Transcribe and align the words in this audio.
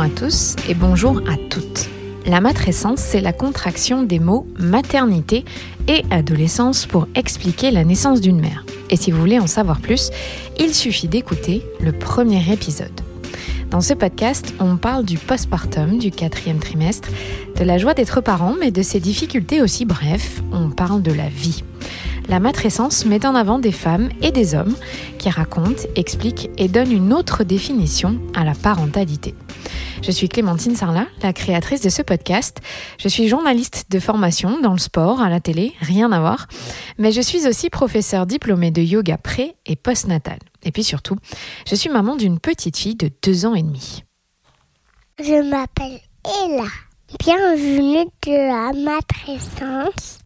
à 0.00 0.08
tous 0.08 0.56
et 0.66 0.74
bonjour 0.74 1.20
à 1.28 1.36
toutes. 1.50 1.90
La 2.24 2.40
matrescence, 2.40 3.00
c'est 3.00 3.20
la 3.20 3.34
contraction 3.34 4.02
des 4.02 4.18
mots 4.18 4.46
maternité 4.58 5.44
et 5.88 6.04
adolescence 6.10 6.86
pour 6.86 7.06
expliquer 7.14 7.70
la 7.70 7.84
naissance 7.84 8.22
d'une 8.22 8.40
mère. 8.40 8.64
Et 8.88 8.96
si 8.96 9.10
vous 9.10 9.20
voulez 9.20 9.38
en 9.38 9.46
savoir 9.46 9.80
plus, 9.80 10.10
il 10.58 10.74
suffit 10.74 11.08
d'écouter 11.08 11.62
le 11.80 11.92
premier 11.92 12.50
épisode. 12.50 12.98
Dans 13.70 13.82
ce 13.82 13.92
podcast, 13.92 14.54
on 14.58 14.78
parle 14.78 15.04
du 15.04 15.18
postpartum, 15.18 15.98
du 15.98 16.10
quatrième 16.10 16.60
trimestre, 16.60 17.10
de 17.58 17.64
la 17.64 17.76
joie 17.76 17.92
d'être 17.92 18.22
parent, 18.22 18.54
mais 18.58 18.70
de 18.70 18.82
ses 18.82 19.00
difficultés 19.00 19.60
aussi. 19.60 19.84
Bref, 19.84 20.40
on 20.50 20.70
parle 20.70 21.02
de 21.02 21.12
la 21.12 21.28
vie. 21.28 21.62
La 22.28 22.40
matrescence 22.40 23.04
met 23.04 23.26
en 23.26 23.34
avant 23.34 23.58
des 23.58 23.72
femmes 23.72 24.08
et 24.22 24.30
des 24.30 24.54
hommes 24.54 24.76
qui 25.18 25.28
racontent, 25.28 25.82
expliquent 25.94 26.48
et 26.56 26.68
donnent 26.68 26.92
une 26.92 27.12
autre 27.12 27.44
définition 27.44 28.18
à 28.34 28.44
la 28.44 28.54
parentalité. 28.54 29.34
Je 30.02 30.10
suis 30.12 30.30
Clémentine 30.30 30.74
Sarlat, 30.74 31.06
la 31.22 31.34
créatrice 31.34 31.82
de 31.82 31.90
ce 31.90 32.00
podcast. 32.00 32.60
Je 32.98 33.08
suis 33.08 33.28
journaliste 33.28 33.86
de 33.90 34.00
formation 34.00 34.58
dans 34.60 34.72
le 34.72 34.78
sport, 34.78 35.20
à 35.20 35.28
la 35.28 35.40
télé, 35.40 35.74
rien 35.80 36.10
à 36.10 36.20
voir. 36.20 36.46
Mais 36.98 37.12
je 37.12 37.20
suis 37.20 37.46
aussi 37.46 37.68
professeure 37.68 38.24
diplômée 38.24 38.70
de 38.70 38.80
yoga 38.80 39.18
pré 39.18 39.54
et 39.66 39.76
postnatal. 39.76 40.38
Et 40.62 40.72
puis 40.72 40.84
surtout, 40.84 41.16
je 41.68 41.74
suis 41.74 41.90
maman 41.90 42.16
d'une 42.16 42.40
petite 42.40 42.78
fille 42.78 42.96
de 42.96 43.10
deux 43.22 43.44
ans 43.44 43.54
et 43.54 43.62
demi. 43.62 44.04
Je 45.18 45.42
m'appelle 45.48 46.00
Ella. 46.24 46.68
Bienvenue 47.18 48.06
de 48.26 48.32
la 48.32 48.72
matrescence. 48.72 50.19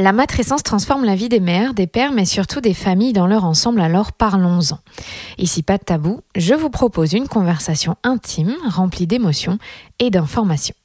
La 0.00 0.12
matrescence 0.12 0.62
transforme 0.62 1.04
la 1.04 1.16
vie 1.16 1.28
des 1.28 1.40
mères, 1.40 1.74
des 1.74 1.88
pères, 1.88 2.12
mais 2.12 2.24
surtout 2.24 2.60
des 2.60 2.72
familles 2.72 3.12
dans 3.12 3.26
leur 3.26 3.44
ensemble, 3.44 3.80
alors 3.80 4.12
parlons-en. 4.12 4.78
Ici, 5.38 5.64
pas 5.64 5.76
de 5.76 5.82
tabou, 5.82 6.20
je 6.36 6.54
vous 6.54 6.70
propose 6.70 7.14
une 7.14 7.26
conversation 7.26 7.96
intime, 8.04 8.54
remplie 8.68 9.08
d'émotions 9.08 9.58
et 9.98 10.10
d'informations. 10.10 10.76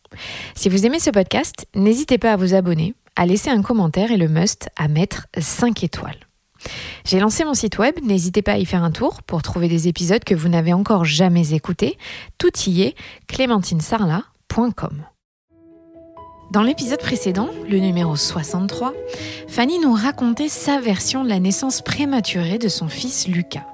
Si 0.56 0.68
vous 0.68 0.88
aimez 0.88 1.00
ce 1.00 1.12
podcast, 1.12 1.68
n'hésitez 1.76 2.18
pas 2.18 2.34
à 2.34 2.38
vous 2.38 2.56
abonner, 2.56 2.96
à 3.16 3.28
laisser 3.28 3.52
un 3.52 3.62
commentaire 3.62 4.12
et 4.12 4.18
le 4.18 4.28
must 4.28 4.70
à 4.78 4.88
mettre 4.88 5.28
5 5.38 5.84
étoiles. 5.84 6.18
J'ai 7.06 7.20
lancé 7.20 7.46
mon 7.46 7.54
site 7.54 7.78
web, 7.78 7.94
n'hésitez 8.02 8.42
pas 8.42 8.54
à 8.54 8.58
y 8.58 8.66
faire 8.66 8.84
un 8.84 8.92
tour 8.92 9.22
pour 9.22 9.44
trouver 9.44 9.68
des 9.68 9.88
épisodes 9.88 10.24
que 10.24 10.34
vous 10.34 10.50
n'avez 10.50 10.74
encore 10.74 11.06
jamais 11.06 11.54
écoutés. 11.54 12.00
Tout 12.40 12.58
y 12.66 12.82
est, 12.82 12.96
clémentinesarla.com. 13.28 15.04
Dans 16.54 16.62
l'épisode 16.62 17.00
précédent, 17.00 17.50
le 17.68 17.80
numéro 17.80 18.16
63, 18.16 18.94
Fanny 19.48 19.80
nous 19.80 19.92
racontait 19.92 20.50
sa 20.50 20.80
version 20.80 21.24
de 21.24 21.30
la 21.30 21.40
naissance 21.40 21.82
prématurée 21.82 22.60
de 22.60 22.68
son 22.68 22.88
fils 22.88 23.28
Lucas. 23.28 23.66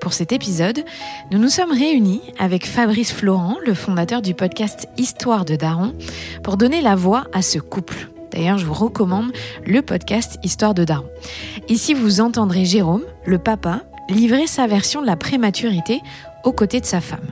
Pour 0.00 0.12
cet 0.12 0.30
épisode, 0.30 0.84
nous 1.32 1.38
nous 1.38 1.48
sommes 1.48 1.72
réunis 1.72 2.22
avec 2.38 2.66
Fabrice 2.66 3.12
Florent, 3.12 3.56
le 3.66 3.74
fondateur 3.74 4.22
du 4.22 4.32
podcast 4.32 4.86
Histoire 4.96 5.44
de 5.44 5.56
Daron, 5.56 5.92
pour 6.44 6.56
donner 6.56 6.82
la 6.82 6.94
voix 6.94 7.24
à 7.32 7.42
ce 7.42 7.58
couple. 7.58 8.08
D'ailleurs, 8.30 8.58
je 8.58 8.66
vous 8.66 8.74
recommande 8.74 9.32
le 9.66 9.82
podcast 9.82 10.38
Histoire 10.44 10.74
de 10.74 10.84
Daron. 10.84 11.10
Ici, 11.68 11.94
vous 11.94 12.20
entendrez 12.20 12.64
Jérôme, 12.64 13.02
le 13.26 13.38
papa, 13.38 13.80
livrer 14.08 14.46
sa 14.46 14.68
version 14.68 15.02
de 15.02 15.06
la 15.06 15.16
prématurité 15.16 16.00
aux 16.44 16.52
côtés 16.52 16.80
de 16.80 16.86
sa 16.86 17.00
femme. 17.00 17.26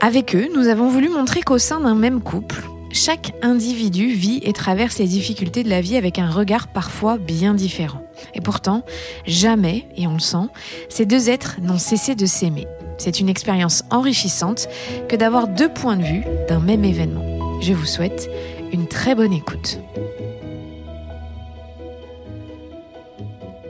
Avec 0.00 0.34
eux, 0.34 0.48
nous 0.52 0.66
avons 0.66 0.88
voulu 0.88 1.08
montrer 1.08 1.42
qu'au 1.42 1.58
sein 1.58 1.78
d'un 1.78 1.94
même 1.94 2.22
couple, 2.22 2.64
chaque 2.92 3.32
individu 3.42 4.08
vit 4.08 4.40
et 4.42 4.52
traverse 4.52 4.98
les 4.98 5.06
difficultés 5.06 5.62
de 5.62 5.68
la 5.68 5.80
vie 5.80 5.96
avec 5.96 6.18
un 6.18 6.30
regard 6.30 6.68
parfois 6.68 7.18
bien 7.18 7.54
différent. 7.54 8.02
Et 8.34 8.40
pourtant, 8.40 8.84
jamais, 9.26 9.86
et 9.96 10.06
on 10.06 10.14
le 10.14 10.20
sent, 10.20 10.48
ces 10.88 11.06
deux 11.06 11.28
êtres 11.28 11.56
n'ont 11.60 11.78
cessé 11.78 12.14
de 12.14 12.26
s'aimer. 12.26 12.66
C'est 12.98 13.20
une 13.20 13.28
expérience 13.28 13.84
enrichissante 13.90 14.68
que 15.08 15.16
d'avoir 15.16 15.48
deux 15.48 15.68
points 15.68 15.96
de 15.96 16.04
vue 16.04 16.24
d'un 16.48 16.60
même 16.60 16.84
événement. 16.84 17.60
Je 17.60 17.72
vous 17.72 17.86
souhaite 17.86 18.30
une 18.72 18.86
très 18.86 19.14
bonne 19.14 19.32
écoute. 19.32 19.78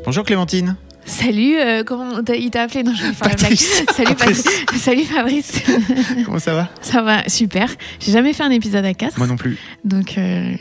Bonjour 0.04 0.24
Clémentine. 0.24 0.76
Salut, 1.06 1.56
euh, 1.56 1.84
comment 1.84 2.20
il 2.36 2.50
t'a 2.50 2.62
appelé? 2.62 2.82
Non, 2.82 2.92
je 2.94 3.04
vais 3.04 3.12
faire 3.12 3.28
la 3.28 3.34
blague. 3.36 3.40
Patrice. 3.50 3.84
Salut, 3.94 4.14
Patrice. 4.16 4.42
Patrice. 4.42 4.82
Salut 4.82 5.04
Fabrice. 5.04 5.52
Comment 6.24 6.38
ça 6.40 6.54
va? 6.54 6.68
Ça 6.80 7.00
va, 7.02 7.28
super. 7.28 7.68
J'ai 8.00 8.10
jamais 8.12 8.32
fait 8.32 8.42
un 8.42 8.50
épisode 8.50 8.84
à 8.84 8.92
4, 8.92 9.16
Moi 9.18 9.26
non 9.28 9.36
plus. 9.36 9.56
donc 9.84 10.18
euh, 10.18 10.56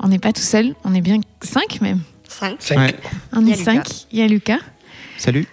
on 0.00 0.08
n'est 0.08 0.18
pas 0.18 0.32
tout 0.32 0.42
seul, 0.42 0.74
on 0.84 0.92
est 0.94 1.00
bien 1.00 1.20
5 1.40 1.80
même. 1.80 2.00
5. 2.28 2.58
Ouais. 2.76 2.94
On 3.32 3.46
est 3.46 3.52
a 3.52 3.56
5, 3.56 3.74
Lucas. 3.76 4.06
il 4.12 4.18
y 4.18 4.22
a 4.22 4.26
Lucas. 4.26 4.58
Salut. 5.18 5.46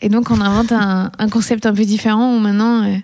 Et 0.00 0.08
donc 0.08 0.30
on 0.32 0.40
invente 0.40 0.72
un, 0.72 1.12
un 1.16 1.28
concept 1.28 1.64
un 1.64 1.72
peu 1.72 1.84
différent 1.84 2.34
où 2.34 2.40
maintenant 2.40 2.82
euh, 2.84 2.96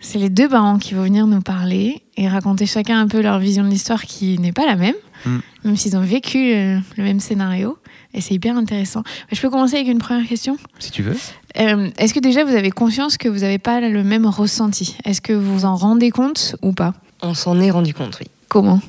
c'est 0.00 0.18
les 0.18 0.28
deux 0.30 0.48
parents 0.48 0.78
qui 0.78 0.94
vont 0.94 1.02
venir 1.04 1.26
nous 1.28 1.40
parler 1.40 2.02
et 2.16 2.28
raconter 2.28 2.66
chacun 2.66 3.00
un 3.00 3.06
peu 3.06 3.20
leur 3.22 3.38
vision 3.38 3.62
de 3.64 3.68
l'histoire 3.70 4.02
qui 4.02 4.38
n'est 4.40 4.52
pas 4.52 4.66
la 4.66 4.74
même, 4.76 4.94
Mm. 5.26 5.38
Même 5.64 5.76
s'ils 5.76 5.96
ont 5.96 6.02
vécu 6.02 6.54
euh, 6.54 6.78
le 6.96 7.04
même 7.04 7.20
scénario. 7.20 7.78
Et 8.14 8.20
c'est 8.20 8.34
hyper 8.34 8.56
intéressant. 8.56 9.02
Je 9.30 9.40
peux 9.40 9.50
commencer 9.50 9.76
avec 9.76 9.88
une 9.88 9.98
première 9.98 10.26
question? 10.26 10.56
Si 10.78 10.90
tu 10.90 11.02
veux. 11.02 11.16
Euh, 11.58 11.90
Est-ce 11.98 12.14
que 12.14 12.20
déjà 12.20 12.44
vous 12.44 12.54
avez 12.54 12.70
conscience 12.70 13.18
que 13.18 13.28
vous 13.28 13.40
n'avez 13.40 13.58
pas 13.58 13.80
le 13.80 14.02
même 14.02 14.26
ressenti? 14.26 14.96
Est-ce 15.04 15.20
que 15.20 15.32
vous 15.32 15.60
vous 15.60 15.64
en 15.64 15.76
rendez 15.76 16.10
compte 16.10 16.56
ou 16.62 16.72
pas? 16.72 16.94
On 17.20 17.34
s'en 17.34 17.60
est 17.60 17.70
rendu 17.70 17.92
compte, 17.92 18.16
oui. 18.20 18.26
Comment? 18.48 18.80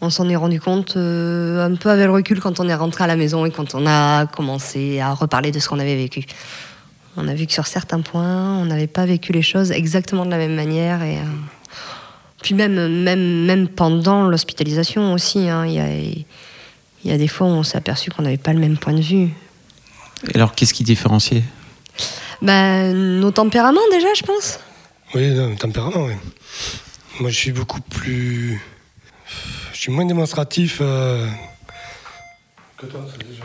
On 0.00 0.10
s'en 0.10 0.28
est 0.28 0.36
rendu 0.36 0.60
compte 0.60 0.96
euh, 0.96 1.66
un 1.66 1.74
peu 1.74 1.90
avec 1.90 2.06
le 2.06 2.12
recul 2.12 2.38
quand 2.38 2.60
on 2.60 2.68
est 2.68 2.74
rentré 2.74 3.02
à 3.02 3.08
la 3.08 3.16
maison 3.16 3.44
et 3.44 3.50
quand 3.50 3.74
on 3.74 3.84
a 3.84 4.26
commencé 4.26 5.00
à 5.00 5.12
reparler 5.12 5.50
de 5.50 5.58
ce 5.58 5.68
qu'on 5.68 5.80
avait 5.80 5.96
vécu. 5.96 6.24
On 7.16 7.26
a 7.26 7.34
vu 7.34 7.46
que 7.46 7.52
sur 7.52 7.66
certains 7.66 8.00
points, 8.00 8.56
on 8.58 8.66
n'avait 8.66 8.86
pas 8.86 9.06
vécu 9.06 9.32
les 9.32 9.42
choses 9.42 9.72
exactement 9.72 10.24
de 10.24 10.30
la 10.30 10.38
même 10.38 10.54
manière. 10.54 11.02
Et, 11.02 11.16
euh, 11.16 11.22
puis 12.42 12.54
même, 12.54 13.02
même, 13.02 13.44
même 13.44 13.68
pendant 13.68 14.28
l'hospitalisation 14.28 15.12
aussi, 15.12 15.48
hein, 15.48 15.66
il 15.66 15.72
y, 15.72 15.80
a, 15.80 15.90
il 15.90 16.24
y 17.04 17.10
a 17.10 17.18
des 17.18 17.28
fois 17.28 17.46
où 17.46 17.50
on 17.50 17.62
s'est 17.62 17.78
aperçu 17.78 18.10
qu'on 18.10 18.22
n'avait 18.22 18.36
pas 18.36 18.52
le 18.52 18.60
même 18.60 18.78
point 18.78 18.92
de 18.92 19.00
vue. 19.00 19.30
Et 20.28 20.34
alors, 20.34 20.54
qu'est-ce 20.54 20.74
qui 20.74 20.84
différenciait? 20.84 21.42
Ben, 22.40 22.92
nos 22.92 23.30
tempéraments 23.30 23.80
déjà, 23.90 24.08
je 24.14 24.22
pense. 24.22 24.60
Oui, 25.14 25.34
le 25.34 25.56
tempérament, 25.56 26.04
oui. 26.04 26.14
Moi, 27.20 27.30
je 27.30 27.36
suis 27.36 27.52
beaucoup 27.52 27.80
plus. 27.80 28.60
Je 29.72 29.78
suis 29.78 29.92
moins 29.92 30.04
démonstratif 30.04 30.78
euh, 30.80 31.26
que 32.76 32.86
toi, 32.86 33.06
ça, 33.10 33.16
déjà. 33.18 33.42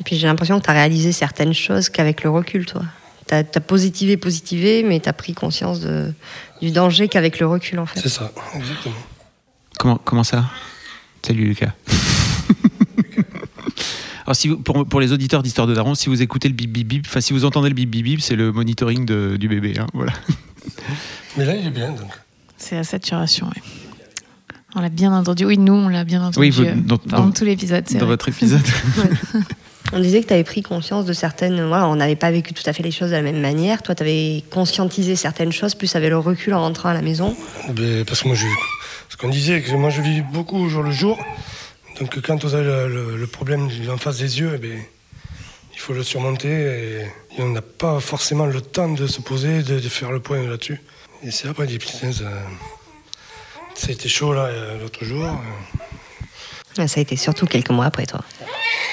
Et 0.00 0.02
puis 0.04 0.16
j'ai 0.16 0.26
l'impression 0.26 0.58
que 0.58 0.64
tu 0.64 0.70
as 0.70 0.74
réalisé 0.74 1.12
certaines 1.12 1.52
choses 1.52 1.88
qu'avec 1.88 2.22
le 2.22 2.30
recul, 2.30 2.66
toi. 2.66 2.82
Tu 3.30 3.36
as, 3.36 3.44
positivé, 3.60 4.16
positivé, 4.16 4.82
mais 4.82 4.98
tu 4.98 5.08
as 5.08 5.12
pris 5.12 5.34
conscience 5.34 5.78
de, 5.80 6.12
du 6.60 6.72
danger 6.72 7.06
qu'avec 7.06 7.38
le 7.38 7.46
recul, 7.46 7.78
en 7.78 7.86
fait. 7.86 8.00
C'est 8.00 8.08
ça, 8.08 8.32
exactement. 8.56 8.96
comment, 9.78 9.98
comment 10.04 10.24
ça? 10.24 10.46
Salut 11.24 11.44
Lucas. 11.44 11.70
Alors, 14.26 14.34
si 14.36 14.48
vous- 14.48 14.58
pour, 14.58 14.84
pour 14.86 15.00
les 15.00 15.12
auditeurs 15.12 15.42
d'Histoire 15.44 15.66
de 15.68 15.74
Daron, 15.74 15.94
si 15.94 16.08
vous 16.08 16.22
écoutez 16.22 16.48
le 16.48 16.54
bip 16.54 16.72
bip 16.72 16.86
bip, 16.88 17.04
enfin 17.06 17.20
si 17.20 17.32
vous 17.32 17.44
entendez 17.44 17.68
le 17.68 17.74
bip 17.74 17.88
bip 17.90 18.04
bip, 18.04 18.20
c'est 18.20 18.34
le 18.36 18.50
monitoring 18.52 19.04
de- 19.06 19.36
du 19.38 19.48
bébé. 19.48 19.74
hein, 19.78 19.86
voilà. 19.94 20.12
Mais 21.36 21.44
là, 21.44 21.54
il 21.54 21.66
est 21.66 21.70
bien, 21.70 21.90
donc. 21.90 22.10
C'est 22.56 22.74
la 22.76 22.84
saturation, 22.84 23.48
oui. 23.54 23.62
On 24.74 24.80
l'a 24.80 24.88
bien 24.88 25.12
entendu. 25.12 25.44
Oui, 25.46 25.56
nous, 25.58 25.72
on 25.72 25.88
l'a 25.88 26.02
bien 26.04 26.20
entendu 26.22 26.38
Oui, 26.40 26.50
vous- 26.50 26.62
euh, 26.64 26.74
dans- 26.76 26.98
pendant 26.98 27.26
dans- 27.26 27.30
tout 27.32 27.44
l'épisode. 27.44 27.84
c'est 27.86 27.94
Dans 27.94 28.06
vrai. 28.06 28.14
votre 28.14 28.28
épisode. 28.28 28.60
On 29.92 29.98
disait 29.98 30.22
que 30.22 30.28
tu 30.28 30.34
avais 30.34 30.44
pris 30.44 30.62
conscience 30.62 31.04
de 31.04 31.12
certaines. 31.12 31.66
Voilà, 31.66 31.88
on 31.88 31.96
n'avait 31.96 32.16
pas 32.16 32.30
vécu 32.30 32.54
tout 32.54 32.62
à 32.66 32.72
fait 32.72 32.82
les 32.82 32.92
choses 32.92 33.10
de 33.10 33.16
la 33.16 33.22
même 33.22 33.40
manière. 33.40 33.82
Toi, 33.82 33.94
tu 33.94 34.02
avais 34.02 34.44
conscientisé 34.50 35.16
certaines 35.16 35.52
choses, 35.52 35.74
plus 35.74 35.94
avec 35.96 36.10
le 36.10 36.18
recul 36.18 36.54
en 36.54 36.60
rentrant 36.60 36.90
à 36.90 36.94
la 36.94 37.02
maison. 37.02 37.36
Ben, 37.70 38.04
parce 38.04 38.22
que 38.22 38.28
moi, 38.28 38.36
je. 38.36 38.46
Ce 39.08 39.16
qu'on 39.16 39.28
disait, 39.28 39.60
que 39.60 39.72
moi, 39.72 39.90
je 39.90 40.00
vis 40.00 40.20
beaucoup 40.20 40.56
au 40.56 40.68
jour 40.68 40.84
le 40.84 40.92
jour. 40.92 41.18
Donc, 41.98 42.20
quand 42.20 42.42
vous 42.44 42.54
avez 42.54 42.88
le, 42.88 43.26
problème 43.26 43.68
en 43.92 43.96
face 43.96 44.18
des 44.18 44.38
yeux, 44.38 44.52
eh 44.54 44.58
ben, 44.58 44.78
il 45.74 45.78
faut 45.80 45.92
le 45.92 46.04
surmonter. 46.04 46.48
Et, 46.48 47.06
on 47.38 47.48
n'a 47.48 47.62
pas 47.62 47.98
forcément 47.98 48.46
le 48.46 48.60
temps 48.60 48.88
de 48.88 49.06
se 49.06 49.20
poser, 49.20 49.62
de, 49.62 49.80
faire 49.80 50.12
le 50.12 50.20
point 50.20 50.46
là-dessus. 50.46 50.80
Et 51.24 51.32
c'est 51.32 51.48
après, 51.48 51.66
dit, 51.66 51.78
putain, 51.78 52.12
ça, 52.12 52.30
ça 53.74 53.88
a 53.88 53.90
été 53.90 54.08
chaud, 54.08 54.32
là, 54.32 54.44
euh, 54.44 54.80
l'autre 54.80 55.04
jour. 55.04 55.26
Ça 56.88 57.00
a 57.00 57.02
été 57.02 57.16
surtout 57.16 57.46
quelques 57.46 57.70
mois 57.70 57.86
après, 57.86 58.06
toi. 58.06 58.20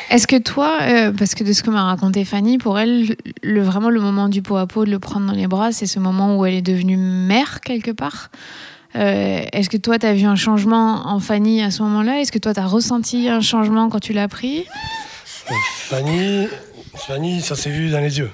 Est-ce 0.09 0.27
que 0.27 0.37
toi, 0.37 0.79
euh, 0.81 1.11
parce 1.11 1.35
que 1.35 1.43
de 1.43 1.51
ce 1.51 1.63
que 1.63 1.69
m'a 1.69 1.83
raconté 1.83 2.23
Fanny, 2.23 2.57
pour 2.57 2.79
elle, 2.79 3.17
le, 3.43 3.61
vraiment 3.61 3.89
le 3.89 3.99
moment 3.99 4.29
du 4.29 4.41
pot 4.41 4.55
à 4.57 4.65
pot, 4.65 4.85
de 4.85 4.91
le 4.91 4.99
prendre 4.99 5.27
dans 5.27 5.33
les 5.33 5.47
bras, 5.47 5.71
c'est 5.71 5.85
ce 5.85 5.99
moment 5.99 6.37
où 6.37 6.45
elle 6.45 6.53
est 6.53 6.61
devenue 6.61 6.97
mère 6.97 7.59
quelque 7.61 7.91
part? 7.91 8.29
Euh, 8.95 9.41
Est-ce 9.51 9.69
que 9.69 9.77
toi, 9.77 9.99
tu 9.99 10.05
as 10.05 10.13
vu 10.13 10.25
un 10.25 10.37
changement 10.37 11.07
en 11.07 11.19
Fanny 11.19 11.61
à 11.61 11.71
ce 11.71 11.83
moment-là? 11.83 12.21
Est-ce 12.21 12.31
que 12.31 12.39
toi, 12.39 12.53
tu 12.53 12.59
as 12.59 12.65
ressenti 12.65 13.27
un 13.27 13.41
changement 13.41 13.89
quand 13.89 13.99
tu 13.99 14.13
l'as 14.13 14.29
pris? 14.29 14.65
Euh, 15.49 15.53
Fanny, 15.75 16.47
Fanny, 16.95 17.41
ça 17.41 17.55
s'est 17.55 17.69
vu 17.69 17.89
dans 17.89 17.99
les 17.99 18.17
yeux. 18.17 18.31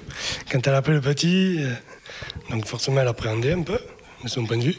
Quand 0.52 0.66
elle 0.66 0.74
a 0.74 0.78
appelé 0.78 0.96
le 0.96 1.02
petit, 1.02 1.58
euh, 1.60 1.74
donc 2.52 2.66
forcément 2.66 3.02
elle 3.02 3.08
appréhendait 3.08 3.54
un 3.54 3.64
peu, 3.64 3.80
de 4.24 4.30
son 4.30 4.46
point 4.46 4.58
de 4.58 4.64
vue. 4.64 4.76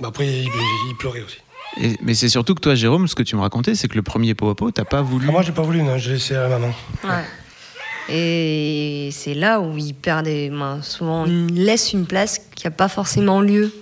Bah 0.00 0.08
après, 0.08 0.26
il, 0.26 0.44
il 0.44 0.96
pleurait 0.98 1.22
aussi. 1.22 1.38
Et- 1.80 1.96
mais 2.02 2.14
c'est 2.14 2.28
surtout 2.28 2.54
que 2.54 2.60
toi, 2.60 2.74
Jérôme, 2.74 3.08
ce 3.08 3.14
que 3.14 3.22
tu 3.22 3.34
me 3.36 3.40
racontais, 3.40 3.74
c'est 3.74 3.88
que 3.88 3.94
le 3.96 4.02
premier 4.02 4.34
pot 4.34 4.50
à 4.50 4.54
pot, 4.54 4.70
t'as 4.70 4.84
pas 4.84 5.02
voulu. 5.02 5.26
Ah, 5.28 5.32
moi, 5.32 5.42
j'ai 5.42 5.52
pas 5.52 5.62
voulu, 5.62 5.82
non, 5.82 5.96
j'ai 5.98 6.12
laissé 6.12 6.34
à 6.34 6.42
la 6.48 6.58
maman. 6.58 6.72
Et 8.08 9.10
c'est 9.12 9.34
là 9.34 9.60
où 9.60 9.76
il 9.78 9.94
perd 9.94 10.24
des. 10.24 10.50
moi, 10.50 10.78
souvent, 10.82 11.24
il 11.26 11.64
laisse 11.64 11.92
une 11.92 12.06
place 12.06 12.40
qui 12.54 12.66
n'a 12.66 12.70
pas 12.72 12.88
forcément 12.88 13.40
lieu 13.40 13.72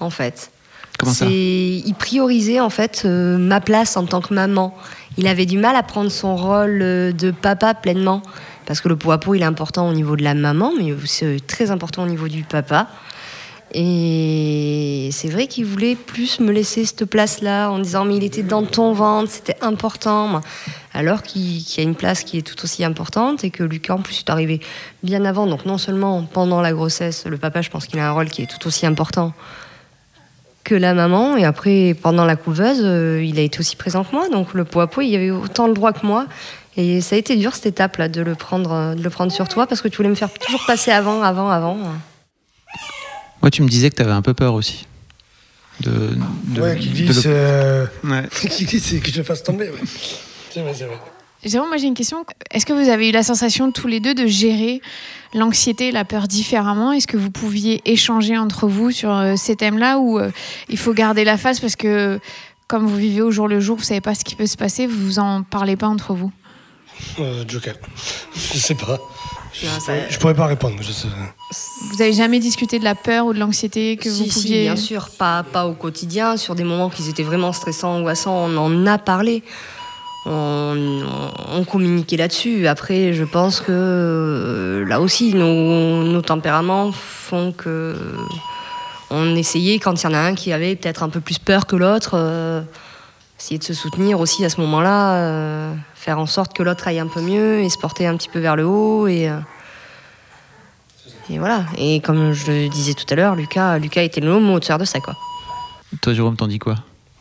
en 0.00 0.10
fait. 0.10 0.50
Comment 0.98 1.12
ça 1.12 1.26
Il 1.28 1.94
priorisait 1.98 2.60
en 2.60 2.70
fait 2.70 3.02
euh, 3.04 3.36
ma 3.36 3.60
place 3.60 3.96
en 3.96 4.06
tant 4.06 4.20
que 4.20 4.32
maman. 4.32 4.74
Il 5.18 5.26
avait 5.26 5.46
du 5.46 5.58
mal 5.58 5.74
à 5.76 5.82
prendre 5.82 6.10
son 6.10 6.36
rôle 6.36 6.78
euh, 6.80 7.12
de 7.12 7.30
papa 7.32 7.74
pleinement. 7.74 8.22
Parce 8.66 8.80
que 8.80 8.88
le 8.88 8.96
pot 8.96 9.10
à 9.12 9.18
pot, 9.18 9.34
il 9.34 9.42
est 9.42 9.46
important 9.46 9.88
au 9.88 9.92
niveau 9.92 10.16
de 10.16 10.22
la 10.24 10.34
maman, 10.34 10.72
mais 10.78 10.92
c'est 11.04 11.44
très 11.46 11.70
important 11.70 12.02
au 12.04 12.06
niveau 12.06 12.28
du 12.28 12.42
papa. 12.42 12.88
Et 13.74 15.08
c'est 15.12 15.28
vrai 15.28 15.48
qu'il 15.48 15.64
voulait 15.64 15.96
plus 15.96 16.38
me 16.40 16.52
laisser 16.52 16.84
cette 16.84 17.04
place-là 17.04 17.70
en 17.70 17.78
disant 17.78 18.04
mais 18.04 18.16
il 18.16 18.24
était 18.24 18.42
dans 18.42 18.64
ton 18.64 18.92
ventre, 18.92 19.30
c'était 19.30 19.56
important. 19.60 20.40
Alors 20.94 21.22
qu'il 21.22 21.58
y 21.58 21.80
a 21.80 21.82
une 21.82 21.96
place 21.96 22.22
qui 22.22 22.38
est 22.38 22.42
tout 22.42 22.62
aussi 22.64 22.84
importante 22.84 23.44
et 23.44 23.50
que 23.50 23.64
Lucas 23.64 23.94
en 23.94 23.98
plus 23.98 24.20
est 24.20 24.30
arrivé 24.30 24.60
bien 25.02 25.24
avant. 25.24 25.46
Donc 25.46 25.66
non 25.66 25.78
seulement 25.78 26.22
pendant 26.22 26.60
la 26.60 26.72
grossesse, 26.72 27.26
le 27.26 27.38
papa 27.38 27.60
je 27.60 27.70
pense 27.70 27.86
qu'il 27.86 27.98
a 27.98 28.08
un 28.08 28.12
rôle 28.12 28.28
qui 28.28 28.42
est 28.42 28.46
tout 28.46 28.66
aussi 28.66 28.86
important 28.86 29.32
que 30.62 30.74
la 30.74 30.94
maman. 30.94 31.36
Et 31.36 31.44
après 31.44 31.94
pendant 32.00 32.24
la 32.24 32.36
couveuse, 32.36 32.80
euh, 32.82 33.22
il 33.22 33.38
a 33.38 33.42
été 33.42 33.58
aussi 33.58 33.74
présent 33.74 34.04
que 34.04 34.14
moi. 34.14 34.28
Donc 34.28 34.54
le 34.54 34.64
pot 34.64 34.80
à 34.80 34.86
pot, 34.86 35.00
il 35.00 35.14
avait 35.14 35.30
autant 35.30 35.66
le 35.66 35.74
droit 35.74 35.92
que 35.92 36.06
moi. 36.06 36.26
Et 36.76 37.00
ça 37.00 37.16
a 37.16 37.18
été 37.18 37.36
dur 37.36 37.54
cette 37.54 37.66
étape-là 37.66 38.08
de 38.08 38.20
euh, 38.22 38.94
de 38.94 39.02
le 39.02 39.10
prendre 39.10 39.32
sur 39.32 39.48
toi 39.48 39.66
parce 39.66 39.82
que 39.82 39.88
tu 39.88 39.96
voulais 39.96 40.08
me 40.08 40.14
faire 40.14 40.32
toujours 40.32 40.64
passer 40.66 40.92
avant, 40.92 41.20
avant, 41.20 41.50
avant. 41.50 41.78
Moi, 43.46 43.52
tu 43.52 43.62
me 43.62 43.68
disais 43.68 43.90
que 43.90 43.94
tu 43.94 44.02
avais 44.02 44.10
un 44.10 44.22
peu 44.22 44.34
peur 44.34 44.54
aussi. 44.54 44.88
De, 45.78 46.10
de- 46.48 46.60
Ouais, 46.60 46.76
qui 46.76 46.88
glisse, 46.88 47.24
le- 47.26 47.30
euh, 47.32 47.86
Ouais. 48.02 48.24
qui 48.50 48.64
glisse 48.64 48.92
et 48.92 48.98
que 48.98 49.08
je 49.12 49.22
fasse 49.22 49.44
tomber. 49.44 49.66
ouais. 49.68 49.78
C'est 50.50 50.62
vrai, 50.62 50.74
c'est 50.76 50.86
vrai. 50.86 50.96
Jérôme, 51.44 51.68
moi 51.68 51.76
j'ai 51.76 51.86
une 51.86 51.94
question. 51.94 52.26
Est-ce 52.50 52.66
que 52.66 52.72
vous 52.72 52.88
avez 52.88 53.08
eu 53.08 53.12
la 53.12 53.22
sensation 53.22 53.70
tous 53.70 53.86
les 53.86 54.00
deux 54.00 54.14
de 54.16 54.26
gérer 54.26 54.80
l'anxiété 55.32 55.88
et 55.88 55.92
la 55.92 56.04
peur 56.04 56.26
différemment? 56.26 56.90
Est-ce 56.90 57.06
que 57.06 57.16
vous 57.16 57.30
pouviez 57.30 57.82
échanger 57.84 58.36
entre 58.36 58.66
vous 58.66 58.90
sur 58.90 59.12
euh, 59.16 59.36
ces 59.36 59.54
thèmes-là 59.54 59.98
ou 59.98 60.18
euh, 60.18 60.32
il 60.68 60.76
faut 60.76 60.92
garder 60.92 61.22
la 61.22 61.36
face 61.38 61.60
parce 61.60 61.76
que 61.76 62.18
comme 62.66 62.84
vous 62.84 62.96
vivez 62.96 63.22
au 63.22 63.30
jour 63.30 63.46
le 63.46 63.60
jour, 63.60 63.76
vous 63.76 63.84
savez 63.84 64.00
pas 64.00 64.16
ce 64.16 64.24
qui 64.24 64.34
peut 64.34 64.46
se 64.46 64.56
passer, 64.56 64.88
vous 64.88 65.20
en 65.20 65.44
parlez 65.44 65.76
pas 65.76 65.86
entre 65.86 66.14
vous? 66.14 66.32
Euh, 67.18 67.44
Joker. 67.46 67.74
Je 68.34 68.58
sais 68.58 68.74
pas. 68.74 68.98
Je, 69.52 69.66
Non, 69.66 69.80
ça-. 69.80 70.08
Je 70.08 70.18
pourrais 70.18 70.34
pas 70.34 70.46
répondre. 70.46 70.76
Je 70.80 70.92
sais. 70.92 71.08
Vous 71.92 72.02
avez 72.02 72.12
jamais 72.12 72.38
discuté 72.38 72.78
de 72.78 72.84
la 72.84 72.94
peur 72.94 73.26
ou 73.26 73.32
de 73.32 73.38
l'anxiété 73.38 73.96
que 73.96 74.10
si, 74.10 74.24
vous 74.24 74.30
si, 74.30 74.40
pouviez 74.40 74.62
bien 74.64 74.76
sûr, 74.76 75.08
pas, 75.18 75.42
pas 75.42 75.66
au 75.66 75.72
quotidien. 75.72 76.36
Sur 76.36 76.54
des 76.54 76.64
moments 76.64 76.90
qui 76.90 77.08
étaient 77.08 77.22
vraiment 77.22 77.52
stressants, 77.52 77.96
angoissants, 77.96 78.34
on 78.34 78.56
en 78.56 78.86
a 78.86 78.98
parlé. 78.98 79.42
On, 80.28 81.64
communiquait 81.70 82.16
là-dessus. 82.16 82.66
Après, 82.66 83.12
je 83.12 83.22
pense 83.24 83.60
que 83.60 83.70
euh, 83.70 84.84
là 84.84 85.00
aussi, 85.00 85.34
nos, 85.34 86.02
nos 86.02 86.22
tempéraments 86.22 86.90
font 86.92 87.52
que 87.52 87.94
on 89.10 89.36
essayait, 89.36 89.78
quand 89.78 90.02
il 90.02 90.04
y 90.04 90.08
en 90.08 90.14
a 90.14 90.18
un 90.18 90.34
qui 90.34 90.52
avait 90.52 90.74
peut-être 90.74 91.02
un 91.02 91.08
peu 91.08 91.20
plus 91.20 91.38
peur 91.38 91.66
que 91.66 91.76
l'autre, 91.76 92.12
euh, 92.14 92.62
essayer 93.38 93.58
de 93.58 93.64
se 93.64 93.74
soutenir 93.74 94.20
aussi 94.20 94.44
à 94.44 94.50
ce 94.50 94.60
moment-là, 94.60 95.14
euh, 95.14 95.74
faire 96.06 96.18
en 96.20 96.26
sorte 96.26 96.54
que 96.56 96.62
l'autre 96.62 96.86
aille 96.86 97.00
un 97.00 97.08
peu 97.08 97.20
mieux 97.20 97.58
et 97.60 97.68
se 97.68 97.76
porter 97.78 98.06
un 98.06 98.16
petit 98.16 98.28
peu 98.28 98.38
vers 98.38 98.54
le 98.56 98.64
haut. 98.64 99.08
Et, 99.08 99.28
euh, 99.28 99.38
et 101.28 101.38
voilà. 101.38 101.64
Et 101.76 102.00
comme 102.00 102.32
je 102.32 102.46
le 102.50 102.68
disais 102.68 102.94
tout 102.94 103.04
à 103.10 103.16
l'heure, 103.16 103.34
Lucas, 103.34 103.78
Lucas 103.78 104.02
était 104.02 104.20
le 104.20 104.38
moteur 104.38 104.78
de 104.78 104.84
ça, 104.84 105.00
quoi. 105.00 105.14
Toi, 106.00 106.14
Jérôme, 106.14 106.36
t'en 106.36 106.46
dis 106.46 106.58
quoi? 106.60 106.76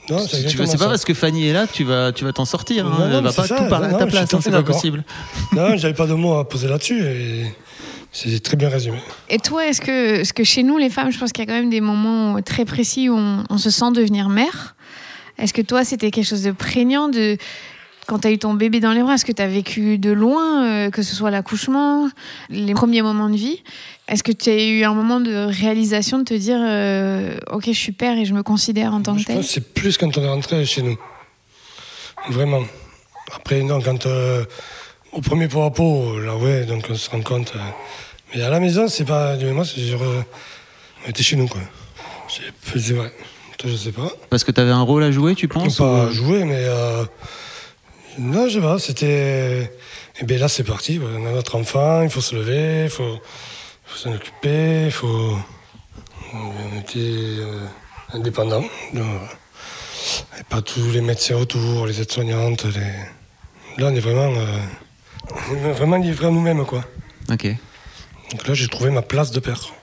Non, 0.09 0.19
c'est 0.19 0.55
pas 0.55 0.67
ça. 0.67 0.77
parce 0.87 1.03
que 1.03 1.15
Fanny 1.15 1.47
est 1.47 1.53
là 1.53 1.65
que 1.65 1.73
tu 1.73 1.83
vas 1.83 2.11
tu 2.11 2.25
vas 2.25 2.31
t'en 2.31 2.45
sortir. 2.45 2.85
hein. 2.85 2.91
Non, 2.99 3.07
non, 3.09 3.17
Elle 3.17 3.23
va 3.23 3.33
pas 3.33 3.47
tout 3.47 3.67
parler 3.67 3.87
à 3.87 3.97
ta 3.97 4.05
place. 4.05 4.31
hein, 4.31 4.39
C'est 4.39 4.51
pas 4.51 4.61
possible. 4.61 5.03
Non, 5.53 5.75
j'avais 5.77 5.95
pas 5.95 6.05
de 6.05 6.13
mots 6.13 6.35
à 6.38 6.47
poser 6.47 6.67
là-dessus 6.67 7.01
et 7.03 7.45
c'est 8.11 8.39
très 8.43 8.55
bien 8.55 8.69
résumé. 8.69 8.99
Et 9.29 9.39
toi, 9.39 9.65
est-ce 9.65 9.81
que, 9.81 10.19
est-ce 10.19 10.31
que 10.33 10.43
chez 10.43 10.61
nous, 10.61 10.77
les 10.77 10.91
femmes, 10.91 11.11
je 11.11 11.17
pense 11.17 11.31
qu'il 11.31 11.43
y 11.43 11.47
a 11.47 11.51
quand 11.51 11.59
même 11.59 11.71
des 11.71 11.81
moments 11.81 12.39
très 12.43 12.65
précis 12.65 13.09
où 13.09 13.17
on, 13.17 13.43
on 13.49 13.57
se 13.57 13.71
sent 13.71 13.91
devenir 13.93 14.29
mère? 14.29 14.75
Est-ce 15.39 15.53
que 15.53 15.63
toi, 15.63 15.83
c'était 15.83 16.11
quelque 16.11 16.27
chose 16.27 16.43
de 16.43 16.51
prégnant 16.51 17.09
de... 17.09 17.38
Quand 18.07 18.19
tu 18.19 18.27
as 18.27 18.31
eu 18.31 18.37
ton 18.37 18.53
bébé 18.53 18.79
dans 18.79 18.91
les 18.91 19.01
bras, 19.01 19.15
est-ce 19.15 19.25
que 19.25 19.31
tu 19.31 19.41
as 19.41 19.47
vécu 19.47 19.97
de 19.97 20.11
loin, 20.11 20.63
euh, 20.65 20.89
que 20.91 21.01
ce 21.01 21.15
soit 21.15 21.31
l'accouchement, 21.31 22.07
les 22.51 22.73
premiers 22.75 23.01
moments 23.01 23.29
de 23.29 23.35
vie? 23.35 23.63
Est-ce 24.07 24.21
que 24.23 24.31
tu 24.31 24.49
as 24.51 24.63
eu 24.63 24.83
un 24.83 24.93
moment 24.93 25.19
de 25.19 25.33
réalisation 25.33 26.19
de 26.19 26.23
te 26.23 26.33
dire 26.35 26.59
euh, 26.61 27.35
Ok, 27.51 27.63
je 27.65 27.71
suis 27.71 27.91
père 27.93 28.15
et 28.17 28.25
je 28.25 28.33
me 28.35 28.43
considère 28.43 28.93
en 28.93 29.01
tant 29.01 29.13
que 29.15 29.21
Je 29.21 29.25
tel 29.25 29.35
pense 29.37 29.47
que 29.47 29.51
c'est 29.53 29.73
plus 29.73 29.97
quand 29.97 30.15
on 30.17 30.21
est 30.21 30.27
rentré 30.29 30.63
chez 30.65 30.83
nous. 30.83 30.97
Vraiment. 32.29 32.61
Après, 33.35 33.61
non, 33.63 33.81
quand 33.81 34.05
euh, 34.05 34.45
au 35.11 35.21
premier 35.21 35.47
pot 35.47 35.63
à 35.63 35.71
pot, 35.71 36.19
là, 36.19 36.35
ouais, 36.35 36.65
donc 36.65 36.85
on 36.91 36.95
se 36.95 37.09
rend 37.09 37.21
compte. 37.21 37.53
euh, 37.55 37.59
mais 38.35 38.41
à 38.43 38.49
la 38.51 38.59
maison, 38.59 38.87
c'est 38.87 39.05
pas 39.05 39.35
du 39.35 39.45
moi, 39.47 39.65
c'est 39.65 39.81
genre. 39.81 40.01
on 41.05 41.09
était 41.09 41.23
chez 41.23 41.35
nous, 41.37 41.47
quoi. 41.47 41.61
J'ai- 42.27 42.79
C'est 42.79 42.93
vrai. 42.93 43.11
Toi, 43.57 43.69
je 43.71 43.75
sais 43.77 43.91
pas. 43.91 44.11
Parce 44.29 44.43
que 44.43 44.51
t'avais 44.51 44.71
un 44.71 44.81
rôle 44.81 45.01
à 45.03 45.11
jouer, 45.11 45.33
tu 45.33 45.47
penses 45.47 45.77
pas 45.77 46.05
ou- 46.05 46.11
jouer, 46.11 46.43
mais. 46.43 46.57
euh, 46.59 47.03
non, 48.17 48.47
je 48.47 48.56
sais 48.56 48.62
pas, 48.62 48.79
c'était. 48.79 49.71
Et 50.19 50.23
bien 50.25 50.38
là, 50.38 50.47
c'est 50.47 50.63
parti. 50.63 51.00
On 51.01 51.25
a 51.25 51.31
notre 51.31 51.56
enfant, 51.56 52.01
il 52.01 52.09
faut 52.09 52.21
se 52.21 52.35
lever, 52.35 52.85
il 52.85 52.89
faut, 52.89 53.19
s'en 53.95 54.13
occuper, 54.13 54.85
il 54.85 54.91
faut. 54.91 55.38
On 56.33 56.79
était 56.79 57.00
euh, 57.00 57.65
indépendants. 58.13 58.63
donc, 58.94 59.03
voilà. 59.03 59.29
Et 60.39 60.44
pas 60.44 60.62
tous 60.62 60.91
les 60.91 61.01
médecins 61.01 61.35
autour, 61.35 61.88
les 61.88 62.01
aides-soignantes. 62.01 62.65
Les... 62.65 63.81
Là, 63.81 63.89
on 63.91 63.95
est 63.95 64.00
vraiment. 64.00 64.33
euh, 64.35 64.57
on 65.51 65.69
est 65.69 65.73
vraiment 65.73 65.97
livrés 65.97 66.27
à 66.27 66.31
nous-mêmes, 66.31 66.65
quoi. 66.65 66.83
Ok. 67.31 67.47
Donc 68.31 68.47
là, 68.47 68.53
j'ai 68.53 68.67
trouvé 68.67 68.89
ma 68.89 69.01
place 69.01 69.31
de 69.31 69.39
père. 69.39 69.73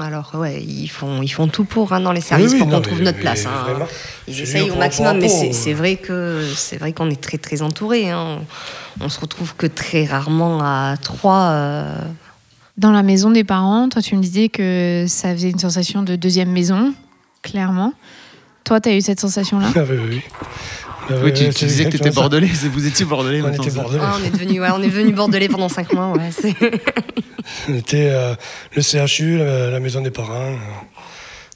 Alors, 0.00 0.30
ouais, 0.34 0.62
ils 0.62 0.88
font, 0.88 1.22
ils 1.22 1.28
font 1.28 1.48
tout 1.48 1.64
pour 1.64 1.92
hein, 1.92 2.00
dans 2.00 2.12
les 2.12 2.20
services 2.20 2.48
Oui, 2.48 2.52
oui, 2.54 2.58
pour 2.60 2.68
qu'on 2.70 2.76
mais- 2.76 2.82
trouve 2.82 3.00
notre 3.02 3.16
mais 3.18 3.22
place. 3.22 3.46
hein. 3.46 3.86
Ils 4.28 4.40
essayent 4.40 4.70
au 4.70 4.76
maximum, 4.76 5.18
mais 5.18 5.28
c'est 5.28 5.72
vrai 5.72 5.96
que 5.96 6.42
c'est 6.54 6.76
vrai 6.76 6.92
qu'on 6.92 7.08
est 7.10 7.20
très 7.20 7.38
très 7.38 7.62
entouré. 7.62 8.10
Hein. 8.10 8.38
On 9.00 9.08
se 9.08 9.20
retrouve 9.20 9.54
que 9.56 9.66
très 9.66 10.04
rarement 10.04 10.60
à 10.62 10.96
trois. 11.02 11.50
euh, 11.50 11.98
Dans 12.78 12.92
la 12.92 13.02
maison 13.02 13.30
des 13.30 13.44
parents, 13.44 13.88
toi, 13.88 14.02
tu 14.02 14.16
me 14.16 14.22
disais 14.22 14.48
que 14.48 15.04
ça 15.08 15.32
faisait 15.32 15.50
une 15.50 15.58
sensation 15.58 16.02
de 16.02 16.16
deuxième 16.16 16.50
maison, 16.50 16.92
clairement. 17.42 17.92
Toi, 18.64 18.80
tu 18.80 18.88
as 18.88 18.96
eu 18.96 19.00
cette 19.00 19.20
sensation-là? 19.20 19.68
Ah, 19.76 19.80
oui, 19.88 19.96
oui, 20.08 20.20
oui. 21.08 21.14
Ah, 21.18 21.24
Oui, 21.24 21.32
tu, 21.32 21.48
tu 21.54 21.64
disais 21.66 21.84
que 21.84 21.88
exactement 21.88 22.12
ça. 22.14 22.20
bordelais. 22.20 22.46
Vous 22.46 22.86
étiez 22.86 23.04
bordelais 23.04 23.40
On 23.40 23.44
maintenant. 23.44 23.62
était 23.64 23.74
bordelais. 23.74 24.02
ah, 24.04 24.16
on 24.20 24.24
est 24.24 24.30
devenu, 24.30 24.60
ouais, 24.60 24.68
on 24.74 24.82
est 24.82 24.88
devenu 24.88 25.12
bordelais 25.12 25.48
pendant 25.48 25.68
cinq 25.68 25.92
mois. 25.92 26.12
Ouais, 26.12 26.30
c'est- 26.30 26.54
On 27.68 27.74
était 27.74 28.08
euh, 28.10 28.34
le 28.74 28.82
CHU, 28.82 29.38
la, 29.38 29.70
la 29.70 29.80
maison 29.80 30.00
des 30.00 30.10
parents. 30.10 30.56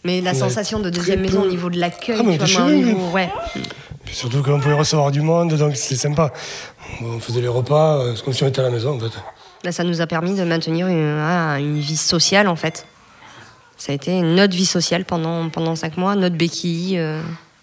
mais 0.05 0.21
la 0.21 0.31
On 0.33 0.35
sensation 0.35 0.79
de 0.79 0.89
deuxième 0.89 1.21
maison 1.21 1.41
peu- 1.43 1.49
au 1.49 1.51
niveau 1.51 1.69
de 1.71 1.79
l'accueil, 1.79 2.17
Ah, 2.21 2.23
mais 2.25 2.39
on 2.41 2.45
tu 2.47 2.53
vois, 2.57 2.71
niveau, 2.71 3.11
ouais. 3.11 3.29
Puis 4.05 4.15
surtout 4.15 4.43
qu'on 4.43 4.61
pouvait 4.61 4.75
recevoir 4.75 5.11
du 5.11 5.21
monde, 5.21 5.53
donc 5.55 5.75
c'était 5.77 5.97
sympa. 6.01 6.33
On 7.03 7.19
faisait 7.19 7.41
les 7.41 7.49
repas, 7.49 7.99
euh, 7.99 8.15
c'est 8.17 8.25
comme 8.25 8.33
si 8.35 8.43
on 8.45 8.49
était 8.49 8.61
à 8.61 8.65
la 8.65 8.71
maison 8.71 8.97
en 8.97 9.01
fait. 9.01 9.13
Là, 9.65 9.73
ça 9.73 9.83
nous 9.85 10.01
a 10.01 10.07
permis 10.07 10.35
de 10.37 10.45
maintenir 10.45 10.87
une, 10.87 11.19
ah, 11.21 11.59
une 11.59 11.79
vie 11.81 11.97
sociale 11.97 12.47
en 12.49 12.57
fait. 12.57 12.87
Ça 13.77 13.93
a 13.93 13.95
été 13.95 14.21
notre 14.23 14.55
vie 14.55 14.67
sociale 14.67 15.05
pendant, 15.05 15.49
pendant 15.51 15.75
cinq 15.75 15.97
mois, 15.97 16.15
notre 16.15 16.37
béquille. 16.37 16.99
euh, 16.99 17.21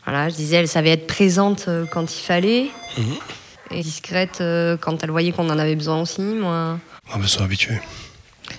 voilà, 0.07 0.29
je 0.29 0.35
disais, 0.35 0.55
elle 0.55 0.67
savait 0.69 0.91
être 0.91 1.05
présente 1.05 1.65
euh, 1.67 1.85
quand 1.91 2.15
il 2.15 2.21
fallait 2.21 2.67
Mhm. 2.97 3.05
et 3.71 3.81
discrète 3.81 4.39
euh, 4.41 4.77
quand 4.77 5.03
elle 5.03 5.11
voyait 5.11 5.31
qu'on 5.33 5.49
en 5.49 5.59
avait 5.59 5.75
besoin 5.75 6.01
aussi. 6.01 6.21
Moi, 6.21 6.79
Ah 7.11 7.15
ben, 7.17 7.21
ils 7.23 7.27
sont 7.29 7.43
habitués. 7.43 7.79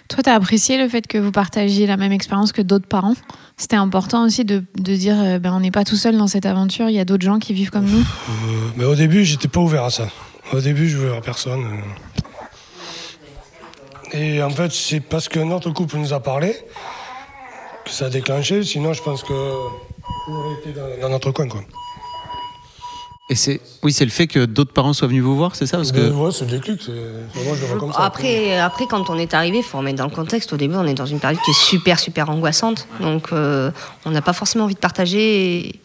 Toi, 0.08 0.22
tu 0.22 0.28
as 0.28 0.34
apprécié 0.34 0.76
le 0.76 0.86
fait 0.88 1.06
que 1.06 1.16
vous 1.16 1.32
partagiez 1.32 1.86
la 1.86 1.96
même 1.96 2.12
expérience 2.12 2.52
que 2.52 2.60
d'autres 2.60 2.86
parents? 2.86 3.14
C'était 3.56 3.76
important 3.76 4.24
aussi 4.26 4.44
de, 4.44 4.62
de 4.76 4.94
dire 4.94 5.16
euh, 5.18 5.38
ben, 5.38 5.52
on 5.54 5.60
n'est 5.60 5.70
pas 5.70 5.84
tout 5.84 5.96
seul 5.96 6.16
dans 6.18 6.26
cette 6.26 6.44
aventure, 6.46 6.88
il 6.90 6.94
y 6.94 7.00
a 7.00 7.04
d'autres 7.06 7.24
gens 7.24 7.38
qui 7.38 7.54
vivent 7.54 7.70
comme 7.70 7.86
nous. 7.86 8.00
Euh, 8.00 8.68
mais 8.76 8.84
au 8.84 8.94
début, 8.94 9.24
j'étais 9.24 9.48
pas 9.48 9.60
ouvert 9.60 9.84
à 9.84 9.90
ça. 9.90 10.08
Au 10.52 10.60
début, 10.60 10.88
je 10.88 10.98
voulais 10.98 11.16
à 11.16 11.20
personne. 11.22 11.82
Et 14.12 14.42
en 14.42 14.50
fait, 14.50 14.72
c'est 14.72 15.00
parce 15.00 15.28
que 15.28 15.40
notre 15.40 15.70
couple 15.70 15.96
nous 15.96 16.12
a 16.12 16.20
parlé 16.20 16.54
que 17.84 17.90
ça 17.90 18.06
a 18.06 18.10
déclenché. 18.10 18.62
Sinon, 18.64 18.92
je 18.94 19.02
pense 19.02 19.22
que 19.22 19.34
on 20.28 20.34
aurait 20.34 20.54
été 20.60 20.72
dans, 20.72 21.00
dans 21.00 21.08
notre 21.08 21.30
coin. 21.32 21.48
Quoi. 21.48 21.62
Et 23.30 23.34
c'est 23.34 23.60
oui, 23.82 23.92
c'est 23.92 24.06
le 24.06 24.10
fait 24.10 24.26
que 24.26 24.46
d'autres 24.46 24.72
parents 24.72 24.94
soient 24.94 25.06
venus 25.08 25.22
vous 25.22 25.36
voir, 25.36 25.54
c'est 25.54 25.66
ça 25.66 25.76
parce 25.76 25.92
que 25.92 26.10
ouais, 26.10 26.32
c'est 26.32 26.46
le 26.46 26.52
déclic. 26.52 26.80
c'est- 26.82 26.92
Moi, 27.44 27.54
je 27.56 27.60
le 27.60 27.66
vois 27.66 27.78
comme 27.78 27.92
ça. 27.92 28.00
après, 28.00 28.58
après, 28.58 28.86
quand 28.86 29.10
on 29.10 29.18
est 29.18 29.34
arrivé, 29.34 29.58
il 29.58 29.62
faut 29.62 29.76
remettre 29.78 29.98
dans 29.98 30.06
le 30.06 30.10
contexte. 30.14 30.50
Au 30.54 30.56
début, 30.56 30.76
on 30.76 30.86
est 30.86 30.94
dans 30.94 31.04
une 31.04 31.20
période 31.20 31.38
qui 31.44 31.50
est 31.50 31.54
super, 31.54 31.98
super 31.98 32.30
angoissante. 32.30 32.88
Donc, 33.00 33.28
euh, 33.32 33.70
on 34.06 34.10
n'a 34.12 34.22
pas 34.22 34.32
forcément 34.32 34.64
envie 34.64 34.74
de 34.74 34.78
partager 34.80 35.58
et 35.68 35.80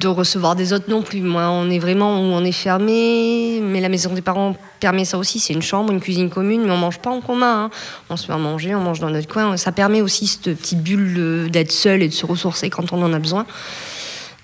de 0.00 0.08
recevoir 0.08 0.56
des 0.56 0.72
autres 0.72 0.88
non 0.88 1.02
plus. 1.02 1.20
Moi, 1.20 1.42
on 1.48 1.68
est 1.70 1.78
vraiment 1.78 2.18
où 2.18 2.24
on 2.32 2.42
est 2.42 2.52
fermé. 2.52 3.60
Mais 3.62 3.80
la 3.80 3.88
maison 3.88 4.12
des 4.12 4.22
parents 4.22 4.56
permet 4.80 5.04
ça 5.04 5.18
aussi. 5.18 5.38
C'est 5.38 5.52
une 5.52 5.62
chambre, 5.62 5.92
une 5.92 6.00
cuisine 6.00 6.30
commune, 6.30 6.62
mais 6.64 6.70
on 6.70 6.78
mange 6.78 6.98
pas 6.98 7.10
en 7.10 7.20
commun. 7.20 7.64
hein. 7.64 7.70
On 8.08 8.16
se 8.16 8.26
fait 8.26 8.32
à 8.32 8.38
manger, 8.38 8.74
on 8.74 8.80
mange 8.80 9.00
dans 9.00 9.10
notre 9.10 9.28
coin. 9.28 9.56
Ça 9.56 9.72
permet 9.72 10.00
aussi 10.00 10.26
cette 10.26 10.56
petite 10.56 10.82
bulle 10.82 11.14
euh, 11.18 11.48
d'être 11.48 11.70
seul 11.70 12.02
et 12.02 12.08
de 12.08 12.14
se 12.14 12.24
ressourcer 12.24 12.70
quand 12.70 12.92
on 12.92 13.02
en 13.02 13.12
a 13.12 13.18
besoin. 13.18 13.44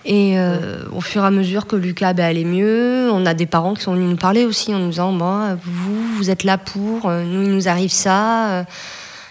Et 0.04 0.38
euh, 0.38 0.84
au 0.94 1.00
fur 1.00 1.24
et 1.24 1.26
à 1.26 1.30
mesure 1.30 1.66
que 1.66 1.74
Lucas 1.74 2.12
ben, 2.12 2.26
allait 2.26 2.44
mieux, 2.44 3.10
on 3.10 3.26
a 3.26 3.34
des 3.34 3.46
parents 3.46 3.74
qui 3.74 3.82
sont 3.82 3.94
venus 3.94 4.08
nous 4.08 4.16
parler 4.16 4.44
aussi 4.44 4.72
en 4.72 4.78
nous 4.78 4.90
disant 4.90 5.12
bon, 5.12 5.58
vous, 5.64 6.16
vous 6.16 6.30
êtes 6.30 6.44
là 6.44 6.58
pour, 6.58 7.08
euh, 7.08 7.24
nous, 7.24 7.42
il 7.42 7.50
nous 7.50 7.66
arrive 7.66 7.90
ça. 7.90 8.64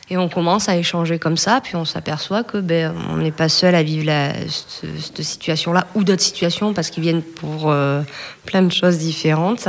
Et 0.09 0.17
on 0.17 0.29
commence 0.29 0.69
à 0.69 0.77
échanger 0.77 1.17
comme 1.17 1.35
ça, 1.37 1.61
puis 1.63 1.75
on 1.75 1.83
s'aperçoit 1.85 2.43
que 2.43 2.59
ben, 2.59 2.93
on 3.09 3.17
n'est 3.17 3.31
pas 3.31 3.49
seul 3.49 3.73
à 3.73 3.81
vivre 3.81 4.05
la, 4.05 4.33
ce- 4.47 4.85
cette 5.01 5.23
situation-là 5.23 5.87
ou 5.95 6.03
d'autres 6.03 6.21
situations 6.21 6.73
parce 6.73 6.91
qu'ils 6.91 7.01
viennent 7.01 7.23
pour 7.23 7.71
euh, 7.71 8.01
plein 8.45 8.61
de 8.61 8.71
choses 8.71 8.99
différentes. 8.99 9.67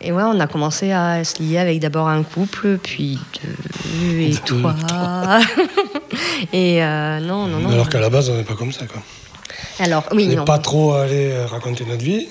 Et 0.00 0.10
ouais, 0.12 0.22
on 0.22 0.40
a 0.40 0.46
commencé 0.46 0.90
à 0.92 1.22
se 1.24 1.42
lier 1.42 1.58
avec 1.58 1.80
d'abord 1.80 2.08
un 2.08 2.22
couple, 2.22 2.78
puis 2.82 3.18
deux 3.42 4.20
et 4.20 4.30
Deux, 4.30 4.38
trois. 4.60 4.74
et 6.52 6.82
euh, 6.82 7.20
non, 7.20 7.46
non, 7.46 7.58
non. 7.58 7.70
Alors 7.70 7.88
qu'à 7.88 8.00
la 8.00 8.08
base, 8.08 8.30
on 8.30 8.36
n'est 8.36 8.44
pas 8.44 8.54
comme 8.54 8.72
ça. 8.72 8.86
Quoi. 8.86 9.02
Alors, 9.80 10.04
On 10.10 10.16
oui, 10.16 10.28
n'est 10.28 10.36
non. 10.36 10.44
pas 10.44 10.58
trop 10.58 10.92
allé 10.94 11.30
euh, 11.32 11.46
raconter 11.46 11.84
notre 11.84 12.02
vie. 12.04 12.26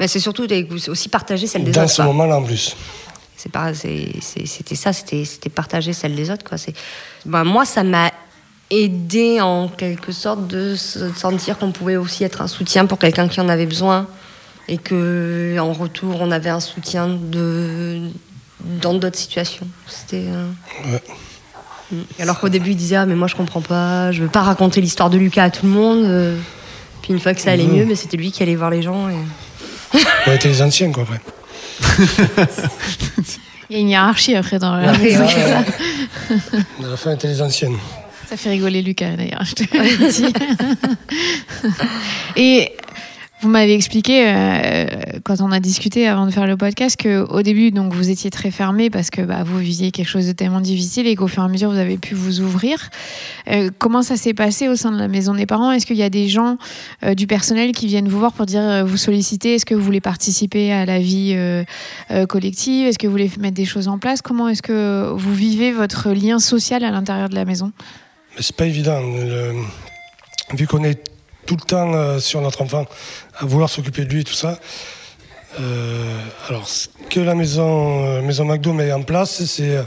Mais 0.00 0.08
c'est 0.08 0.20
surtout 0.20 0.46
aussi 0.88 1.08
partager 1.08 1.46
celle 1.46 1.64
des 1.64 1.70
Dans 1.72 1.82
autres. 1.82 1.90
ce 1.90 1.96
quoi. 1.96 2.06
moment-là, 2.06 2.38
en 2.38 2.42
plus. 2.42 2.76
C'est 3.42 3.50
pas, 3.50 3.74
c'était 3.74 4.76
ça, 4.76 4.92
c'était, 4.92 5.24
partager 5.52 5.92
celle 5.92 6.14
des 6.14 6.30
autres. 6.30 6.44
Quoi. 6.44 6.58
C'est, 6.58 6.74
ben, 7.26 7.42
moi, 7.42 7.64
ça 7.64 7.82
m'a 7.82 8.12
aidé 8.70 9.40
en 9.40 9.66
quelque 9.66 10.12
sorte 10.12 10.46
de 10.46 10.76
se 10.76 11.12
sentir 11.14 11.58
qu'on 11.58 11.72
pouvait 11.72 11.96
aussi 11.96 12.22
être 12.22 12.40
un 12.40 12.46
soutien 12.46 12.86
pour 12.86 12.98
quelqu'un 12.98 13.26
qui 13.26 13.40
en 13.40 13.48
avait 13.48 13.66
besoin 13.66 14.06
et 14.68 14.78
que 14.78 15.58
en 15.58 15.72
retour, 15.72 16.18
on 16.20 16.30
avait 16.30 16.50
un 16.50 16.60
soutien 16.60 17.08
de, 17.08 18.02
dans 18.80 18.94
d'autres 18.94 19.18
situations. 19.18 19.66
C'était. 19.88 20.26
euh, 20.28 20.48
Ouais. 20.92 21.02
Mm. 21.90 22.02
Alors 22.20 22.38
qu'au 22.38 22.48
début, 22.48 22.70
il 22.70 22.76
disait 22.76 22.94
ah 22.96 23.06
mais 23.06 23.16
moi 23.16 23.26
je 23.26 23.34
comprends 23.34 23.60
pas, 23.60 24.12
je 24.12 24.22
veux 24.22 24.28
pas 24.28 24.42
raconter 24.42 24.80
l'histoire 24.80 25.10
de 25.10 25.18
Lucas 25.18 25.42
à 25.42 25.50
tout 25.50 25.66
le 25.66 25.72
monde. 25.72 26.04
euh. 26.04 26.36
Puis 27.02 27.12
une 27.12 27.18
fois 27.18 27.34
que 27.34 27.40
ça 27.40 27.50
allait 27.50 27.66
mieux, 27.66 27.86
mais 27.86 27.96
c'était 27.96 28.16
lui 28.16 28.30
qui 28.30 28.40
allait 28.44 28.54
voir 28.54 28.70
les 28.70 28.82
gens. 28.82 29.08
Et... 29.08 29.98
On 30.28 30.32
était 30.32 30.46
les 30.46 30.62
anciens, 30.62 30.92
quoi, 30.92 31.02
après. 31.02 31.20
Il 33.70 33.76
y 33.76 33.78
a 33.78 33.80
une 33.80 33.88
hiérarchie 33.88 34.34
après 34.36 34.58
dans 34.58 34.74
la 34.76 34.92
Ouais, 34.92 34.98
maison, 34.98 35.24
ouais, 35.24 35.30
ça. 35.30 35.64
La 36.90 36.96
fin, 36.96 37.12
était 37.14 37.28
les 37.28 37.40
anciennes. 37.40 37.78
Ça 38.28 38.36
fait 38.36 38.50
rigoler 38.50 38.82
Lucas 38.82 39.16
d'ailleurs, 39.16 39.44
je 39.44 39.54
te 39.54 39.62
le 39.76 40.10
dis. 40.10 40.32
Et 42.36 42.72
vous 43.42 43.48
m'avez 43.48 43.74
expliqué 43.74 44.24
euh, 44.24 44.86
quand 45.24 45.40
on 45.40 45.50
a 45.50 45.58
discuté 45.58 46.06
avant 46.06 46.26
de 46.26 46.30
faire 46.30 46.46
le 46.46 46.56
podcast 46.56 46.96
que 46.96 47.26
au 47.28 47.42
début 47.42 47.72
donc 47.72 47.92
vous 47.92 48.08
étiez 48.08 48.30
très 48.30 48.52
fermé 48.52 48.88
parce 48.88 49.10
que 49.10 49.20
bah, 49.20 49.42
vous 49.44 49.58
viviez 49.58 49.90
quelque 49.90 50.08
chose 50.08 50.28
de 50.28 50.32
tellement 50.32 50.60
difficile 50.60 51.08
et 51.08 51.16
qu'au 51.16 51.26
fur 51.26 51.42
et 51.42 51.46
à 51.46 51.48
mesure 51.48 51.70
vous 51.70 51.78
avez 51.78 51.98
pu 51.98 52.14
vous 52.14 52.40
ouvrir. 52.40 52.90
Euh, 53.48 53.70
comment 53.78 54.02
ça 54.02 54.16
s'est 54.16 54.32
passé 54.32 54.68
au 54.68 54.76
sein 54.76 54.92
de 54.92 54.98
la 54.98 55.08
maison 55.08 55.34
des 55.34 55.46
parents? 55.46 55.72
Est-ce 55.72 55.86
qu'il 55.86 55.96
y 55.96 56.04
a 56.04 56.10
des 56.10 56.28
gens 56.28 56.56
euh, 57.02 57.14
du 57.14 57.26
personnel 57.26 57.72
qui 57.72 57.88
viennent 57.88 58.08
vous 58.08 58.20
voir 58.20 58.32
pour 58.32 58.46
dire 58.46 58.86
vous 58.86 58.96
solliciter 58.96 59.56
Est-ce 59.56 59.66
que 59.66 59.74
vous 59.74 59.82
voulez 59.82 60.00
participer 60.00 60.72
à 60.72 60.86
la 60.86 61.00
vie 61.00 61.36
collective? 62.28 62.86
Est-ce 62.86 62.98
que 62.98 63.08
vous 63.08 63.12
voulez 63.12 63.30
mettre 63.40 63.56
des 63.56 63.64
choses 63.64 63.88
en 63.88 63.98
place? 63.98 64.22
Comment 64.22 64.48
est-ce 64.48 64.62
que 64.62 65.10
vous 65.12 65.34
vivez 65.34 65.72
votre 65.72 66.10
lien 66.10 66.38
social 66.38 66.84
à 66.84 66.92
l'intérieur 66.92 67.28
de 67.28 67.34
la 67.34 67.44
maison? 67.44 67.72
Mais 68.36 68.42
c'est 68.42 68.54
pas 68.54 68.66
évident. 68.66 69.00
Vu 70.54 70.66
qu'on 70.68 70.84
est 70.84 71.02
tout 71.46 71.56
le 71.56 71.66
temps 71.66 72.20
sur 72.20 72.40
notre 72.40 72.62
enfant, 72.62 72.86
à 73.38 73.44
vouloir 73.46 73.68
s'occuper 73.70 74.04
de 74.04 74.10
lui 74.12 74.20
et 74.20 74.24
tout 74.24 74.32
ça. 74.34 74.58
euh, 75.60 76.18
alors, 76.48 76.66
ce 76.68 76.88
que 77.10 77.20
la 77.20 77.34
maison, 77.34 78.04
euh, 78.06 78.22
maison 78.22 78.44
McDo 78.44 78.72
met 78.72 78.92
en 78.92 79.02
place, 79.02 79.44
c'est 79.44 79.76
euh, 79.76 79.82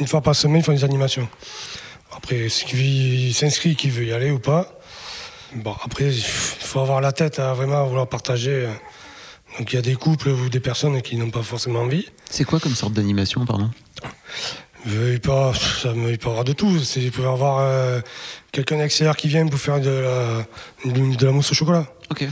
une 0.00 0.06
fois 0.06 0.20
par 0.22 0.34
semaine, 0.34 0.58
ils 0.60 0.64
font 0.64 0.72
des 0.72 0.84
animations. 0.84 1.28
Après, 2.16 2.48
s'il 2.48 3.34
s'inscrit, 3.34 3.76
qui 3.76 3.90
veut 3.90 4.04
y 4.04 4.12
aller 4.12 4.30
ou 4.30 4.38
pas. 4.38 4.78
Bon, 5.54 5.74
après, 5.84 6.06
il 6.06 6.22
faut 6.22 6.80
avoir 6.80 7.00
la 7.00 7.12
tête 7.12 7.38
à 7.38 7.52
vraiment 7.54 7.84
vouloir 7.86 8.08
partager. 8.08 8.68
Donc, 9.58 9.72
il 9.72 9.76
y 9.76 9.78
a 9.78 9.82
des 9.82 9.94
couples 9.94 10.28
ou 10.30 10.48
des 10.48 10.58
personnes 10.60 11.00
qui 11.02 11.16
n'ont 11.16 11.30
pas 11.30 11.42
forcément 11.42 11.80
envie. 11.80 12.08
C'est 12.28 12.44
quoi 12.44 12.58
comme 12.58 12.74
sorte 12.74 12.92
d'animation, 12.92 13.44
pardon? 13.44 13.70
Il 14.86 15.20
peut, 15.20 15.30
avoir- 15.30 15.56
ça, 15.56 15.92
me- 15.94 16.10
il 16.10 16.18
peut 16.18 16.26
y 16.26 16.30
avoir 16.30 16.44
de 16.44 16.52
tout. 16.52 16.76
Il 16.96 17.10
peut 17.12 17.26
avoir 17.26 18.02
quelqu'un 18.52 18.80
extérieur 18.80 19.16
qui 19.16 19.28
vient 19.28 19.46
pour 19.46 19.58
faire 19.60 19.80
de 19.80 19.88
la, 19.90 20.90
de, 20.92 21.16
de 21.16 21.26
la 21.26 21.32
mousse 21.32 21.52
au 21.52 21.54
chocolat. 21.54 21.86
Ok. 22.10 22.26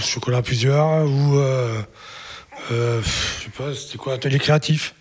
Chocolat 0.00 0.38
à 0.38 0.42
plusieurs, 0.42 1.04
ou 1.06 1.38
euh, 1.38 1.80
euh, 2.72 3.00
je 3.02 3.44
sais 3.44 3.50
pas, 3.56 3.74
c'était 3.74 3.98
quoi, 3.98 4.14
atelier 4.14 4.38
créatif. 4.38 4.94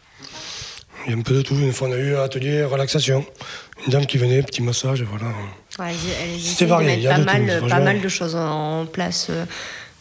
Il 1.05 1.11
y 1.11 1.15
a 1.15 1.17
un 1.17 1.21
peu 1.21 1.35
de 1.35 1.41
tout. 1.41 1.55
Une 1.55 1.73
fois, 1.73 1.87
on 1.87 1.91
a 1.91 1.97
eu 1.97 2.15
un 2.15 2.23
atelier 2.23 2.63
relaxation. 2.63 3.25
Une 3.85 3.91
dame 3.91 4.05
qui 4.05 4.17
venait, 4.17 4.41
petit 4.41 4.61
massage, 4.61 5.03
voilà. 5.03 5.31
Ouais, 5.79 5.93
C'était 6.39 6.65
varié, 6.65 6.93
il 6.93 7.01
y 7.01 7.07
a 7.07 7.15
pas, 7.15 7.19
de 7.19 7.59
tout, 7.59 7.65
mal, 7.65 7.69
pas 7.69 7.79
mal 7.79 8.01
de 8.01 8.07
choses 8.07 8.35
en 8.35 8.85
place 8.85 9.27
euh, 9.29 9.45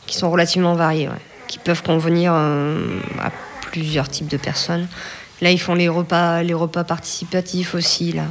qui 0.06 0.16
sont 0.16 0.30
relativement 0.30 0.74
variées, 0.74 1.08
ouais, 1.08 1.14
qui 1.48 1.58
peuvent 1.58 1.82
convenir 1.82 2.32
euh, 2.34 3.00
à 3.20 3.30
plusieurs 3.70 4.08
types 4.08 4.28
de 4.28 4.36
personnes. 4.36 4.86
Là, 5.40 5.50
ils 5.50 5.60
font 5.60 5.74
les 5.74 5.88
repas, 5.88 6.42
les 6.42 6.54
repas 6.54 6.84
participatifs 6.84 7.74
aussi. 7.74 8.12
Là. 8.12 8.24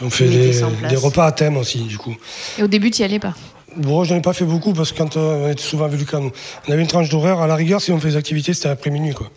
On 0.00 0.10
fait 0.10 0.28
des 0.28 0.96
repas 0.96 1.26
à 1.26 1.32
thème 1.32 1.56
aussi, 1.56 1.82
du 1.82 1.98
coup. 1.98 2.16
Et 2.58 2.62
au 2.62 2.66
début, 2.66 2.90
tu 2.90 3.02
n'y 3.02 3.04
allais 3.04 3.18
pas? 3.18 3.34
Bon, 3.76 4.04
j'en 4.04 4.16
ai 4.16 4.22
pas 4.22 4.32
fait 4.32 4.46
beaucoup 4.46 4.72
parce 4.72 4.92
que 4.92 4.98
quand 4.98 5.16
euh, 5.16 5.46
on 5.46 5.50
était 5.50 5.62
souvent 5.62 5.84
avec 5.84 5.98
Lucas, 5.98 6.18
on 6.18 6.72
avait 6.72 6.80
une 6.80 6.88
tranche 6.88 7.10
d'horaire. 7.10 7.40
À 7.40 7.46
la 7.46 7.54
rigueur, 7.54 7.80
si 7.80 7.92
on 7.92 8.00
fait 8.00 8.08
des 8.08 8.16
activités, 8.16 8.54
c'était 8.54 8.68
après 8.70 8.88
minuit, 8.90 9.12
quoi. 9.12 9.28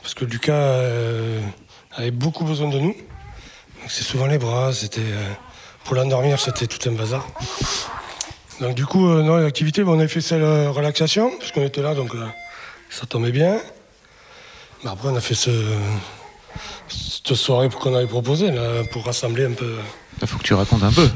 Parce 0.00 0.14
que 0.14 0.24
Lucas 0.24 0.52
euh, 0.54 1.40
avait 1.94 2.10
beaucoup 2.10 2.44
besoin 2.44 2.68
de 2.68 2.78
nous. 2.78 2.94
C'est 3.86 4.02
souvent 4.02 4.26
les 4.26 4.38
bras, 4.38 4.72
c'était. 4.72 5.00
euh, 5.00 5.30
pour 5.84 5.94
l'endormir, 5.94 6.38
c'était 6.40 6.66
tout 6.66 6.88
un 6.88 6.92
bazar. 6.92 7.26
Donc, 8.60 8.74
du 8.74 8.86
coup, 8.86 9.06
non, 9.06 9.48
bon, 9.48 9.92
on 9.92 9.98
avait 9.98 10.08
fait 10.08 10.20
celle 10.20 10.44
relaxation, 10.68 11.30
parce 11.38 11.52
qu'on 11.52 11.64
était 11.64 11.80
là, 11.82 11.94
donc 11.94 12.12
ça 12.90 13.06
tombait 13.06 13.32
bien. 13.32 13.58
Après, 14.84 15.08
on 15.08 15.16
a 15.16 15.20
fait 15.20 15.34
ce, 15.34 15.50
cette 16.88 17.34
soirée 17.34 17.70
qu'on 17.70 17.94
avait 17.94 18.06
proposée, 18.06 18.52
pour 18.92 19.06
rassembler 19.06 19.46
un 19.46 19.52
peu. 19.52 19.76
Il 20.20 20.28
faut 20.28 20.36
que 20.38 20.44
tu 20.44 20.52
racontes 20.54 20.82
un 20.82 20.92
peu. 20.92 21.08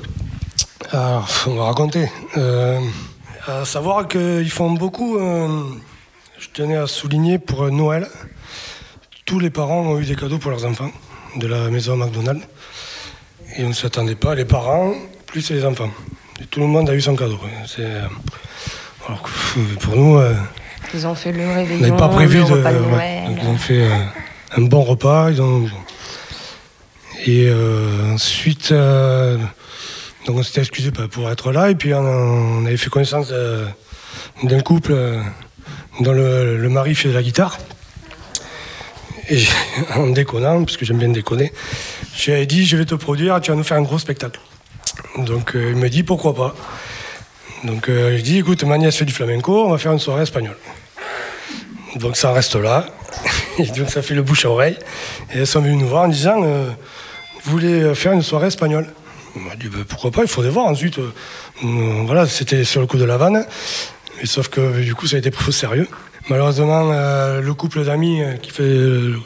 Alors, 0.94 1.28
on 1.48 1.54
va 1.56 1.64
raconter. 1.64 2.08
Euh, 2.36 2.78
à 3.48 3.64
savoir 3.64 4.06
qu'ils 4.06 4.48
font 4.48 4.70
beaucoup, 4.70 5.18
euh, 5.18 5.64
je 6.38 6.48
tenais 6.50 6.76
à 6.76 6.86
souligner 6.86 7.40
pour 7.40 7.68
Noël, 7.72 8.06
tous 9.26 9.40
les 9.40 9.50
parents 9.50 9.80
ont 9.80 9.98
eu 9.98 10.04
des 10.04 10.14
cadeaux 10.14 10.38
pour 10.38 10.52
leurs 10.52 10.64
enfants 10.64 10.92
de 11.34 11.48
la 11.48 11.68
maison 11.68 11.96
McDonald's. 11.96 12.46
Et 13.56 13.64
on 13.64 13.70
ne 13.70 13.72
s'attendait 13.72 14.14
pas, 14.14 14.36
les 14.36 14.44
parents 14.44 14.94
plus 15.26 15.50
les 15.50 15.64
enfants. 15.64 15.90
Et 16.40 16.44
tout 16.44 16.60
le 16.60 16.66
monde 16.66 16.88
a 16.88 16.94
eu 16.94 17.00
son 17.00 17.16
cadeau. 17.16 17.40
Euh, 17.80 18.06
alors 19.08 19.22
que, 19.22 19.60
pour 19.80 19.96
nous, 19.96 20.18
euh, 20.18 20.32
Ils 20.94 21.08
ont 21.08 21.16
fait 21.16 21.32
le 21.32 21.44
on 21.44 21.54
réveillon, 21.56 21.80
n'avait 21.80 21.96
pas 21.96 22.08
prévu 22.08 22.38
le 22.38 22.44
de. 22.44 22.52
repas 22.52 22.72
de 22.72 22.78
ouais. 22.78 22.86
Noël. 22.86 23.24
Donc, 23.26 23.38
ils 23.42 23.48
ont 23.48 23.58
fait 23.58 23.82
euh, 23.82 23.98
un 24.58 24.62
bon 24.62 24.82
repas. 24.82 25.30
Ils 25.32 25.42
ont... 25.42 25.66
Et 27.26 27.48
euh, 27.48 28.12
ensuite, 28.14 28.72
donc 30.26 30.38
on 30.38 30.42
s'était 30.42 30.60
excusé 30.60 30.90
pour 30.90 31.30
être 31.30 31.52
là. 31.52 31.70
Et 31.70 31.74
puis 31.74 31.92
on, 31.94 32.64
avait 32.64 32.76
fait 32.76 32.90
connaissance 32.90 33.28
euh, 33.30 33.66
d'un 34.42 34.60
couple 34.60 34.92
euh, 34.92 35.20
dont 36.00 36.12
le, 36.12 36.56
le 36.56 36.68
mari 36.68 36.94
fait 36.94 37.08
de 37.08 37.14
la 37.14 37.22
guitare. 37.22 37.58
Et 39.28 39.44
en 39.94 40.08
déconnant, 40.08 40.64
parce 40.64 40.76
que 40.76 40.84
j'aime 40.84 40.98
bien 40.98 41.08
déconner, 41.08 41.52
j'ai 42.16 42.44
dit 42.46 42.64
je 42.64 42.76
vais 42.76 42.84
te 42.84 42.94
produire, 42.94 43.40
tu 43.40 43.50
vas 43.50 43.56
nous 43.56 43.64
faire 43.64 43.76
un 43.76 43.82
gros 43.82 43.98
spectacle. 43.98 44.40
Donc 45.18 45.54
euh, 45.54 45.70
il 45.70 45.76
me 45.76 45.88
dit 45.88 46.02
pourquoi 46.02 46.34
pas. 46.34 46.54
Donc 47.64 47.88
euh, 47.88 48.16
je 48.16 48.22
dis 48.22 48.38
écoute, 48.38 48.64
ma 48.64 48.78
nièce 48.78 48.96
fait 48.96 49.04
du 49.04 49.12
flamenco, 49.12 49.66
on 49.66 49.70
va 49.70 49.78
faire 49.78 49.92
une 49.92 49.98
soirée 49.98 50.22
espagnole. 50.22 50.58
Donc 51.96 52.16
ça 52.16 52.32
reste 52.32 52.56
là. 52.56 52.86
Et 53.58 53.66
donc 53.66 53.90
ça 53.90 54.00
fait 54.02 54.14
le 54.14 54.22
bouche 54.22 54.46
à 54.46 54.50
oreille. 54.50 54.78
Et 55.34 55.40
elles 55.40 55.46
sont 55.46 55.60
venues 55.60 55.76
nous 55.76 55.88
voir 55.88 56.04
en 56.04 56.08
disant 56.08 56.40
Vous 56.40 57.50
voulez 57.52 57.94
faire 57.94 58.12
une 58.12 58.22
soirée 58.22 58.48
espagnole 58.48 58.86
On 59.36 59.40
m'a 59.40 59.56
dit 59.56 59.68
Bah, 59.68 59.78
Pourquoi 59.88 60.10
pas, 60.10 60.22
il 60.22 60.28
faudrait 60.28 60.50
voir. 60.50 60.66
Ensuite, 60.66 60.98
euh, 60.98 61.12
euh, 61.64 62.02
voilà, 62.04 62.26
c'était 62.26 62.64
sur 62.64 62.80
le 62.80 62.86
coup 62.86 62.98
de 62.98 63.04
la 63.04 63.16
vanne. 63.16 63.46
Sauf 64.24 64.48
que 64.48 64.60
euh, 64.60 64.82
du 64.82 64.94
coup, 64.94 65.06
ça 65.06 65.16
a 65.16 65.18
été 65.18 65.30
pris 65.30 65.48
au 65.48 65.52
sérieux. 65.52 65.88
Malheureusement, 66.30 66.90
le 67.38 67.52
couple 67.52 67.84
d'amis 67.84 68.22
qui 68.40 68.50
fait. 68.50 68.62
le 68.62 69.20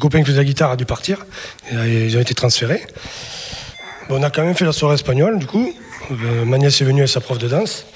copain 0.00 0.18
qui 0.18 0.24
faisait 0.24 0.38
la 0.38 0.44
guitare 0.44 0.72
a 0.72 0.76
dû 0.76 0.84
partir. 0.84 1.24
Ils 1.70 2.16
ont 2.16 2.20
été 2.20 2.34
transférés. 2.34 2.82
Bon, 4.08 4.18
on 4.18 4.22
a 4.24 4.30
quand 4.30 4.42
même 4.42 4.56
fait 4.56 4.64
la 4.64 4.72
soirée 4.72 4.96
espagnole, 4.96 5.38
du 5.38 5.46
coup. 5.46 5.72
Euh, 6.10 6.44
ma 6.44 6.58
nièce 6.58 6.80
est 6.80 6.84
venue 6.84 7.02
avec 7.02 7.08
sa 7.08 7.20
prof 7.20 7.38
de 7.38 7.46
danse. 7.46 7.86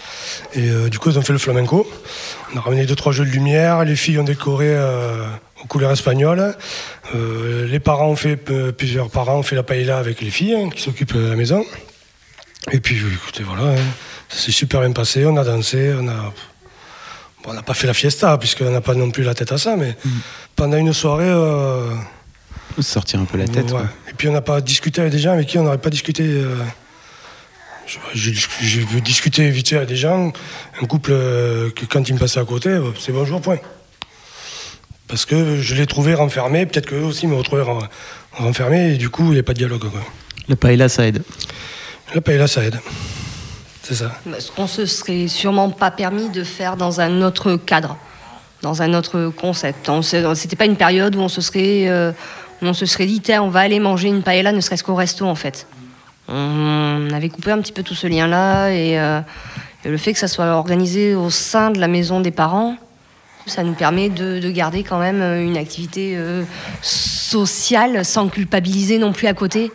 Et 0.54 0.70
du 0.88 1.00
coup, 1.00 1.10
ils 1.10 1.18
ont 1.18 1.22
fait 1.22 1.32
le 1.32 1.40
flamenco. 1.40 1.90
On 2.54 2.58
a 2.58 2.60
ramené 2.60 2.86
deux, 2.86 2.94
trois 2.94 3.10
jeux 3.10 3.24
de 3.24 3.30
lumière. 3.30 3.84
Les 3.84 3.96
filles 3.96 4.20
ont 4.20 4.24
décoré 4.24 4.72
aux 5.64 5.66
couleurs 5.66 5.90
espagnoles. 5.92 6.54
Euh, 7.14 7.66
les 7.66 7.80
parents 7.80 8.08
ont 8.08 8.16
fait, 8.16 8.50
euh, 8.50 8.72
plusieurs 8.72 9.10
parents 9.10 9.38
ont 9.38 9.42
fait 9.42 9.56
la 9.56 9.62
paella 9.62 9.98
avec 9.98 10.20
les 10.20 10.30
filles 10.30 10.54
hein, 10.54 10.68
qui 10.74 10.82
s'occupent 10.82 11.14
de 11.16 11.26
la 11.28 11.36
maison. 11.36 11.64
Et 12.72 12.80
puis, 12.80 12.96
euh, 12.98 13.08
écoutez, 13.14 13.42
voilà, 13.42 13.72
hein, 13.78 13.82
ça 14.28 14.38
s'est 14.46 14.52
super 14.52 14.80
bien 14.80 14.92
passé. 14.92 15.24
On 15.26 15.36
a 15.36 15.44
dansé, 15.44 15.92
on 15.98 16.08
a. 16.08 16.12
bon, 17.42 17.50
on 17.50 17.52
n'a 17.54 17.62
pas 17.62 17.74
fait 17.74 17.86
la 17.86 17.94
fiesta, 17.94 18.36
puisqu'on 18.38 18.70
n'a 18.70 18.80
pas 18.80 18.94
non 18.94 19.10
plus 19.10 19.22
la 19.22 19.34
tête 19.34 19.52
à 19.52 19.58
ça, 19.58 19.76
mais 19.76 19.96
pendant 20.56 20.76
une 20.76 20.92
soirée. 20.92 21.28
euh, 21.28 21.90
sortir 22.80 23.20
un 23.20 23.24
peu 23.24 23.38
la 23.38 23.46
tête. 23.46 23.66
Ouais. 23.66 23.70
quoi. 23.70 23.82
Et 24.10 24.14
puis 24.14 24.28
on 24.28 24.32
n'a 24.32 24.40
pas 24.40 24.60
discuté 24.60 25.00
avec 25.00 25.12
des 25.12 25.18
gens 25.20 25.32
avec 25.32 25.46
qui 25.48 25.58
on 25.58 25.62
n'aurait 25.62 25.78
pas 25.78 25.90
discuté. 25.90 26.24
euh, 26.24 26.56
je- 28.14 28.30
J'ai 28.62 28.84
discuter 29.02 29.48
vite 29.50 29.68
fait 29.68 29.76
avec 29.76 29.88
des 29.88 29.96
gens, 29.96 30.32
un 30.80 30.86
couple 30.86 31.10
euh, 31.12 31.70
que 31.70 31.84
quand 31.84 32.08
ils 32.08 32.14
me 32.14 32.18
passaient 32.18 32.40
à 32.40 32.44
côté, 32.44 32.76
c'est 32.98 33.12
bonjour, 33.12 33.40
point. 33.42 33.58
Parce 35.08 35.26
que 35.26 35.56
je 35.60 35.74
les 35.74 35.86
trouvais 35.86 36.14
renfermés, 36.14 36.66
peut-être 36.66 36.86
qu'eux 36.86 37.02
aussi 37.02 37.26
me 37.26 37.34
retrouvaient 37.34 37.62
ren- 37.62 37.88
renfermé 38.32 38.94
et 38.94 38.96
du 38.96 39.10
coup, 39.10 39.24
il 39.28 39.32
n'y 39.34 39.38
a 39.38 39.42
pas 39.42 39.52
de 39.52 39.58
dialogue. 39.58 39.80
Quoi. 39.90 40.00
Le 40.48 40.56
paella, 40.56 40.88
ça 40.88 41.06
aide. 41.06 41.22
Le 42.14 42.20
paella, 42.20 42.46
ça 42.46 42.62
aide. 42.64 42.80
C'est 43.82 43.94
ça. 43.94 44.12
Ce 44.38 44.50
qu'on 44.50 44.66
se 44.66 44.86
serait 44.86 45.28
sûrement 45.28 45.68
pas 45.70 45.90
permis 45.90 46.30
de 46.30 46.42
faire 46.42 46.76
dans 46.76 47.00
un 47.02 47.20
autre 47.20 47.56
cadre, 47.56 47.98
dans 48.62 48.80
un 48.80 48.94
autre 48.94 49.28
concept. 49.36 49.90
C'était 50.34 50.56
pas 50.56 50.64
une 50.64 50.76
période 50.76 51.14
où 51.16 51.20
on 51.20 51.28
se 51.28 51.42
serait, 51.42 51.88
euh, 51.88 52.10
où 52.62 52.66
on 52.66 52.72
se 52.72 52.86
serait 52.86 53.04
dit, 53.06 53.20
Tiens, 53.20 53.42
on 53.42 53.50
va 53.50 53.60
aller 53.60 53.80
manger 53.80 54.08
une 54.08 54.22
paella, 54.22 54.52
ne 54.52 54.60
serait-ce 54.62 54.82
qu'au 54.84 54.94
resto 54.94 55.26
en 55.26 55.34
fait. 55.34 55.66
On 56.28 57.08
avait 57.12 57.28
coupé 57.28 57.50
un 57.50 57.58
petit 57.60 57.72
peu 57.72 57.82
tout 57.82 57.94
ce 57.94 58.06
lien-là 58.06 58.70
et, 58.70 58.98
euh, 58.98 59.20
et 59.84 59.90
le 59.90 59.98
fait 59.98 60.14
que 60.14 60.18
ça 60.18 60.28
soit 60.28 60.46
organisé 60.56 61.14
au 61.14 61.28
sein 61.28 61.70
de 61.70 61.78
la 61.78 61.88
maison 61.88 62.20
des 62.20 62.30
parents, 62.30 62.76
ça 63.46 63.62
nous 63.62 63.74
permet 63.74 64.08
de, 64.08 64.38
de 64.40 64.50
garder 64.50 64.82
quand 64.82 64.98
même 64.98 65.20
une 65.22 65.56
activité 65.56 66.14
euh, 66.16 66.44
sociale 66.82 68.04
sans 68.04 68.28
culpabiliser 68.28 68.98
non 68.98 69.12
plus 69.12 69.26
à 69.26 69.34
côté. 69.34 69.70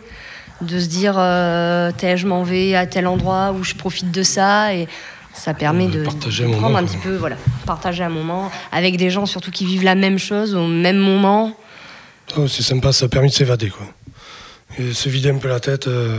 De 0.60 0.78
se 0.78 0.86
dire, 0.86 1.14
euh, 1.16 1.90
je 2.00 2.26
m'en 2.26 2.42
vais 2.42 2.74
à 2.74 2.86
tel 2.86 3.06
endroit 3.06 3.52
où 3.58 3.64
je 3.64 3.74
profite 3.74 4.10
de 4.10 4.22
ça. 4.22 4.74
Et 4.74 4.88
ça 5.32 5.54
permet 5.54 5.86
De 5.86 6.00
de, 6.00 6.04
partager 6.04 6.42
de 6.44 6.48
un 6.48 6.52
prendre 6.52 6.66
moment, 6.68 6.78
un 6.78 6.84
petit 6.84 6.98
peu, 6.98 7.16
voilà, 7.16 7.36
partager 7.64 8.02
un 8.04 8.08
moment 8.10 8.50
avec 8.72 8.96
des 8.98 9.08
gens 9.10 9.24
surtout 9.24 9.50
qui 9.50 9.64
vivent 9.64 9.84
la 9.84 9.94
même 9.94 10.18
chose 10.18 10.54
au 10.54 10.66
même 10.66 10.98
moment. 10.98 11.56
Oh, 12.36 12.46
c'est 12.46 12.62
sympa, 12.62 12.92
ça 12.92 13.06
a 13.06 13.08
permis 13.08 13.30
de 13.30 13.34
s'évader. 13.34 13.70
Quoi. 13.70 13.86
Et 14.78 14.92
se 14.92 15.08
vider 15.08 15.30
un 15.30 15.38
peu 15.38 15.48
la 15.48 15.60
tête 15.60 15.88
euh, 15.88 16.18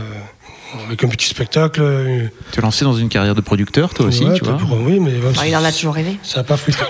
avec 0.86 1.04
un 1.04 1.08
petit 1.08 1.26
spectacle. 1.28 1.80
euh, 1.80 2.26
Tu 2.50 2.58
es 2.58 2.62
lancé 2.62 2.84
dans 2.84 2.94
une 2.94 3.08
carrière 3.08 3.34
de 3.36 3.40
producteur, 3.40 3.94
toi 3.94 4.06
aussi, 4.06 4.24
ouais, 4.24 4.34
tu 4.34 4.44
vois. 4.44 4.56
pour- 4.56 4.80
oui, 4.80 4.98
mais 4.98 5.12
bon, 5.12 5.30
Enfin, 5.30 5.46
il 5.46 5.56
en 5.56 5.64
a 5.64 5.70
toujours 5.72 5.94
rêvé. 5.94 6.16
ça 6.22 6.38
n'a 6.40 6.44
pas 6.44 6.56
fruité. 6.56 6.80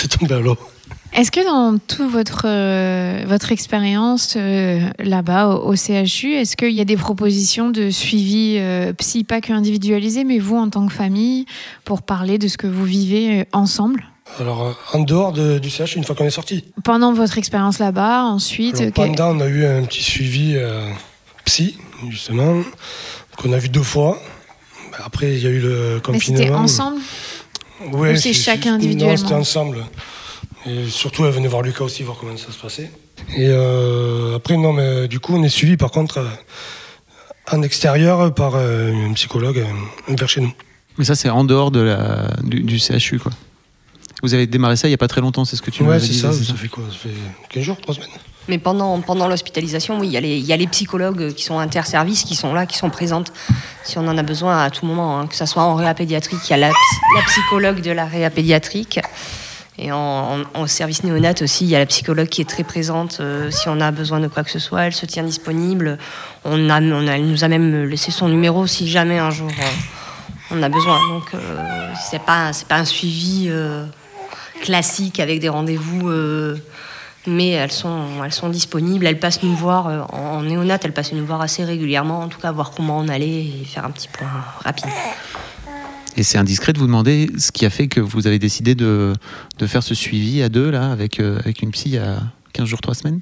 C'est 0.00 0.18
tombé 0.18 0.34
à 0.34 0.40
l'eau. 0.40 0.56
Est-ce 1.12 1.32
que 1.32 1.44
dans 1.44 1.76
toute 1.78 2.08
votre, 2.08 2.42
euh, 2.46 3.24
votre 3.26 3.50
expérience 3.50 4.34
euh, 4.36 4.80
là-bas 5.00 5.48
au, 5.48 5.72
au 5.72 5.76
CHU, 5.76 6.34
est-ce 6.34 6.56
qu'il 6.56 6.70
y 6.70 6.80
a 6.80 6.84
des 6.84 6.96
propositions 6.96 7.70
de 7.70 7.90
suivi 7.90 8.56
euh, 8.58 8.92
psy, 8.92 9.24
pas 9.24 9.40
que 9.40 9.52
individualisé, 9.52 10.22
mais 10.22 10.38
vous 10.38 10.56
en 10.56 10.70
tant 10.70 10.86
que 10.86 10.92
famille, 10.92 11.46
pour 11.84 12.02
parler 12.02 12.38
de 12.38 12.46
ce 12.46 12.56
que 12.56 12.68
vous 12.68 12.84
vivez 12.84 13.40
euh, 13.40 13.44
ensemble? 13.52 14.04
Alors, 14.38 14.78
en 14.92 15.00
dehors 15.00 15.32
de- 15.32 15.58
du 15.58 15.68
CH, 15.68 15.96
une 15.96 16.04
fois 16.04 16.14
qu'on 16.14 16.26
est 16.26 16.30
sorti, 16.30 16.64
Pendant 16.84 17.12
votre 17.12 17.38
expérience 17.38 17.80
là-bas, 17.80 18.22
ensuite 18.22 18.80
Alors, 18.80 18.92
pendant, 18.92 19.36
on 19.36 19.40
a 19.40 19.46
eu 19.48 19.64
un 19.66 19.82
petit 19.82 20.04
suivi 20.04 20.56
psy, 21.44 21.76
justement, 22.08 22.62
qu'on 23.36 23.52
a 23.52 23.58
vu 23.58 23.68
deux 23.68 23.82
fois. 23.82 24.16
Après, 25.04 25.32
il 25.34 25.42
y 25.42 25.46
a 25.46 25.50
eu 25.50 25.58
le 25.60 25.94
mais 25.96 26.00
confinement. 26.00 26.38
c'était 26.38 26.50
ensemble? 26.54 27.00
Ouais, 27.92 28.12
ou 28.12 28.16
c'est 28.16 28.32
chacun 28.32 28.74
individuellement 28.74 29.14
Non, 29.14 29.16
c'était 29.16 29.34
ensemble. 29.34 29.84
Et 30.66 30.88
surtout, 30.88 31.24
elle 31.24 31.32
venait 31.32 31.48
voir 31.48 31.62
Lucas 31.62 31.84
aussi, 31.84 32.02
voir 32.02 32.18
comment 32.18 32.36
ça 32.36 32.52
se 32.52 32.58
passait. 32.58 32.90
Et 33.36 33.48
euh, 33.48 34.36
après, 34.36 34.56
non, 34.56 34.72
mais 34.72 35.08
du 35.08 35.20
coup, 35.20 35.34
on 35.34 35.42
est 35.42 35.48
suivi 35.48 35.76
par 35.76 35.90
contre 35.90 36.18
euh, 36.18 36.28
en 37.50 37.62
extérieur 37.62 38.32
par 38.34 38.54
euh, 38.56 38.92
un 38.92 39.12
psychologue 39.14 39.58
euh, 39.58 40.14
vers 40.16 40.28
chez 40.28 40.40
nous. 40.40 40.52
Mais 40.98 41.04
ça, 41.04 41.14
c'est 41.14 41.30
en 41.30 41.44
dehors 41.44 41.70
de 41.70 41.80
la, 41.80 42.28
du, 42.42 42.60
du 42.60 42.78
CHU, 42.78 43.18
quoi. 43.18 43.32
Vous 44.22 44.34
avez 44.34 44.46
démarré 44.46 44.76
ça 44.76 44.86
il 44.86 44.90
n'y 44.90 44.94
a 44.94 44.98
pas 44.98 45.08
très 45.08 45.22
longtemps, 45.22 45.46
c'est 45.46 45.56
ce 45.56 45.62
que 45.62 45.70
tu 45.70 45.82
ouais, 45.82 45.98
c'est 45.98 46.08
dit, 46.08 46.18
ça, 46.18 46.30
ça 46.32 46.54
fait 46.54 46.68
quoi? 46.68 46.84
Ça 46.90 46.96
fait 46.96 47.14
15 47.54 47.62
jours, 47.62 47.80
3 47.80 47.94
semaines 47.94 48.08
Mais 48.48 48.58
pendant, 48.58 49.00
pendant 49.00 49.28
l'hospitalisation, 49.28 50.00
oui, 50.00 50.08
il 50.08 50.12
y, 50.12 50.52
a 50.52 50.56
les- 50.56 50.66
psychologues 50.66 51.32
qui 51.34 51.44
sont 51.44 51.58
interservices, 51.58 52.24
qui 52.24 52.34
sont 52.34 52.52
là, 52.52 52.66
qui 52.66 52.76
sont 52.76 52.90
présentes, 52.90 53.32
si 53.84 53.98
on 53.98 54.06
en 54.08 54.18
a 54.18 54.22
besoin 54.22 54.64
à 54.64 54.70
tout 54.70 54.86
moment, 54.86 55.20
hein, 55.20 55.26
que 55.26 55.36
ce 55.36 55.46
soit 55.46 55.62
en 55.62 55.74
réa 55.74 55.94
pédiatrique, 55.94 56.40
il 56.46 56.50
y 56.50 56.54
a 56.54 56.56
la, 56.56 56.68
la 56.68 57.22
psychologue 57.26 57.80
de 57.80 57.92
la 57.92 58.06
réa 58.06 58.30
pédiatrique. 58.30 59.00
Et 59.78 59.92
en, 59.92 60.44
service 60.66 61.04
néonat 61.04 61.34
aussi, 61.40 61.64
il 61.64 61.70
y 61.70 61.76
a 61.76 61.78
la 61.78 61.86
psychologue 61.86 62.28
qui 62.28 62.42
est 62.42 62.48
très 62.48 62.64
présente. 62.64 63.18
euh, 63.20 63.50
si 63.50 63.68
on 63.68 63.80
a 63.80 63.90
besoin 63.90 64.20
de 64.20 64.28
quoi 64.28 64.44
que 64.44 64.50
ce 64.50 64.58
soit, 64.58 64.82
elle 64.82 64.92
se 64.92 65.06
tient 65.06 65.22
disponible. 65.22 65.96
On 66.44 66.68
a, 66.68 66.78
elle 66.78 67.26
nous 67.26 67.44
a 67.44 67.48
même 67.48 67.84
laissé 67.84 68.10
son 68.10 68.28
numéro 68.28 68.66
si 68.66 68.90
jamais 68.90 69.18
un 69.18 69.30
jour 69.30 69.48
euh, 69.48 70.50
on 70.50 70.62
a 70.62 70.68
besoin. 70.68 70.98
Donc, 71.08 71.24
euh, 71.34 71.92
c'est 72.10 72.20
pas, 72.20 72.50
pas 72.68 72.76
un 72.76 72.84
suivi 72.84 73.46
euh, 73.48 73.86
classique 74.60 75.18
avec 75.18 75.40
des 75.40 75.48
rendez-vous. 75.48 76.10
Mais 77.26 77.48
elles 77.50 77.72
sont, 77.72 78.22
elles 78.24 78.32
sont 78.32 78.48
disponibles. 78.48 79.06
Elles 79.06 79.18
passent 79.20 79.42
nous 79.42 79.54
voir 79.54 79.86
euh, 79.88 80.00
en, 80.12 80.38
en 80.38 80.42
néonat, 80.42 80.78
elles 80.82 80.92
passent 80.92 81.12
nous 81.12 81.24
voir 81.26 81.40
assez 81.40 81.64
régulièrement, 81.64 82.20
en 82.20 82.28
tout 82.28 82.40
cas 82.40 82.52
voir 82.52 82.70
comment 82.72 82.98
on 82.98 83.08
allait 83.08 83.44
et 83.44 83.64
faire 83.64 83.84
un 83.84 83.90
petit 83.90 84.08
point 84.08 84.28
rapide. 84.64 84.86
Et 86.16 86.22
c'est 86.22 86.38
indiscret 86.38 86.72
de 86.72 86.78
vous 86.78 86.86
demander 86.86 87.30
ce 87.38 87.52
qui 87.52 87.64
a 87.64 87.70
fait 87.70 87.86
que 87.88 88.00
vous 88.00 88.26
avez 88.26 88.38
décidé 88.38 88.74
de, 88.74 89.12
de 89.58 89.66
faire 89.66 89.82
ce 89.82 89.94
suivi 89.94 90.42
à 90.42 90.48
deux, 90.48 90.70
là, 90.70 90.90
avec, 90.90 91.20
euh, 91.20 91.38
avec 91.38 91.62
une 91.62 91.70
psy 91.70 91.90
il 91.90 91.94
y 91.94 91.98
a 91.98 92.18
15 92.52 92.66
jours, 92.66 92.80
3 92.80 92.94
semaines? 92.94 93.20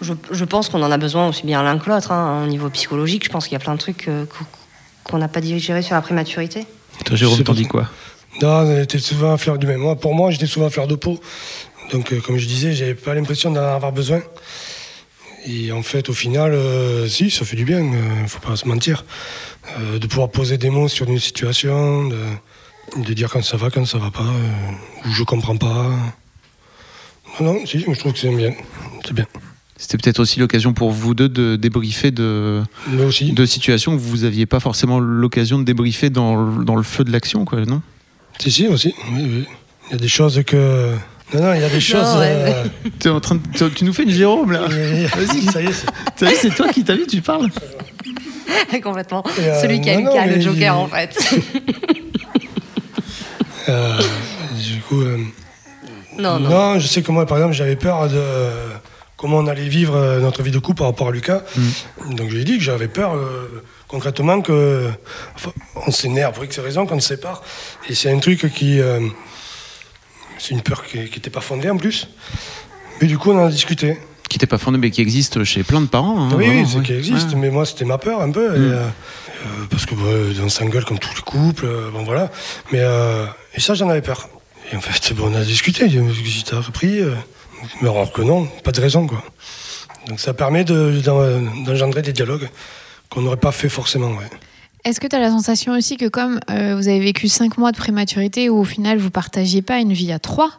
Je, 0.00 0.14
je 0.30 0.44
pense 0.46 0.70
qu'on 0.70 0.82
en 0.82 0.90
a 0.90 0.96
besoin 0.96 1.28
aussi 1.28 1.44
bien 1.44 1.62
l'un 1.62 1.78
que 1.78 1.90
l'autre. 1.90 2.10
hein, 2.12 2.42
au 2.44 2.46
niveau 2.46 2.70
psychologique, 2.70 3.24
je 3.24 3.28
pense 3.30 3.44
qu'il 3.44 3.52
y 3.52 3.56
a 3.56 3.60
plein 3.60 3.74
de 3.74 3.78
trucs 3.78 4.08
euh, 4.08 4.24
qu'o- 4.24 4.46
qu'on 5.04 5.18
n'a 5.18 5.28
pas 5.28 5.42
digéré 5.42 5.82
sur 5.82 5.94
la 5.94 6.00
prématurité. 6.00 6.66
Toi, 7.04 7.16
Jérôme, 7.16 7.42
t'en 7.42 7.52
dis 7.52 7.66
quoi? 7.66 7.88
Non, 8.40 8.80
était 8.80 8.98
souvent 8.98 9.34
à 9.34 9.36
fleur 9.36 9.58
du 9.58 9.66
même. 9.66 9.80
Moi, 9.80 9.96
pour 9.96 10.14
moi, 10.14 10.30
j'étais 10.30 10.46
souvent 10.46 10.66
à 10.66 10.70
fleur 10.70 10.86
de 10.86 10.94
peau. 10.94 11.20
Donc, 11.92 12.12
euh, 12.12 12.20
comme 12.20 12.36
je 12.38 12.46
disais, 12.46 12.72
j'avais 12.72 12.94
pas 12.94 13.14
l'impression 13.14 13.50
d'en 13.50 13.62
avoir 13.62 13.92
besoin. 13.92 14.20
Et 15.46 15.72
en 15.72 15.82
fait, 15.82 16.08
au 16.08 16.12
final, 16.12 16.52
euh, 16.52 17.08
si, 17.08 17.30
ça 17.30 17.44
fait 17.44 17.56
du 17.56 17.64
bien, 17.64 17.80
euh, 17.82 18.26
faut 18.26 18.40
pas 18.40 18.56
se 18.56 18.68
mentir. 18.68 19.04
Euh, 19.78 19.98
de 19.98 20.06
pouvoir 20.06 20.30
poser 20.30 20.58
des 20.58 20.70
mots 20.70 20.88
sur 20.88 21.08
une 21.08 21.18
situation, 21.18 22.08
de, 22.08 22.18
de 23.04 23.12
dire 23.14 23.30
quand 23.30 23.42
ça 23.42 23.56
va, 23.56 23.70
quand 23.70 23.84
ça 23.86 23.98
va 23.98 24.10
pas, 24.10 24.24
ou 25.06 25.10
je 25.12 25.22
comprends 25.22 25.56
pas. 25.56 25.90
Non, 27.40 27.54
non, 27.54 27.66
si, 27.66 27.80
je 27.80 27.98
trouve 27.98 28.12
que 28.12 28.18
c'est 28.18 28.34
bien. 28.34 28.52
C'est 29.04 29.14
bien. 29.14 29.26
C'était 29.76 29.96
peut-être 29.96 30.20
aussi 30.20 30.38
l'occasion 30.40 30.74
pour 30.74 30.90
vous 30.90 31.14
deux 31.14 31.28
de 31.30 31.56
débriefer 31.56 32.10
de, 32.10 32.62
aussi, 33.06 33.32
de 33.32 33.46
situations 33.46 33.92
que 33.96 34.00
vous 34.00 34.18
n'aviez 34.18 34.44
pas 34.44 34.60
forcément 34.60 34.98
l'occasion 35.00 35.58
de 35.58 35.64
débriefer 35.64 36.10
dans, 36.10 36.36
le- 36.36 36.64
dans 36.66 36.76
le 36.76 36.82
feu 36.82 37.02
de 37.02 37.10
l'action, 37.10 37.46
quoi, 37.46 37.64
non? 37.64 37.80
Si, 38.38 38.50
si, 38.50 38.66
aussi. 38.68 38.92
Oui, 39.12 39.22
oui. 39.24 39.44
Il 39.88 39.92
y 39.92 39.94
a 39.94 39.98
des 39.98 40.08
choses 40.08 40.42
que. 40.46 40.94
Non, 41.34 41.40
non, 41.42 41.54
il 41.54 41.60
y 41.60 41.64
a 41.64 41.68
des 41.68 41.80
choses. 41.80 42.16
ouais, 42.18 42.26
euh, 42.28 42.64
T'es 42.98 43.08
en 43.08 43.20
train 43.20 43.36
de- 43.36 43.68
tu- 43.68 43.84
nous 43.84 43.92
fais 43.92 44.02
une 44.02 44.10
Jérôme, 44.10 44.50
là 44.52 44.62
Vas-y, 44.66 45.42
ça 45.52 45.60
y 45.62 45.66
est. 45.66 46.34
c'est- 46.34 46.50
toi 46.54 46.68
qui 46.68 46.82
t'as 46.84 46.94
vu, 46.94 47.06
tu 47.06 47.20
parles 47.22 47.50
Complètement. 48.82 49.22
Euh, 49.38 49.60
Celui 49.62 49.80
qui 49.80 49.90
a 49.90 50.00
non, 50.00 50.12
le 50.26 50.40
Joker, 50.40 50.60
il- 50.60 50.70
en 50.70 50.86
fait. 50.88 51.18
Euh, 53.68 54.00
du 54.58 54.80
coup, 54.80 55.00
euh, 55.02 55.18
non, 56.18 56.40
non. 56.40 56.48
non, 56.50 56.78
je 56.78 56.86
sais 56.86 57.02
que 57.02 57.12
moi, 57.12 57.26
par 57.26 57.36
exemple, 57.38 57.54
j'avais 57.54 57.76
peur 57.76 58.08
de 58.08 58.20
comment 59.16 59.36
on 59.38 59.46
allait 59.46 59.68
vivre 59.68 60.18
notre 60.20 60.42
vie 60.42 60.50
de 60.50 60.58
couple 60.58 60.78
par 60.78 60.88
rapport 60.88 61.08
à 61.08 61.12
Lucas. 61.12 61.42
Donc, 62.10 62.30
je 62.30 62.34
lui 62.34 62.40
ai 62.40 62.44
dit 62.44 62.58
que 62.58 62.64
j'avais 62.64 62.88
peur 62.88 63.14
euh, 63.14 63.62
concrètement 63.86 64.40
que 64.40 64.88
enfin, 65.36 65.52
on 65.86 65.90
s'énerve 65.92 66.34
pour 66.34 66.44
X 66.44 66.58
raison, 66.58 66.86
qu'on 66.86 66.98
se 67.00 67.08
sépare. 67.08 67.42
Et 67.88 67.94
c'est 67.94 68.10
un 68.10 68.18
truc 68.18 68.50
qui, 68.52 68.80
euh, 68.80 68.98
c'est 70.40 70.50
une 70.50 70.62
peur 70.62 70.84
qui 70.84 70.98
n'était 70.98 71.30
pas 71.30 71.40
fondée 71.40 71.70
en 71.70 71.76
plus. 71.76 72.08
Mais 73.00 73.06
du 73.06 73.18
coup, 73.18 73.30
on 73.30 73.38
en 73.38 73.46
a 73.46 73.50
discuté. 73.50 73.98
Qui 74.28 74.36
n'était 74.36 74.46
pas 74.46 74.58
fondé, 74.58 74.78
mais 74.78 74.90
qui 74.90 75.00
existe 75.00 75.42
chez 75.44 75.62
plein 75.64 75.80
de 75.80 75.86
parents. 75.86 76.20
hein, 76.24 76.28
oui, 76.36 76.46
vraiment, 76.46 76.62
oui, 76.62 76.68
c'est 76.70 76.76
ouais. 76.78 76.82
qui 76.84 76.92
existe, 76.92 77.30
Ouais. 77.30 77.36
mais 77.36 77.50
moi 77.50 77.66
c'était 77.66 77.84
ma 77.84 77.98
peur 77.98 78.20
un 78.22 78.30
peu. 78.30 78.54
et, 78.54 78.58
Mm. 78.58 78.62
euh, 78.72 78.76
euh, 78.84 79.46
parce 79.70 79.86
que 79.86 79.94
ouais, 79.94 80.40
on 80.42 80.48
s'engueule 80.48 80.84
comme 80.84 80.98
tous 80.98 81.14
les 81.16 81.22
couples, 81.22 81.64
euh, 81.66 81.90
bon 81.92 82.04
voilà. 82.04 82.30
Mais 82.72 82.80
et 83.54 83.60
ça 83.60 83.74
j'en 83.74 83.88
avais 83.88 84.02
peur. 84.02 84.28
Et 84.72 84.76
en 84.76 84.80
fait, 84.80 85.12
bon, 85.14 85.32
on 85.32 85.34
a 85.34 85.42
discuté, 85.44 85.88
si 85.88 86.44
t'as 86.44 86.60
repris, 86.60 87.00
mais 87.82 87.88
alors 87.88 88.12
que 88.12 88.22
non, 88.22 88.46
pas 88.62 88.70
de 88.72 88.80
raison 88.80 89.06
quoi. 89.06 89.22
Donc 90.08 90.20
ça 90.20 90.32
permet 90.32 90.62
de- 90.64 91.00
d'en- 91.04 91.40
d'engendrer 91.64 92.02
des 92.02 92.12
dialogues 92.12 92.48
qu'on 93.10 93.22
n'aurait 93.22 93.36
pas 93.36 93.50
fait 93.52 93.68
forcément. 93.68 94.10
Ouais. 94.12 94.30
Est-ce 94.84 94.98
que 94.98 95.06
tu 95.06 95.14
as 95.14 95.20
la 95.20 95.28
sensation 95.30 95.74
aussi 95.74 95.96
que 95.98 96.06
comme 96.08 96.40
euh, 96.50 96.74
vous 96.74 96.88
avez 96.88 97.00
vécu 97.00 97.28
cinq 97.28 97.58
mois 97.58 97.70
de 97.70 97.76
prématurité 97.76 98.48
où 98.48 98.58
au 98.58 98.64
final 98.64 98.96
vous 98.98 99.10
partagiez 99.10 99.60
pas 99.60 99.78
une 99.78 99.92
vie 99.92 100.10
à 100.10 100.18
trois, 100.18 100.52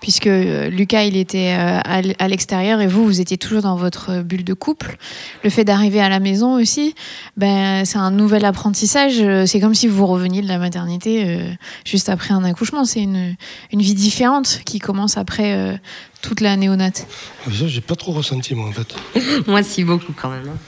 puisque 0.00 0.26
euh, 0.26 0.68
Lucas 0.68 1.04
il 1.04 1.16
était 1.16 1.56
euh, 1.58 1.80
à 1.84 2.28
l'extérieur 2.28 2.82
et 2.82 2.86
vous 2.86 3.04
vous 3.04 3.20
étiez 3.22 3.38
toujours 3.38 3.62
dans 3.62 3.76
votre 3.76 4.20
bulle 4.22 4.44
de 4.44 4.52
couple, 4.52 4.98
le 5.42 5.48
fait 5.48 5.64
d'arriver 5.64 6.00
à 6.02 6.10
la 6.10 6.20
maison 6.20 6.54
aussi, 6.60 6.94
ben 7.38 7.86
c'est 7.86 7.96
un 7.98 8.10
nouvel 8.10 8.44
apprentissage. 8.44 9.22
C'est 9.46 9.60
comme 9.60 9.74
si 9.74 9.88
vous 9.88 10.06
reveniez 10.06 10.42
de 10.42 10.48
la 10.48 10.58
maternité 10.58 11.24
euh, 11.26 11.50
juste 11.86 12.10
après 12.10 12.34
un 12.34 12.44
accouchement. 12.44 12.84
C'est 12.84 13.00
une, 13.02 13.36
une 13.72 13.80
vie 13.80 13.94
différente 13.94 14.60
qui 14.66 14.80
commence 14.80 15.16
après 15.16 15.54
euh, 15.54 15.76
toute 16.20 16.40
la 16.42 16.56
néonate. 16.56 17.06
Ça 17.50 17.66
j'ai 17.68 17.80
pas 17.80 17.96
trop 17.96 18.12
ressenti 18.12 18.54
moi 18.54 18.68
en 18.68 18.72
fait. 18.72 18.94
Moi, 19.46 19.62
si, 19.62 19.82
beaucoup 19.82 20.12
quand 20.12 20.28
même. 20.30 20.48
hein. 20.48 20.58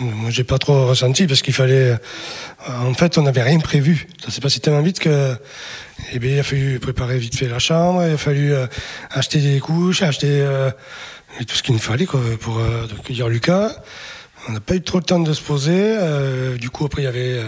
Moi, 0.00 0.30
j'ai 0.30 0.44
pas 0.44 0.58
trop 0.58 0.86
ressenti 0.86 1.26
parce 1.26 1.40
qu'il 1.40 1.54
fallait. 1.54 1.92
euh, 1.92 1.96
en 2.68 2.92
fait, 2.92 3.16
on 3.16 3.22
n'avait 3.22 3.42
rien 3.42 3.58
prévu. 3.58 4.08
Ça 4.22 4.30
s'est 4.30 4.42
passé 4.42 4.60
tellement 4.60 4.82
vite 4.82 4.98
que. 4.98 5.34
Eh 6.12 6.18
bien, 6.18 6.32
il 6.32 6.38
a 6.38 6.42
fallu 6.42 6.78
préparer 6.78 7.18
vite 7.18 7.36
fait 7.36 7.48
la 7.48 7.58
chambre, 7.58 8.04
il 8.04 8.12
a 8.12 8.18
fallu 8.18 8.52
euh, 8.52 8.66
acheter 9.10 9.38
des 9.38 9.58
couches, 9.58 10.02
acheter 10.02 10.28
euh, 10.28 10.70
tout 11.46 11.56
ce 11.56 11.62
qu'il 11.62 11.72
nous 11.72 11.80
fallait 11.80 12.04
quoi, 12.04 12.20
pour 12.40 12.60
accueillir 12.98 13.28
Lucas. 13.28 13.72
On 14.48 14.52
n'a 14.52 14.60
pas 14.60 14.74
eu 14.74 14.82
trop 14.82 14.98
le 14.98 15.04
temps 15.04 15.18
de 15.18 15.32
se 15.32 15.40
poser. 15.40 15.96
du 16.58 16.70
coup, 16.70 16.84
après, 16.84 17.02
il 17.02 17.06
y 17.06 17.08
avait 17.08 17.40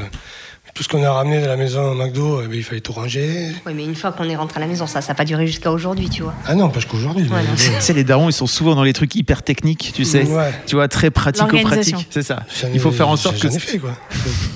tout 0.79 0.85
ce 0.85 0.89
qu'on 0.89 1.03
a 1.03 1.11
ramené 1.11 1.41
de 1.43 1.47
la 1.47 1.57
maison 1.57 1.91
au 1.91 1.95
McDo, 1.95 2.41
eh 2.45 2.47
ben, 2.47 2.55
il 2.57 2.63
fallait 2.63 2.81
tout 2.81 2.93
ranger. 2.93 3.49
Oui, 3.67 3.73
mais 3.75 3.83
une 3.85 3.97
fois 3.97 4.13
qu'on 4.13 4.23
est 4.31 4.37
rentré 4.37 4.59
à 4.59 4.61
la 4.61 4.69
maison, 4.69 4.87
ça 4.87 5.01
n'a 5.01 5.15
pas 5.15 5.25
duré 5.25 5.45
jusqu'à 5.45 5.73
aujourd'hui, 5.73 6.09
tu 6.09 6.23
vois. 6.23 6.33
Ah 6.47 6.55
non, 6.55 6.69
parce 6.69 6.85
qu'aujourd'hui. 6.85 7.25
Ouais, 7.29 7.41
Tu 7.57 7.65
sais, 7.81 7.93
les 7.95 8.05
darons, 8.05 8.29
ils 8.29 8.33
sont 8.33 8.47
souvent 8.47 8.77
dans 8.77 8.85
les 8.85 8.93
trucs 8.93 9.17
hyper 9.17 9.43
techniques, 9.43 9.91
tu 9.93 10.05
sais. 10.05 10.23
Ouais. 10.23 10.53
Tu 10.67 10.77
vois, 10.77 10.87
très 10.87 11.11
pratico-pratique. 11.11 12.07
C'est 12.11 12.23
ça. 12.23 12.45
Il 12.73 12.79
faut 12.79 12.91
ai- 12.91 12.95
faire 12.95 13.09
en 13.09 13.17
sorte 13.17 13.41
que. 13.41 13.49
Fait, 13.51 13.79
quoi. 13.79 13.91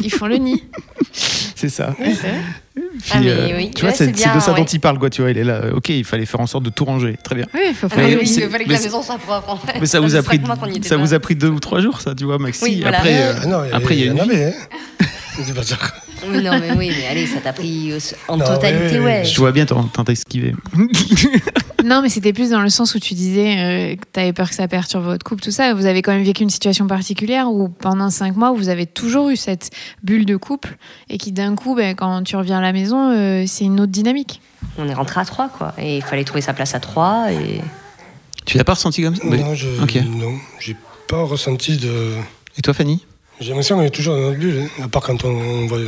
Ils 0.01 0.13
font 0.13 0.27
le 0.27 0.37
nid. 0.37 0.63
C'est 1.57 1.69
ça. 1.69 1.95
Oui, 2.01 2.17
c'est 2.21 2.29
vrai. 2.29 2.41
Puis, 2.75 2.85
Ah, 3.13 3.21
mais 3.21 3.29
euh, 3.31 3.57
oui. 3.57 3.71
Tu 3.75 3.81
vois, 3.83 3.91
Ouais, 3.91 3.97
c'est 3.97 4.07
de 4.09 4.17
ça 4.17 4.53
dont 4.53 4.65
il 4.65 4.81
parle, 4.81 4.99
quoi. 4.99 5.11
Tu 5.11 5.23
vois, 5.23 5.31
il 5.33 5.39
est 5.39 5.45
là. 5.45 5.63
Ok, 5.75 5.89
il 5.91 6.05
fallait 6.05 6.27
faire 6.27 6.41
en 6.41 6.47
sorte 6.47 6.65
de 6.65 6.71
tout 6.71 6.85
ranger. 6.85 7.17
Très 7.23 7.35
bien. 7.37 7.47
Oui, 7.55 7.61
il 7.69 7.75
faut 7.75 7.87
Ah, 7.91 7.95
faire 7.95 8.05
mais 8.09 8.17
oui, 8.17 8.23
il 8.25 8.49
fallait 8.51 8.65
que 8.65 8.69
mais 8.69 8.75
la 8.77 8.81
maison 8.81 9.03
soit 9.03 9.19
propre. 9.19 9.49
en 9.51 9.57
fait. 9.59 9.79
Mais 9.81 9.87
ça 9.87 9.99
vous 10.01 10.15
a 10.17 10.23
pris, 10.23 10.39
y 10.39 10.85
ça 10.85 10.97
vous 10.97 11.15
a 11.15 11.19
pris 11.21 11.35
deux 11.37 11.49
ou 11.51 11.59
trois 11.61 11.81
jours, 11.81 12.01
ça, 12.01 12.15
tu 12.15 12.25
vois, 12.25 12.39
Maxi. 12.39 12.63
Oui, 12.65 12.79
voilà. 12.83 12.99
Après, 12.99 13.23
euh, 13.23 13.33
Ah 13.43 13.47
non, 13.47 13.63
après, 13.73 13.97
il 13.97 14.05
y 14.05 14.09
a 14.09 14.13
en 14.13 14.17
une 14.17 14.23
vie. 14.25 14.31
avait, 14.37 14.47
hein. 14.47 15.07
Oui, 16.29 16.43
non, 16.43 16.59
mais 16.61 16.73
oui, 16.73 16.93
mais 16.97 17.07
allez, 17.07 17.27
ça 17.27 17.41
t'a 17.41 17.53
pris 17.53 17.93
euh, 17.93 17.99
en 18.29 18.37
Non, 18.37 18.45
totalité, 18.45 19.01
ouais. 19.01 19.25
Je 19.25 19.37
vois 19.39 19.53
bien, 19.53 19.67
t'as 19.67 20.13
esquivé. 20.13 20.55
Non, 21.85 22.01
mais 22.01 22.09
c'était 22.09 22.33
plus 22.33 22.51
dans 22.51 22.61
le 22.61 22.69
sens 22.69 22.95
où 22.95 23.01
tu 23.01 23.15
disais 23.15 23.59
euh, 23.59 23.97
que 23.97 24.05
tu 24.13 24.21
avais 24.21 24.33
peur 24.33 24.49
que 24.49 24.55
ça 24.55 24.69
perturbe 24.69 25.05
votre 25.05 25.25
couple, 25.25 25.43
tout 25.43 25.51
ça. 25.51 25.75
Vous 25.75 25.87
avez 25.87 26.03
quand 26.03 26.13
même 26.13 26.23
vécu 26.23 26.43
une 26.43 26.51
situation 26.51 26.87
particulière 26.87 27.49
où 27.51 27.69
pendant 27.69 28.11
cinq 28.11 28.37
mois, 28.37 28.53
vous 28.53 28.69
avez 28.69 28.87
toujours 28.87 29.31
eu 29.31 29.37
cette 29.37 29.71
bulle 30.03 30.25
de 30.25 30.37
couple 30.37 30.77
et 31.11 31.19
qui 31.19 31.33
d'un 31.33 31.57
coup, 31.57 31.75
ben, 31.75 31.95
quand 31.97 32.23
tu 32.23 32.37
reviens 32.37 32.59
à 32.59 32.61
la 32.61 32.73
maison, 32.73 33.11
euh, 33.11 33.45
c'est 33.47 33.65
une 33.65 33.81
autre 33.81 33.91
dynamique. 33.93 34.41
On 34.79 34.89
est 34.89 34.95
rentré 34.95 35.21
à 35.21 35.25
trois, 35.25 35.49
quoi. 35.49 35.75
Et 35.79 35.97
il 35.97 36.03
fallait 36.03 36.25
trouver 36.25 36.41
sa 36.41 36.53
place 36.55 36.75
à 36.75 36.81
trois. 36.81 37.33
Et... 37.33 37.61
tu 38.47 38.59
l'as 38.59 38.65
pas 38.65 38.75
ressenti 38.75 39.03
comme 39.03 39.17
ça? 39.17 39.25
Non, 39.25 39.55
je, 39.55 39.69
Ok. 39.83 39.97
non, 40.07 40.35
j'ai 40.61 40.77
pas 41.09 41.23
ressenti 41.25 41.79
de. 41.79 42.13
Et 42.59 42.63
toi, 42.63 42.75
Fanny? 42.75 43.05
J'ai 43.41 43.49
l'impression 43.49 43.77
qu'on 43.77 43.83
est 43.83 43.91
toujours 43.91 44.15
dans 44.15 44.23
notre 44.23 44.39
bulle, 44.39 44.63
hein, 44.79 44.85
à 44.85 44.89
part 44.89 45.03
quand 45.03 45.25
on, 45.25 45.31
on 45.31 45.67
voit. 45.67 45.79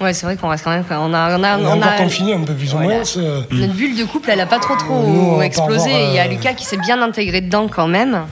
Ouais, 0.00 0.14
c'est 0.14 0.24
vrai 0.24 0.36
qu'on 0.36 0.48
reste 0.48 0.64
quand 0.64 0.70
même. 0.70 0.84
On 0.90 1.12
a, 1.12 1.36
on 1.38 1.42
a, 1.42 1.58
On 1.58 1.60
est 1.60 1.66
on 1.66 1.72
encore 1.72 1.88
a- 1.92 1.96
confiné 1.98 2.34
un 2.34 2.40
peu 2.42 2.54
plus 2.54 2.68
ou 2.72 2.78
Voilà. 2.78 2.94
moins. 2.96 3.04
c'est- 3.04 3.20
Notre 3.52 3.74
bulle 3.74 3.96
de 3.96 4.04
couple, 4.04 4.30
elle 4.30 4.40
a 4.40 4.46
pas 4.46 4.58
trop 4.58 4.74
trop 4.76 5.06
Nous, 5.06 5.42
explosé. 5.42 5.90
avoir, 5.92 6.08
Il 6.10 6.14
y 6.14 6.18
a 6.18 6.24
euh, 6.24 6.28
Lucas 6.28 6.54
qui 6.54 6.64
s'est 6.64 6.78
bien 6.78 7.02
intégré 7.02 7.40
dedans 7.42 7.68
quand 7.68 7.86
même. 7.88 8.22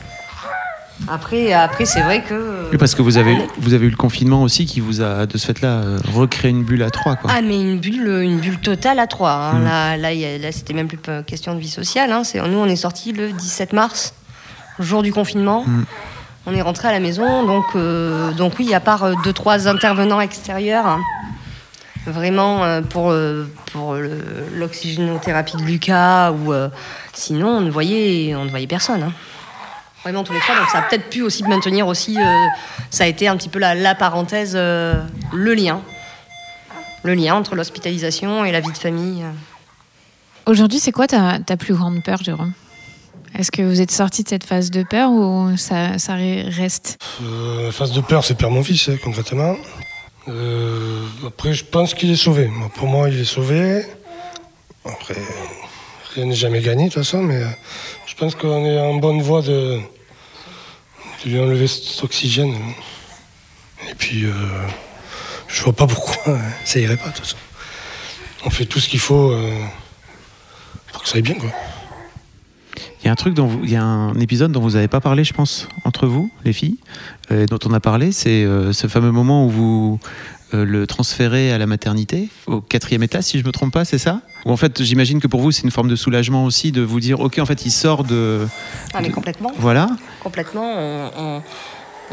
Après, 1.10 1.52
après 1.52 1.84
c'est 1.84 2.00
vrai 2.00 2.22
que. 2.22 2.68
Oui, 2.72 2.78
parce 2.78 2.94
que 2.94 3.02
vous 3.02 3.18
avez, 3.18 3.36
vous 3.58 3.72
avez 3.74 3.86
eu 3.86 3.90
le 3.90 3.96
confinement 3.96 4.42
aussi 4.42 4.66
qui 4.66 4.80
vous 4.80 5.00
a, 5.00 5.26
de 5.26 5.38
ce 5.38 5.46
fait-là, 5.46 5.68
euh, 5.68 5.98
recréé 6.12 6.50
une 6.50 6.64
bulle 6.64 6.82
à 6.82 6.90
trois, 6.90 7.14
quoi. 7.16 7.30
Ah, 7.32 7.40
mais 7.40 7.60
une 7.60 7.78
bulle, 7.78 8.08
une 8.22 8.38
bulle 8.38 8.58
totale 8.58 8.98
à 8.98 9.06
trois. 9.06 9.30
hein. 9.30 9.58
Mm. 9.60 9.64
Là, 9.64 9.96
là, 9.96 10.08
a- 10.08 10.38
là, 10.38 10.52
c'était 10.52 10.74
même 10.74 10.88
plus 10.88 10.98
question 11.26 11.54
de 11.54 11.60
vie 11.60 11.68
sociale. 11.68 12.10
hein. 12.12 12.24
C'est- 12.24 12.40
Nous, 12.40 12.58
on 12.58 12.66
est 12.66 12.76
sortis 12.76 13.12
le 13.12 13.30
17 13.32 13.72
mars, 13.74 14.12
jour 14.80 15.02
du 15.02 15.12
confinement. 15.12 15.64
Mm. 15.66 15.84
On 16.46 16.54
est 16.54 16.62
rentré 16.62 16.88
à 16.88 16.92
la 16.92 17.00
maison. 17.00 17.46
Donc, 17.46 17.64
euh, 17.76 18.32
donc 18.32 18.54
oui, 18.58 18.74
à 18.74 18.80
part 18.80 19.04
euh, 19.04 19.12
deux, 19.22 19.32
trois 19.32 19.68
intervenants 19.68 20.20
extérieurs, 20.20 20.86
hein, 20.86 21.00
vraiment 22.10 22.64
euh, 22.64 22.80
pour, 22.80 23.10
euh, 23.10 23.48
pour 23.72 23.94
l'oxygénothérapie 24.54 25.56
de 25.56 25.62
Lucas, 25.62 26.32
ou 26.32 26.52
euh, 26.52 26.68
sinon, 27.12 27.58
on 27.58 27.60
ne 27.60 27.70
voyait, 27.70 28.34
on 28.34 28.44
ne 28.44 28.50
voyait 28.50 28.66
personne. 28.66 29.02
hein. 29.02 29.12
Vraiment 30.04 30.24
tous 30.24 30.32
les 30.32 30.40
trois. 30.40 30.56
Donc, 30.56 30.68
ça 30.70 30.78
a 30.78 30.82
peut-être 30.82 31.10
pu 31.10 31.22
aussi 31.22 31.42
maintenir 31.44 31.86
aussi. 31.86 32.16
euh, 32.18 32.46
ça 32.90 33.04
a 33.04 33.06
été 33.06 33.28
un 33.28 33.36
petit 33.36 33.48
peu 33.48 33.58
la, 33.58 33.74
la 33.74 33.94
parenthèse, 33.94 34.52
euh, 34.54 34.94
le 35.32 35.54
lien 35.54 35.80
le 37.04 37.14
lien 37.14 37.36
entre 37.36 37.54
l'hospitalisation 37.54 38.44
et 38.44 38.50
la 38.50 38.58
vie 38.58 38.72
de 38.72 38.76
famille. 38.76 39.24
Aujourd'hui, 40.46 40.80
c'est 40.80 40.90
quoi 40.90 41.06
ta, 41.06 41.38
ta 41.38 41.56
plus 41.56 41.72
grande 41.72 42.02
peur, 42.02 42.18
Jérôme? 42.22 42.52
Est-ce 43.38 43.52
que 43.52 43.62
vous 43.62 43.80
êtes 43.80 43.92
sorti 43.92 44.24
de 44.24 44.28
cette 44.28 44.42
phase 44.44 44.70
de 44.72 44.82
peur 44.82 45.10
ou 45.12 45.56
ça, 45.56 45.96
ça 45.98 46.14
reste? 46.14 46.98
Euh, 47.22 47.70
phase 47.70 47.92
de 47.92 48.00
peur, 48.00 48.24
c'est 48.24 48.34
perdre 48.34 48.56
mon 48.56 48.64
fils, 48.64 48.88
hein, 48.88 48.96
concrètement. 49.02 49.54
Euh, 50.28 51.06
après, 51.26 51.54
je 51.54 51.64
pense 51.64 51.94
qu'il 51.94 52.10
est 52.10 52.16
sauvé. 52.16 52.50
Pour 52.74 52.86
moi, 52.86 53.08
il 53.08 53.20
est 53.20 53.24
sauvé. 53.24 53.82
Après, 54.84 55.16
rien 56.14 56.26
n'est 56.26 56.34
jamais 56.34 56.60
gagné, 56.60 56.84
de 56.84 56.88
toute 56.92 57.02
façon, 57.02 57.22
mais 57.22 57.42
euh, 57.42 57.48
je 58.06 58.14
pense 58.14 58.34
qu'on 58.34 58.64
est 58.64 58.78
en 58.78 58.94
bonne 58.94 59.22
voie 59.22 59.42
de, 59.42 59.80
lui 61.24 61.38
enlever 61.38 61.66
cet 61.66 62.02
oxygène. 62.04 62.54
Et 63.90 63.94
puis, 63.94 64.24
euh, 64.24 64.32
je 65.46 65.62
vois 65.62 65.72
pas 65.72 65.86
pourquoi 65.86 66.34
hein, 66.34 66.40
ça 66.64 66.78
irait 66.78 66.96
pas, 66.96 67.08
de 67.08 67.14
toute 67.14 67.24
façon. 67.24 67.36
On 68.44 68.50
fait 68.50 68.66
tout 68.66 68.80
ce 68.80 68.88
qu'il 68.88 69.00
faut 69.00 69.34
pour 70.92 71.02
que 71.02 71.08
ça 71.08 71.16
aille 71.16 71.22
bien, 71.22 71.34
quoi. 71.34 71.50
Il 73.08 73.10
y 73.10 73.10
a 73.10 73.14
un 73.14 73.16
truc 73.16 73.32
dont 73.32 73.46
vous, 73.46 73.60
il 73.64 73.70
y 73.70 73.76
a 73.76 73.82
un 73.82 74.12
épisode 74.20 74.52
dont 74.52 74.60
vous 74.60 74.72
n'avez 74.72 74.86
pas 74.86 75.00
parlé, 75.00 75.24
je 75.24 75.32
pense, 75.32 75.66
entre 75.86 76.06
vous, 76.06 76.30
les 76.44 76.52
filles, 76.52 76.76
euh, 77.30 77.46
dont 77.46 77.58
on 77.64 77.72
a 77.72 77.80
parlé, 77.80 78.12
c'est 78.12 78.44
euh, 78.44 78.74
ce 78.74 78.86
fameux 78.86 79.12
moment 79.12 79.46
où 79.46 79.48
vous 79.48 80.00
euh, 80.52 80.66
le 80.66 80.86
transférez 80.86 81.50
à 81.50 81.56
la 81.56 81.64
maternité, 81.64 82.28
au 82.46 82.60
quatrième 82.60 83.02
étage, 83.02 83.22
si 83.24 83.38
je 83.38 83.46
me 83.46 83.50
trompe 83.50 83.72
pas, 83.72 83.86
c'est 83.86 83.96
ça? 83.96 84.20
Ou 84.44 84.52
en 84.52 84.58
fait, 84.58 84.82
j'imagine 84.82 85.20
que 85.22 85.26
pour 85.26 85.40
vous, 85.40 85.52
c'est 85.52 85.62
une 85.62 85.70
forme 85.70 85.88
de 85.88 85.96
soulagement 85.96 86.44
aussi 86.44 86.70
de 86.70 86.82
vous 86.82 87.00
dire, 87.00 87.18
ok, 87.20 87.38
en 87.38 87.46
fait, 87.46 87.64
il 87.64 87.70
sort 87.70 88.04
de, 88.04 88.46
Ah, 88.92 88.98
mais 89.00 89.08
complètement. 89.08 89.52
voilà, 89.56 89.88
Complètement. 90.22 90.70
On, 90.76 91.10
on- 91.16 91.42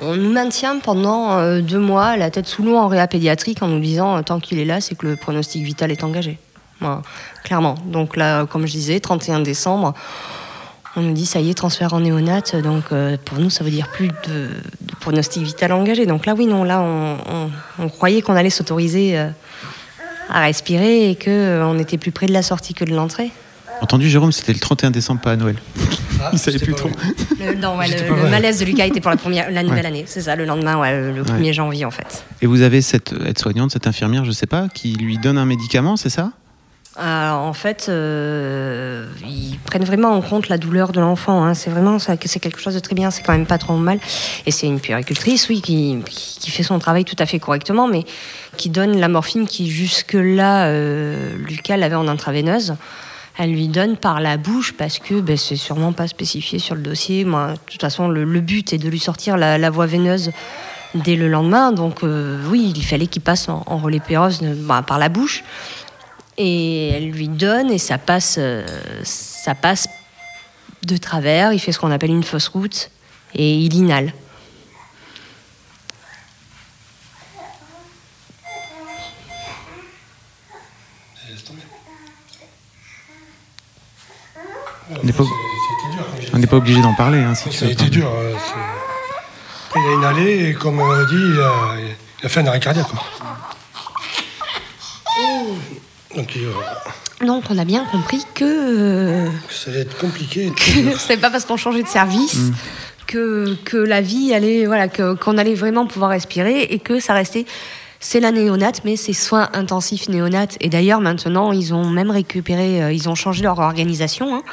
on 0.02 0.16
nous 0.16 0.32
maintient 0.32 0.80
pendant 0.80 1.34
euh, 1.40 1.60
deux 1.60 1.80
mois 1.80 2.16
la 2.16 2.30
tête 2.32 2.48
sous 2.48 2.64
l'eau 2.64 2.78
en 2.78 2.88
réa 2.88 3.08
pédiatrique 3.08 3.62
en 3.62 3.68
nous 3.68 3.82
disant 3.82 4.24
tant 4.24 4.40
qu'il 4.40 4.60
est 4.60 4.66
là, 4.66 4.80
c'est 4.80 4.96
que 4.96 5.08
le 5.08 5.18
pronostic 5.18 5.62
vital 5.62 5.92
est 5.92 6.06
engagé. 6.06 6.38
Voilà, 6.80 7.02
clairement. 7.44 7.76
Donc 7.86 8.16
là, 8.16 8.46
comme 8.46 8.66
je 8.66 8.72
disais, 8.72 9.02
31 9.02 9.42
décembre, 9.42 9.94
on 10.96 11.02
nous 11.02 11.14
dit 11.14 11.26
ça 11.26 11.40
y 11.40 11.50
est, 11.50 11.54
transfert 11.54 11.94
en 11.94 12.00
néonat. 12.00 12.42
Donc 12.64 12.86
euh, 12.92 13.18
pour 13.26 13.40
nous, 13.40 13.50
ça 13.50 13.64
veut 13.64 13.70
dire 13.72 13.88
plus 13.90 14.08
de, 14.08 14.48
de 14.82 14.96
pronostic 15.00 15.44
vital 15.44 15.72
engagé. 15.74 16.06
Donc 16.06 16.26
là, 16.26 16.34
oui, 16.36 16.46
non, 16.46 16.64
là, 16.64 16.82
on, 16.82 17.18
on- 17.30 17.52
on 17.80 17.90
croyait 17.90 18.22
qu'on 18.22 18.36
allait 18.36 18.50
s'autoriser 18.50 19.18
euh, 19.18 19.30
à 20.30 20.42
respirer 20.42 21.10
et 21.10 21.16
qu'on 21.16 21.78
était 21.80 21.98
plus 21.98 22.12
près 22.12 22.26
de 22.28 22.34
la 22.34 22.42
sortie 22.42 22.74
que 22.74 22.86
de 22.86 22.96
l'entrée. 22.96 23.32
entendu, 23.82 24.10
Jérôme, 24.10 24.32
c'était 24.32 24.54
le 24.54 24.60
31 24.60 24.92
décembre, 24.92 25.22
pas 25.22 25.34
à 25.34 25.36
Noël. 25.36 25.58
Il 26.34 26.40
savait 26.40 26.58
plus 26.60 26.74
trop. 26.74 26.90
Le, 27.40 27.54
non, 27.56 27.78
ouais, 27.78 27.88
le- 27.90 27.96
pas 28.08 28.16
le 28.16 28.22
vrai. 28.22 28.30
malaise 28.32 28.60
de 28.60 28.66
Lucas 28.66 28.86
était 28.86 29.02
pour 29.02 29.12
la, 29.12 29.18
première, 29.18 29.52
la 29.52 29.62
nouvelle 29.62 29.82
Ouais. 29.82 29.86
année, 29.88 30.06
c'est 30.08 30.22
ça, 30.22 30.36
le 30.36 30.46
lendemain, 30.46 30.78
ouais, 30.80 30.98
le, 30.98 31.12
le 31.12 31.24
1er 31.24 31.52
janvier 31.54 31.86
en 31.86 31.92
fait. 31.92 32.24
Et 32.42 32.48
vous 32.48 32.62
avez 32.62 32.82
cette 32.82 33.14
aide-soignante, 33.26 33.72
cette 33.72 33.86
infirmière, 33.86 34.26
je 34.26 34.32
sais 34.32 34.48
pas, 34.48 34.68
qui 34.74 34.94
lui 34.96 35.18
donne 35.20 35.38
un 35.38 35.46
médicament, 35.46 35.98
c'est 35.98 36.10
ça? 36.10 36.32
Alors, 36.98 37.42
en 37.42 37.54
fait, 37.54 37.88
euh, 37.90 39.06
ils 39.28 39.60
prennent 39.66 39.84
vraiment 39.84 40.12
en 40.12 40.22
compte 40.22 40.48
la 40.48 40.58
douleur 40.58 40.94
de 40.94 41.02
l'enfant. 41.02 41.44
hein. 41.44 41.54
C'est 41.54 41.70
vraiment 41.70 42.00
c'est 42.00 42.18
quelque 42.18 42.60
chose 42.60 42.74
de 42.74 42.80
très 42.80 42.96
bien. 42.96 43.12
C'est 43.12 43.22
quand 43.22 43.34
même 43.34 43.46
pas 43.46 43.58
trop 43.58 43.76
mal. 43.76 44.00
Et 44.46 44.52
c'est 44.52 44.68
une 44.68 44.80
puéricultrice, 44.80 45.50
oui, 45.50 45.62
qui, 45.62 45.98
qui 46.10 46.50
fait 46.52 46.64
son 46.64 46.80
travail 46.80 47.04
tout 47.04 47.18
à 47.20 47.26
fait 47.26 47.40
correctement, 47.40 47.88
mais 47.88 48.06
qui 48.56 48.70
donne 48.70 48.98
la 48.98 49.10
morphine 49.10 49.46
qui 49.46 49.70
jusque-là, 49.70 50.68
euh, 50.68 51.36
Lucas 51.38 51.76
l'avait 51.76 51.96
en 51.96 52.08
intraveineuse. 52.08 52.76
Elle 53.38 53.52
lui 53.52 53.68
donne 53.68 53.98
par 53.98 54.22
la 54.22 54.38
bouche 54.38 54.74
parce 54.78 54.98
que 55.00 55.20
ben, 55.20 55.36
c'est 55.36 55.58
sûrement 55.58 55.92
pas 55.92 56.08
spécifié 56.08 56.60
sur 56.60 56.76
le 56.76 56.82
dossier. 56.82 57.26
Moi, 57.26 57.52
de 57.52 57.72
toute 57.72 57.82
façon, 57.82 58.08
le, 58.08 58.24
le 58.24 58.40
but 58.40 58.72
est 58.72 58.78
de 58.78 58.88
lui 58.88 59.00
sortir 59.00 59.36
la, 59.36 59.70
voie 59.70 59.86
veineuse 59.88 60.32
dès 60.94 61.18
le 61.18 61.28
lendemain. 61.28 61.74
Donc, 61.74 62.04
euh, 62.04 62.38
oui, 62.50 62.72
il 62.74 62.86
fallait 62.86 63.08
qu'il 63.08 63.22
passe 63.22 63.50
en, 63.50 63.64
en 63.66 63.78
relais 63.80 64.00
pérosse 64.00 64.42
de- 64.42 64.54
bah, 64.56 64.82
par 64.88 64.98
la 65.00 65.10
bouche 65.10 65.44
et 66.38 66.90
elle 66.90 67.10
lui 67.12 67.28
donne 67.28 67.72
et 67.72 67.78
ça 67.78 67.98
passe, 67.98 68.36
euh, 68.38 68.66
ça 69.04 69.56
passe 69.56 69.88
de 70.84 70.98
travers. 70.98 71.54
Il 71.54 71.60
fait 71.60 71.72
ce 71.72 71.80
qu'on 71.80 71.92
appelle 71.92 72.12
une 72.12 72.24
fausse 72.24 72.48
route 72.48 72.92
et 73.34 73.56
il 73.58 73.74
inhale. 73.74 74.14
On 85.02 86.38
n'est 86.38 86.48
pas, 86.48 86.58
obligé 86.58 86.82
d'en 86.82 86.94
parler. 86.94 87.20
Hein, 87.20 87.34
si 87.34 87.52
Ça 87.52 87.66
a 87.66 87.70
été 87.70 87.90
dur. 87.90 88.08
euh, 88.14 88.36
Après, 89.68 89.80
il 89.80 89.88
a 89.88 89.94
inhalé 89.94 90.50
et 90.50 90.54
comme 90.54 90.80
on 90.80 91.06
dit, 91.06 91.16
il 91.16 91.42
a, 91.42 91.76
il 92.22 92.26
a 92.26 92.30
fait 92.30 92.42
un 92.42 92.48
arrêt 92.48 92.60
cardiaque. 92.60 92.88
quoi. 92.88 93.04
Donc 96.16 96.38
euh, 96.38 97.26
Donc 97.26 97.44
on 97.50 97.58
a 97.58 97.66
bien 97.66 97.86
compris 97.92 98.24
que 98.34 98.46
euh, 98.46 99.30
ça 99.50 99.72
allait 99.72 99.82
être 99.82 99.98
compliqué. 99.98 100.52
c'est 100.98 101.18
pas 101.18 101.30
parce 101.30 101.46
qu'on 101.46 101.58
changeait 101.58 101.84
de 101.84 101.88
service 101.88 102.38
que, 103.08 103.56
que 103.66 103.78
la 103.78 104.02
vie 104.02 104.34
allait, 104.34 104.66
voilà, 104.66 104.88
que- 104.88 105.14
qu'on 105.16 105.38
allait 105.38 105.54
vraiment 105.56 105.86
pouvoir 105.88 106.12
respirer 106.12 106.64
et 106.64 106.80
que 106.80 107.00
ça 107.00 107.14
restait. 107.14 107.46
C'est 108.00 108.20
la 108.20 108.32
néonate, 108.32 108.82
mais 108.86 108.98
c'est 108.98 109.14
soins 109.14 109.50
intensifs 109.54 110.10
néonates. 110.10 110.58
Et 110.62 110.70
d'ailleurs, 110.70 111.02
maintenant, 111.02 111.52
ils 111.52 111.74
ont 111.74 111.86
même 111.90 112.12
récupéré, 112.12 112.84
euh, 112.84 112.92
ils 112.92 113.10
ont 113.10 113.16
changé 113.16 113.42
leur 113.44 113.58
organisation. 113.60 114.36
hein. 114.36 114.44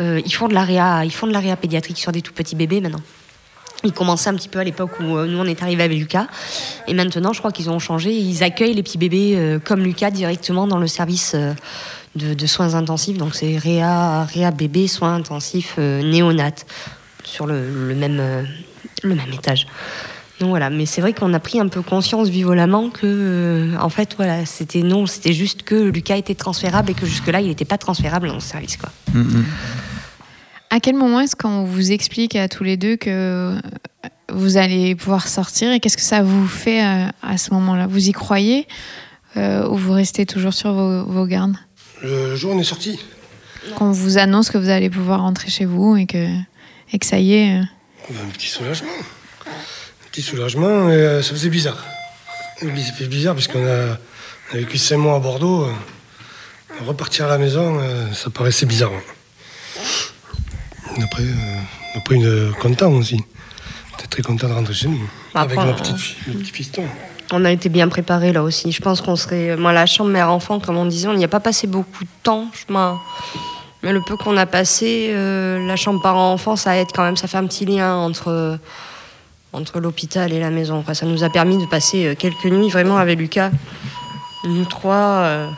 Euh, 0.00 0.20
ils 0.24 0.32
font 0.34 0.48
de 0.48 0.54
l'area, 0.54 1.04
ils 1.04 1.12
font 1.12 1.26
de 1.26 1.32
l'area 1.32 1.54
pédiatrique 1.56 1.98
sur 1.98 2.12
des 2.12 2.22
tout 2.22 2.32
petits 2.32 2.56
bébés 2.56 2.80
maintenant. 2.80 3.00
Ils 3.84 3.92
commençaient 3.92 4.30
un 4.30 4.34
petit 4.34 4.48
peu 4.48 4.58
à 4.58 4.64
l'époque 4.64 4.98
où 5.00 5.16
euh, 5.16 5.26
nous 5.26 5.38
on 5.38 5.44
est 5.44 5.62
arrivé 5.62 5.84
avec 5.84 5.98
Lucas, 5.98 6.26
et 6.88 6.94
maintenant 6.94 7.32
je 7.32 7.38
crois 7.38 7.52
qu'ils 7.52 7.70
ont 7.70 7.78
changé. 7.78 8.12
Ils 8.12 8.42
accueillent 8.42 8.74
les 8.74 8.82
petits 8.82 8.98
bébés 8.98 9.34
euh, 9.36 9.60
comme 9.60 9.82
Lucas 9.82 10.10
directement 10.10 10.66
dans 10.66 10.78
le 10.78 10.88
service 10.88 11.34
euh, 11.36 11.54
de, 12.16 12.46
soins 12.46 12.74
intensifs. 12.74 13.18
Donc 13.18 13.36
c'est 13.36 13.56
réa, 13.56 14.24
réa 14.24 14.50
bébé 14.50 14.88
soins 14.88 15.14
intensifs 15.14 15.76
euh, 15.78 16.02
néonat 16.02 16.50
sur 17.22 17.46
le, 17.46 17.60
même 17.94 18.48
le 19.04 19.14
même 19.14 19.32
étage. 19.32 19.68
Donc 20.40 20.50
voilà, 20.50 20.70
mais 20.70 20.86
c'est 20.86 21.00
vrai 21.00 21.12
qu'on 21.12 21.32
a 21.34 21.40
pris 21.40 21.60
un 21.60 21.68
peu 21.68 21.82
conscience 21.82 22.28
violemment 22.28 22.90
que, 22.90 23.70
en 23.80 23.88
fait, 23.88 24.14
voilà, 24.16 24.46
c'était 24.46 24.82
non, 24.82 25.06
c'était 25.06 25.32
juste 25.32 25.64
que 25.64 25.74
Lucas 25.74 26.16
était 26.16 26.36
transférable 26.36 26.90
et 26.90 26.94
que 26.94 27.06
jusque-là, 27.06 27.40
il 27.40 27.48
n'était 27.48 27.64
pas 27.64 27.78
transférable 27.78 28.28
dans 28.28 28.34
le 28.34 28.40
service, 28.40 28.76
quoi. 28.76 28.90
Mm, 29.12 29.20
mm. 29.20 29.44
À 30.70 30.80
quel 30.80 30.94
moment 30.96 31.20
est-ce 31.20 31.34
qu'on 31.36 31.64
vous 31.64 31.92
explique 31.92 32.36
à 32.36 32.48
tous 32.48 32.62
les 32.64 32.76
deux 32.76 32.96
que 32.96 33.54
vous 34.30 34.56
allez 34.58 34.94
pouvoir 34.94 35.26
sortir 35.28 35.72
et 35.72 35.80
qu'est-ce 35.80 35.96
que 35.96 36.02
ça 36.02 36.22
vous 36.22 36.46
fait 36.46 36.84
euh, 36.84 37.06
à 37.22 37.38
ce 37.38 37.52
moment-là? 37.54 37.86
Vous 37.86 38.08
y 38.08 38.12
croyez 38.12 38.68
euh, 39.36 39.66
ou 39.68 39.76
vous 39.76 39.92
restez 39.92 40.26
toujours 40.26 40.52
sur 40.52 40.72
vos, 40.74 41.04
vos 41.04 41.24
gardes? 41.26 41.56
Le 42.02 42.36
jour 42.36 42.52
où 42.52 42.56
on 42.56 42.60
est 42.60 42.64
sorti, 42.64 42.98
Qu'on 43.76 43.90
vous 43.92 44.18
annonce 44.18 44.50
que 44.50 44.58
vous 44.58 44.68
allez 44.68 44.90
pouvoir 44.90 45.22
rentrer 45.22 45.48
chez 45.48 45.64
vous 45.64 45.96
et 45.96 46.04
que, 46.06 46.26
et 46.92 46.98
que 46.98 47.06
ça 47.06 47.18
y 47.18 47.32
est. 47.32 47.58
euh, 47.60 47.62
un 48.22 48.28
petit 48.30 48.48
soulagement. 48.48 48.88
Un 49.46 50.10
petit 50.12 50.22
soulagement, 50.22 50.90
et 50.90 50.94
euh, 50.94 51.22
ça 51.22 51.30
faisait 51.30 51.48
bizarre. 51.48 51.82
Oui, 52.62 52.82
Ça 52.82 52.92
fait 52.92 53.06
bizarre 53.06 53.34
parce 53.34 53.48
qu'on 53.48 53.66
a, 53.66 53.96
on 54.52 54.54
a 54.54 54.58
vécu 54.58 54.76
cinq 54.76 54.98
mois 54.98 55.16
à 55.16 55.18
Bordeaux. 55.18 55.64
euh, 55.64 55.72
repartir 56.86 57.24
à 57.24 57.28
la 57.28 57.38
maison, 57.38 57.80
ça 58.12 58.30
paraissait 58.30 58.66
bizarre. 58.66 58.92
Après, 61.02 61.22
euh, 61.22 61.60
après 61.96 62.14
une, 62.16 62.52
content 62.60 62.92
aussi. 62.92 63.22
Très 64.10 64.22
content 64.22 64.48
de 64.48 64.52
rentrer 64.52 64.74
chez 64.74 64.88
nous. 64.88 65.00
Après, 65.34 65.56
avec 65.56 65.56
ma 65.56 65.64
euh, 65.64 65.72
petite 65.74 66.16
le 66.26 66.34
petit 66.34 66.52
fiston. 66.52 66.84
On 67.30 67.44
a 67.44 67.50
été 67.50 67.68
bien 67.68 67.88
préparés 67.88 68.32
là 68.32 68.42
aussi. 68.42 68.72
Je 68.72 68.80
pense 68.80 69.00
qu'on 69.00 69.16
serait. 69.16 69.56
Moi, 69.56 69.72
la 69.72 69.86
chambre 69.86 70.10
mère-enfant, 70.10 70.60
comme 70.60 70.76
on 70.76 70.86
disait, 70.86 71.08
on 71.08 71.14
n'y 71.14 71.24
a 71.24 71.28
pas 71.28 71.40
passé 71.40 71.66
beaucoup 71.66 72.04
de 72.04 72.08
temps. 72.22 72.46
Je 72.54 72.72
Mais 73.82 73.92
le 73.92 74.00
peu 74.00 74.16
qu'on 74.16 74.36
a 74.36 74.46
passé, 74.46 75.10
euh, 75.10 75.66
la 75.66 75.76
chambre 75.76 76.00
parent-enfant, 76.00 76.56
ça 76.56 76.76
aide 76.78 76.88
quand 76.94 77.02
même. 77.02 77.16
Ça 77.16 77.28
fait 77.28 77.36
un 77.36 77.46
petit 77.46 77.66
lien 77.66 77.94
entre, 77.96 78.58
entre 79.52 79.80
l'hôpital 79.80 80.32
et 80.32 80.40
la 80.40 80.50
maison. 80.50 80.82
Ça 80.94 81.04
nous 81.04 81.22
a 81.22 81.28
permis 81.28 81.58
de 81.58 81.66
passer 81.66 82.06
euh, 82.06 82.14
quelques 82.14 82.46
nuits 82.46 82.70
vraiment 82.70 82.96
avec 82.96 83.18
Lucas. 83.18 83.50
Nous 84.44 84.64
trois, 84.64 84.94
euh, 84.94 85.50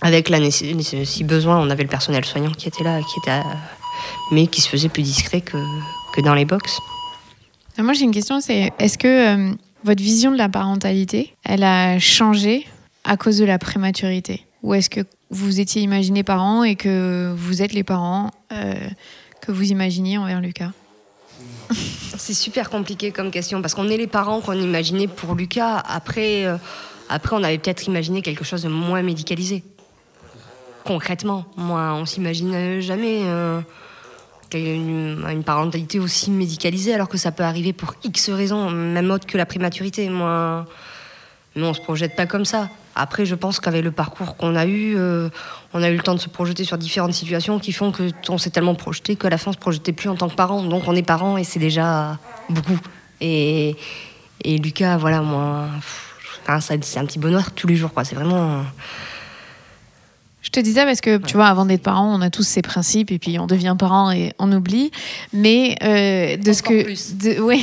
avec 0.00 0.28
la 0.28 0.38
si 0.50 1.24
besoin, 1.24 1.58
on 1.58 1.68
avait 1.68 1.82
le 1.82 1.88
personnel 1.88 2.24
soignant 2.24 2.52
qui 2.52 2.68
était 2.68 2.84
là, 2.84 3.00
qui 3.00 3.18
était 3.18 3.32
à- 3.32 3.44
mais 4.32 4.46
qui 4.46 4.60
se 4.60 4.68
faisait 4.68 4.88
plus 4.88 5.02
discret 5.02 5.40
que, 5.40 5.56
que 6.14 6.20
dans 6.20 6.34
les 6.34 6.44
box. 6.44 6.78
Euh, 7.78 7.82
Moi, 7.82 7.92
j'ai 7.92 8.04
une 8.04 8.12
question, 8.12 8.40
c'est 8.40 8.72
est-ce 8.78 8.98
que 8.98 9.50
euh, 9.50 9.54
votre 9.84 10.02
vision 10.02 10.30
de 10.30 10.38
la 10.38 10.48
parentalité, 10.48 11.34
elle 11.44 11.64
a 11.64 11.98
changé 11.98 12.66
à 13.04 13.16
cause 13.16 13.38
de 13.38 13.44
la 13.44 13.58
prématurité? 13.58 14.44
Ou 14.62 14.74
est-ce 14.74 14.90
que 14.90 15.00
vous 15.30 15.60
étiez 15.60 15.82
imaginé 15.82 16.22
parent 16.22 16.64
et 16.64 16.74
que 16.74 17.32
vous 17.36 17.62
êtes 17.62 17.72
les 17.72 17.84
parents 17.84 18.30
euh, 18.52 18.74
que 19.40 19.52
vous 19.52 19.70
imaginiez 19.70 20.18
envers 20.18 20.40
Lucas? 20.40 20.72
C'est 22.16 22.34
super 22.34 22.70
compliqué 22.70 23.12
comme 23.12 23.30
question 23.30 23.62
parce 23.62 23.74
qu'on 23.74 23.88
est 23.88 23.96
les 23.96 24.06
parents 24.06 24.40
qu'on 24.40 24.58
imaginait 24.58 25.06
pour 25.06 25.34
Lucas. 25.34 25.78
Après, 25.86 26.44
euh, 26.44 26.56
après 27.08 27.36
on 27.36 27.42
avait 27.42 27.58
peut-être 27.58 27.86
imaginé 27.86 28.22
quelque 28.22 28.44
chose 28.44 28.62
de 28.62 28.68
moins 28.68 29.02
médicalisé. 29.02 29.62
Concrètement, 30.84 31.44
moi, 31.56 31.94
on 31.94 32.06
s'imagine 32.06 32.80
jamais 32.80 33.20
euh, 33.24 33.60
qu'il 34.48 34.60
y 34.60 34.68
ait 34.68 34.74
une, 34.74 35.42
parentalité 35.44 35.98
aussi 35.98 36.30
médicalisée 36.30 36.94
alors 36.94 37.08
que 37.08 37.18
ça 37.18 37.32
peut 37.32 37.42
arriver 37.42 37.72
pour 37.72 37.94
X 38.04 38.30
raisons, 38.30 38.70
même 38.70 39.10
autre 39.10 39.26
que 39.26 39.38
la 39.38 39.46
prématurité. 39.46 40.08
Moi, 40.08 40.66
nous, 41.56 41.66
on 41.66 41.74
se 41.74 41.80
projette 41.80 42.16
pas 42.16 42.26
comme 42.26 42.44
ça. 42.44 42.68
Après, 42.94 43.26
je 43.26 43.34
pense 43.34 43.60
qu'avec 43.60 43.84
le 43.84 43.92
parcours 43.92 44.36
qu'on 44.36 44.56
a 44.56 44.66
eu, 44.66 44.96
euh, 44.96 45.28
on 45.72 45.82
a 45.82 45.88
eu 45.88 45.96
le 45.96 46.02
temps 46.02 46.14
de 46.14 46.20
se 46.20 46.28
projeter 46.28 46.64
sur 46.64 46.78
différentes 46.78 47.14
situations 47.14 47.58
qui 47.58 47.72
font 47.72 47.92
que 47.92 48.10
on 48.28 48.38
s'est 48.38 48.50
tellement 48.50 48.74
projeté 48.74 49.16
qu'à 49.16 49.30
la 49.30 49.38
fin, 49.38 49.50
on 49.50 49.54
se 49.54 49.58
projetait 49.58 49.92
plus 49.92 50.08
en 50.08 50.16
tant 50.16 50.28
que 50.28 50.34
parent. 50.34 50.62
Donc, 50.62 50.84
on 50.86 50.96
est 50.96 51.02
parent 51.02 51.36
et 51.36 51.44
c'est 51.44 51.60
déjà 51.60 52.18
beaucoup. 52.48 52.78
Et, 53.20 53.76
et 54.44 54.58
Lucas, 54.58 54.96
voilà, 54.96 55.20
moi, 55.22 55.68
c'est 56.60 56.98
un 56.98 57.06
petit 57.06 57.18
bonheur 57.18 57.52
tous 57.52 57.66
les 57.66 57.76
jours, 57.76 57.92
quoi. 57.92 58.04
C'est 58.04 58.14
vraiment. 58.14 58.64
Je 60.40 60.50
te 60.50 60.60
dis 60.60 60.72
ça 60.72 60.84
parce 60.84 61.00
que, 61.00 61.18
tu 61.18 61.34
vois, 61.34 61.46
avant 61.48 61.66
d'être 61.66 61.82
parent, 61.82 62.14
on 62.16 62.20
a 62.22 62.30
tous 62.30 62.44
ces 62.44 62.62
principes 62.62 63.10
et 63.10 63.18
puis 63.18 63.38
on 63.40 63.46
devient 63.46 63.74
parent 63.78 64.10
et 64.12 64.32
on 64.38 64.50
oublie. 64.52 64.90
Mais 65.32 65.76
euh, 65.82 66.36
de 66.36 66.52
ce 66.52 66.62
que, 66.62 66.84
plus. 66.84 67.16
de- 67.16 67.40
ouais, 67.42 67.60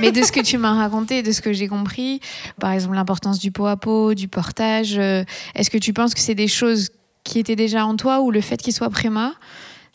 mais 0.00 0.12
de 0.12 0.22
ce 0.22 0.30
que 0.32 0.40
tu 0.40 0.56
m'as 0.56 0.72
raconté, 0.74 1.22
de 1.22 1.32
ce 1.32 1.40
que 1.42 1.52
j'ai 1.52 1.66
compris, 1.68 2.20
par 2.60 2.70
exemple 2.70 2.94
l'importance 2.94 3.38
du 3.38 3.50
pot 3.50 3.66
à 3.66 3.76
pot, 3.76 4.14
du 4.14 4.28
portage, 4.28 4.94
euh, 4.98 5.24
est-ce 5.56 5.68
que 5.68 5.78
tu 5.78 5.92
penses 5.92 6.14
que 6.14 6.20
c'est 6.20 6.34
des 6.36 6.48
choses 6.48 6.90
qui 7.24 7.40
étaient 7.40 7.56
déjà 7.56 7.84
en 7.84 7.96
toi 7.96 8.20
ou 8.20 8.30
le 8.30 8.40
fait 8.40 8.56
qu'il 8.56 8.72
soit 8.72 8.88
préma, 8.90 9.32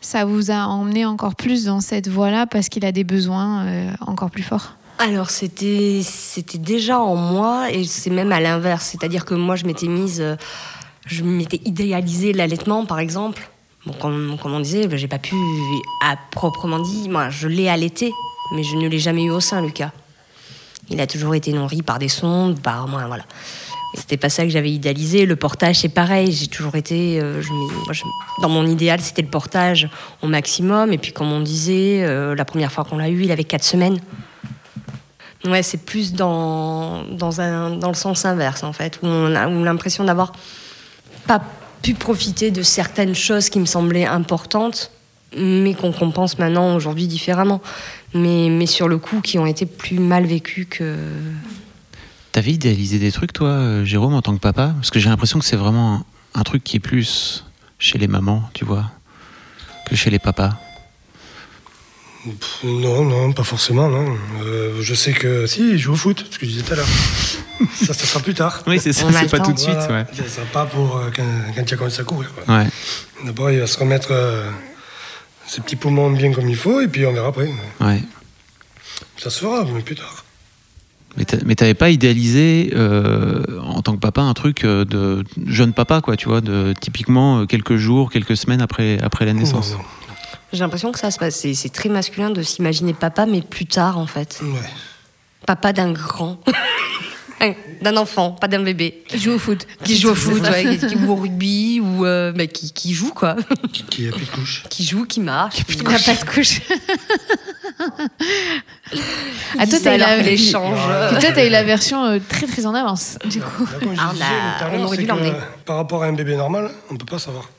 ça 0.02 0.26
vous 0.26 0.52
a 0.52 0.66
emmené 0.66 1.06
encore 1.06 1.36
plus 1.36 1.64
dans 1.64 1.80
cette 1.80 2.10
voie-là 2.10 2.46
parce 2.46 2.68
qu'il 2.68 2.84
a 2.86 2.92
des 2.92 3.06
besoins 3.06 3.66
euh, 3.66 3.92
encore 4.06 4.30
plus 4.32 4.44
forts? 4.44 4.76
Alors, 5.00 5.30
c'était 5.32 6.02
c'était 6.04 6.58
déjà 6.60 7.00
en 7.00 7.16
moi 7.16 7.72
et 7.72 7.86
c'est 7.86 8.10
même 8.12 8.32
à 8.34 8.40
l'inverse. 8.42 8.86
C'est-à-dire 8.92 9.26
que 9.26 9.34
moi, 9.34 9.56
je 9.56 9.66
m'étais 9.66 9.88
mise. 9.88 10.24
Je 11.06 11.24
m'étais 11.24 11.62
idéalisé 11.66 12.34
l'allaitement, 12.34 12.86
par 12.86 13.00
exemple. 13.00 13.50
Bon, 13.86 13.94
comme, 13.94 14.38
on 14.44 14.60
disait, 14.60 14.88
j'ai 14.98 15.08
pas 15.08 15.18
pu, 15.18 15.36
à 16.06 16.16
proprement 16.32 16.80
dit, 16.80 17.10
moi, 17.10 17.30
je 17.30 17.48
l'ai 17.48 17.68
allaité, 17.68 18.12
mais 18.56 18.64
je 18.64 18.76
ne 18.76 18.88
l'ai 18.88 19.00
jamais 19.00 19.24
eu 19.24 19.32
au 19.32 19.40
sein, 19.40 19.62
Lucas. 19.62 19.92
Il 20.90 21.00
a 21.00 21.08
toujours 21.08 21.34
été 21.36 21.52
nourri 21.54 21.82
par 21.82 21.98
des 21.98 22.10
sondes, 22.10 22.60
par 22.62 22.88
moi, 22.88 23.06
voilà. 23.08 23.24
C'était 23.94 24.18
pas 24.18 24.30
ça 24.30 24.44
que 24.44 24.50
j'avais 24.50 24.72
idéalisé. 24.72 25.26
Le 25.26 25.36
portage, 25.36 25.80
c'est 25.80 25.90
pareil. 25.90 26.32
J'ai 26.32 26.48
toujours 26.48 26.76
été. 26.76 27.20
euh, 27.22 27.42
dans 28.42 28.48
mon 28.48 28.66
idéal, 28.66 29.02
c'était 29.02 29.22
le 29.22 29.28
portage 29.28 29.90
au 30.22 30.28
maximum. 30.28 30.94
Et 30.94 30.98
puis, 30.98 31.12
comme 31.12 31.32
on 31.32 31.42
disait, 31.42 32.04
euh, 32.04 32.34
la 32.34 32.46
première 32.46 32.72
fois 32.72 32.86
qu'on 32.86 32.98
l'a 32.98 33.10
eu, 33.10 33.24
il 33.24 33.32
avait 33.32 33.44
4 33.44 33.64
semaines. 33.64 34.00
Ouais, 35.44 35.62
c'est 35.64 35.84
plus 35.84 36.14
dans, 36.14 37.04
dans, 37.04 37.32
dans 37.78 37.90
le 37.90 37.96
sens 37.96 38.24
inverse, 38.26 38.64
en 38.64 38.72
fait, 38.72 39.00
où 39.04 39.08
on 39.08 39.36
a 39.36 39.48
l'impression 39.50 40.06
d'avoir 40.06 40.32
pas 41.28 41.42
pu 41.82 41.94
profiter 41.94 42.52
de 42.52 42.62
certaines 42.62 43.16
choses 43.16 43.50
qui 43.50 43.60
me 43.60 43.66
semblaient 43.66 44.06
importantes, 44.06 44.92
mais 45.38 45.74
qu'on 45.74 45.92
compense 45.92 46.38
maintenant, 46.38 46.76
aujourd'hui, 46.76 47.08
différemment. 47.08 47.62
Mais, 48.14 48.50
mais 48.50 48.66
sur 48.66 48.88
le 48.88 48.98
coup, 48.98 49.22
qui 49.22 49.40
ont 49.40 49.46
été 49.46 49.66
plus 49.66 50.00
mal 50.00 50.26
vécues 50.26 50.66
que. 50.66 50.96
T'avais 52.32 52.52
idéalisé 52.52 53.00
des 53.00 53.12
trucs, 53.12 53.34
toi, 53.34 53.50
euh, 53.50 53.86
Jérôme, 53.86 54.14
en 54.14 54.22
tant 54.22 54.34
que 54.34 54.40
papa? 54.40 54.74
Parce 54.76 54.90
que 54.90 55.00
j'ai 55.00 55.10
l'impression 55.10 55.40
que 55.40 55.46
c'est 55.46 55.58
vraiment 55.58 56.06
un, 56.34 56.44
truc 56.44 56.64
qui 56.64 56.78
est 56.78 56.82
plus 56.82 57.46
chez 57.78 57.98
les 57.98 58.08
mamans, 58.08 58.44
tu 58.54 58.64
vois, 58.64 58.86
que 59.90 59.96
chez 59.96 60.10
les 60.10 60.20
papas. 60.20 60.52
Non, 62.64 63.04
non, 63.04 63.34
pas 63.34 63.44
forcément, 63.44 63.90
non. 63.90 64.16
Euh, 64.44 64.82
je 64.82 64.94
sais 64.94 65.12
que 65.12 65.48
si, 65.48 65.72
il 65.72 65.78
joue 65.78 65.94
au 65.94 65.96
foot, 65.96 66.26
ce 66.30 66.38
que 66.38 66.46
je 66.46 66.52
disais 66.52 66.64
tout 66.64 66.74
à 66.74 66.76
l'heure. 66.76 66.88
Ça, 67.74 67.94
ça 67.94 68.06
sera 68.06 68.20
plus 68.20 68.34
tard. 68.34 68.62
Oui, 68.68 68.80
c'est 68.80 68.94
ça, 68.94 69.06
c'est 69.12 69.30
pas 69.32 69.40
tout 69.40 69.54
de 69.54 69.60
suite, 69.60 69.74
Voilà. 69.76 70.02
ouais. 70.04 70.06
Ça 70.16 70.28
sera 70.28 70.46
pas 70.48 70.66
pour 70.66 70.98
euh, 70.98 71.10
quand, 71.16 71.24
quand 71.56 71.64
il 71.70 71.74
a 71.74 71.78
commencé 71.78 72.02
à 72.02 72.04
courir. 72.04 72.30
Ouais. 72.48 72.68
D'abord, 73.26 73.52
il 73.52 73.60
va 73.60 73.68
se 73.68 73.78
remettre 73.80 74.10
euh, 74.12 74.50
ses 75.48 75.62
petits 75.62 75.76
poumons 75.76 76.10
bien 76.12 76.32
comme 76.34 76.50
il 76.50 76.56
faut, 76.56 76.82
et 76.82 76.88
puis 76.88 77.06
on 77.06 77.14
verra 77.14 77.28
après. 77.30 77.50
ouais. 77.82 78.02
Ça 79.18 79.30
se 79.30 79.40
fera, 79.40 79.66
mais 79.66 79.82
plus 79.82 79.96
tard. 79.96 80.24
Mais 81.18 81.26
t'a- 81.26 81.38
mais 81.46 81.56
t'avais 81.56 81.74
pas 81.74 81.90
idéalisé 81.90 82.72
euh, 82.74 83.44
en 83.62 83.82
tant 83.82 83.94
que 83.94 84.00
papa 84.00 84.22
un 84.22 84.34
truc 84.34 84.64
euh, 84.64 84.86
de 84.86 85.24
jeune 85.46 85.74
papa, 85.74 86.00
quoi, 86.02 86.16
tu 86.16 86.30
vois, 86.30 86.40
de 86.42 86.74
typiquement 86.80 87.46
quelques 87.46 87.76
jours, 87.76 88.10
quelques 88.10 88.38
semaines 88.38 88.62
après, 88.62 88.98
après 89.04 89.26
la 89.26 89.34
naissance? 89.34 89.72
Non, 89.72 89.78
non. 89.80 89.84
J'ai 90.54 90.60
l'impression 90.60 90.92
que 90.92 91.00
ça 91.00 91.12
se 91.12 91.20
passe. 91.20 91.36
C'est 91.36 91.54
c'est 91.54 91.70
très 91.70 91.90
masculin 91.90 92.30
de 92.30 92.42
s'imaginer 92.42 92.94
papa, 92.94 93.26
mais 93.26 93.42
plus 93.42 93.66
tard, 93.66 93.98
en 93.98 94.08
fait. 94.08 94.40
Ouais. 94.42 94.60
Papa 95.46 95.74
d'un 95.74 95.92
grand. 95.92 96.40
d'un 97.82 97.98
enfant, 97.98 98.32
pas 98.32 98.48
d'un 98.48 98.62
bébé. 98.64 99.04
Qui 99.08 99.20
joue 99.20 99.32
au 99.34 99.40
foot. 99.40 99.66
Qui 99.84 99.98
joue 99.98 100.10
au 100.10 100.16
foot, 100.16 100.42
ouais, 100.42 100.78
qui 100.78 100.90
joue 100.90 101.12
au 101.12 101.16
rugby, 101.16 101.80
ou 101.80 102.06
euh, 102.06 102.32
bah, 102.32 102.48
qui, 102.48 102.72
qui 102.72 102.94
joue, 102.94 103.12
quoi. 103.14 103.36
Qui, 103.74 103.84
qui 103.84 104.08
a 104.08 104.12
plus 104.12 104.26
de 104.26 104.32
couche. 104.32 104.64
qui 104.70 104.86
joue, 104.86 105.06
qui 105.06 105.20
marche. 105.20 105.64
Qui 105.66 105.78
n'a 105.84 105.98
pas 106.00 106.14
de 106.16 106.30
couche. 106.30 106.62
Ah, 109.58 109.66
toi, 109.68 109.80
t'as 109.84 109.92
eu 109.98 110.02
alors 110.02 110.08
la-. 110.10 110.24
Ouais. 111.14 111.20
Toi, 111.20 111.32
t'as 111.34 111.46
eu 111.46 111.50
la 111.50 111.64
version 111.64 112.06
euh, 112.06 112.20
très 112.28 112.46
très 112.46 112.66
en 112.66 112.74
avance, 112.76 113.18
du 113.26 113.40
coup. 113.42 113.64
Là, 113.66 113.80
comme 113.80 113.96
je 113.96 114.00
Ah, 114.02 114.08
on 114.10 114.14
disais 114.14 114.26
a- 114.26 114.58
tout 114.60 114.64
à 114.66 114.68
on 114.68 114.72
l'heure, 114.78 114.86
aurait 114.88 114.96
c'est 114.98 115.02
dû 115.04 115.08
que, 115.08 115.12
l'emmener. 115.14 115.34
par 115.66 115.76
rapport 115.78 116.04
à 116.04 116.08
un 116.08 116.14
bébé 116.14 116.36
normal, 116.36 116.70
on 116.90 116.94
ne 116.94 116.98
peut 117.00 117.06
pas 117.06 117.20
savoir. 117.20 117.50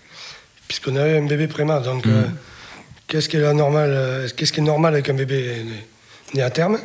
Puisqu'on 0.68 0.96
a 0.96 1.08
eu 1.08 1.16
un 1.18 1.26
bébé 1.26 1.48
prémat. 1.48 1.80
Donc, 1.80 2.06
euh, 2.06 2.24
qu'est-ce 3.08 3.28
qui 3.28 3.36
est 3.36 3.40
la 3.40 3.52
normale, 3.52 3.90
euh, 3.92 4.28
Qu'est-ce 4.36 4.52
qui 4.52 4.60
est 4.60 4.64
normal 4.64 4.94
avec 4.94 5.08
un 5.08 5.14
bébé 5.14 5.64
né, 6.34 6.42
à 6.42 6.50
terme? 6.50 6.78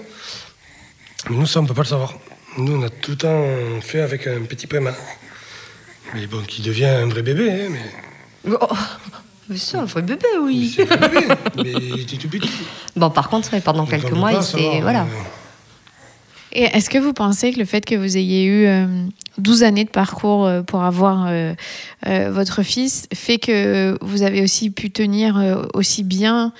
Mais 1.29 1.35
nous, 1.35 1.45
ça, 1.45 1.59
on 1.59 1.63
ne 1.63 1.67
peut 1.67 1.73
pas 1.73 1.83
le 1.83 1.87
savoir. 1.87 2.13
Nous, 2.57 2.75
on 2.75 2.81
a 2.83 2.89
tout 2.89 3.11
le 3.11 3.17
temps 3.17 3.43
fait 3.81 4.01
avec 4.01 4.25
un 4.27 4.41
petit 4.41 4.67
prémat. 4.67 4.93
Mais 6.13 6.25
bon, 6.27 6.41
qui 6.47 6.61
devient 6.61 6.85
un 6.85 7.05
vrai 7.07 7.21
bébé, 7.21 7.51
hein, 7.51 7.67
mais, 7.69 8.55
Oh, 8.61 8.67
mais 9.49 9.57
c'est 9.57 9.77
un 9.77 9.85
vrai 9.85 10.01
bébé, 10.01 10.25
oui. 10.41 10.73
c'est 10.75 10.89
un 10.91 10.95
bébé. 11.07 11.27
mais 11.57 11.71
il 11.73 12.01
était 12.01 12.17
tout 12.17 12.29
petit. 12.29 12.49
Bon, 12.95 13.09
par 13.09 13.29
contre, 13.29 13.49
pendant 13.61 13.79
Donc, 13.83 13.89
quelques 13.89 14.11
mois, 14.11 14.31
il 14.33 14.41
s'est. 14.43 14.79
Voilà. 14.81 15.01
euh, 15.01 15.05
Et 16.53 16.63
est-ce 16.63 16.89
que 16.89 16.97
vous 16.97 17.13
pensez 17.13 17.51
que 17.53 17.59
le 17.59 17.65
fait 17.65 17.85
que 17.85 17.95
vous 17.95 18.15
ayez 18.17 18.45
eu 18.45 18.65
euh, 18.67 18.85
12 19.37 19.63
années 19.63 19.83
de 19.83 19.89
parcours 19.89 20.45
euh, 20.45 20.61
pour 20.63 20.81
avoir 20.83 21.25
euh, 21.27 21.53
euh, 22.07 22.31
votre 22.31 22.63
fils 22.63 23.07
fait 23.13 23.37
que 23.37 23.97
vous 24.01 24.21
avez 24.23 24.41
aussi 24.41 24.69
pu 24.69 24.89
tenir 24.91 25.37
euh, 25.37 25.63
aussi 25.73 26.03
bien 26.03 26.53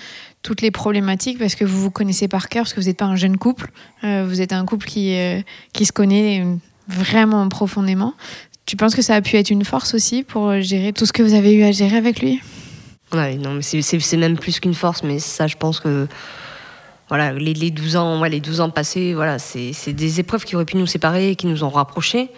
toutes 0.47 0.61
les 0.61 0.71
problématiques 0.71 1.39
parce 1.39 1.55
que 1.55 1.65
vous 1.65 1.81
vous 1.81 1.91
connaissez 1.91 2.29
par 2.29 2.47
cœur, 2.47 2.63
parce 2.63 2.73
que 2.73 2.79
vous 2.79 2.87
n'êtes 2.87 2.95
pas 2.95 3.03
un 3.05 3.17
jeune 3.17 3.35
couple, 3.37 3.69
euh, 4.05 4.25
vous 4.25 4.39
êtes 4.39 4.53
un 4.53 4.63
couple 4.63 4.87
qui, 4.87 5.13
euh, 5.13 5.41
qui 5.73 5.85
se 5.85 5.91
connaît 5.91 6.45
vraiment 6.87 7.49
profondément. 7.49 8.13
Tu 8.65 8.77
penses 8.77 8.95
que 8.95 9.01
ça 9.01 9.15
a 9.15 9.21
pu 9.21 9.35
être 9.35 9.49
une 9.49 9.65
force 9.65 9.93
aussi 9.93 10.23
pour 10.23 10.61
gérer 10.61 10.93
tout 10.93 11.05
ce 11.05 11.11
que 11.11 11.21
vous 11.21 11.33
avez 11.33 11.53
eu 11.53 11.63
à 11.63 11.73
gérer 11.73 11.97
avec 11.97 12.21
lui? 12.21 12.41
Ouais, 13.13 13.35
non, 13.35 13.55
mais 13.55 13.61
c'est- 13.61 14.15
même 14.15 14.37
plus 14.39 14.61
qu'une 14.61 14.73
force, 14.73 15.03
mais 15.03 15.19
ça, 15.19 15.47
je 15.47 15.57
pense 15.57 15.81
que 15.81 16.07
voilà, 17.09 17.33
les, 17.33 17.53
les 17.53 17.69
12 17.71 17.97
ans, 17.97 18.21
ouais, 18.21 18.29
les 18.29 18.39
12 18.39 18.61
ans 18.61 18.69
passés, 18.69 19.13
voilà, 19.13 19.39
c'est 19.39 19.73
des 19.93 20.21
épreuves 20.21 20.45
qui 20.45 20.55
auraient 20.55 20.63
pu 20.63 20.77
nous 20.77 20.87
séparer 20.87 21.31
et 21.31 21.35
qui 21.35 21.47
nous 21.47 21.65
ont 21.65 21.69
rapprochés. 21.69 22.29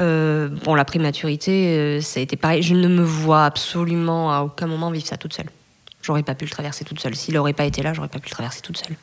Euh, 0.00 0.48
bon, 0.64 0.74
la 0.74 0.86
prématurité, 0.86 1.76
euh, 1.76 2.00
ça 2.00 2.18
a 2.20 2.22
été 2.22 2.36
pareil. 2.36 2.62
Je 2.62 2.74
ne 2.74 2.88
me 2.88 3.02
vois 3.02 3.44
absolument 3.44 4.32
à 4.32 4.40
aucun 4.40 4.66
moment 4.66 4.90
vivre 4.90 5.06
ça 5.06 5.18
toute 5.18 5.34
seule. 5.34 5.50
J'aurais 6.02 6.24
pas 6.24 6.34
pu 6.34 6.44
le 6.44 6.50
traverser 6.50 6.84
toute 6.84 7.00
seule. 7.00 7.14
S'il 7.14 7.34
n'aurait 7.34 7.52
pas 7.52 7.64
été 7.64 7.82
là, 7.82 7.94
j'aurais 7.94 8.08
pas 8.08 8.18
pu 8.18 8.28
le 8.28 8.34
traverser 8.34 8.60
toute 8.60 8.76
seule. 8.76 8.96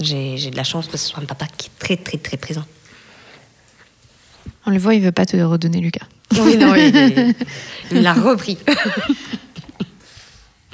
J'ai 0.00 0.50
de 0.50 0.56
la 0.56 0.64
chance 0.64 0.86
que 0.86 0.96
ce 0.96 1.08
soit 1.08 1.22
un 1.22 1.26
papa 1.26 1.46
qui 1.56 1.68
est 1.68 1.78
très, 1.78 1.96
très, 1.96 2.18
très 2.18 2.36
présent. 2.36 2.64
On 4.66 4.70
le 4.70 4.78
voit, 4.78 4.94
il 4.94 5.02
veut 5.02 5.12
pas 5.12 5.26
te 5.26 5.36
redonner 5.36 5.80
Lucas. 5.80 6.06
Oui, 6.38 6.56
non, 6.56 6.74
il, 6.74 7.34
l'a 8.02 8.12
repris. 8.12 8.58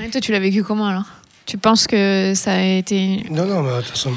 Et 0.03 0.09
toi, 0.11 0.21
tu 0.21 0.33
l'as 0.33 0.41
vécu 0.41 0.65
comment 0.65 0.87
alors? 0.87 1.05
Tu 1.47 1.59
penses 1.59 1.87
que 1.87 2.33
ça 2.35 2.53
a 2.53 2.63
été. 2.63 3.25
Non, 3.31 3.45
non, 3.45 3.63
mais 3.63 3.71
de 3.71 3.77
toute 3.79 3.91
façon, 3.91 4.15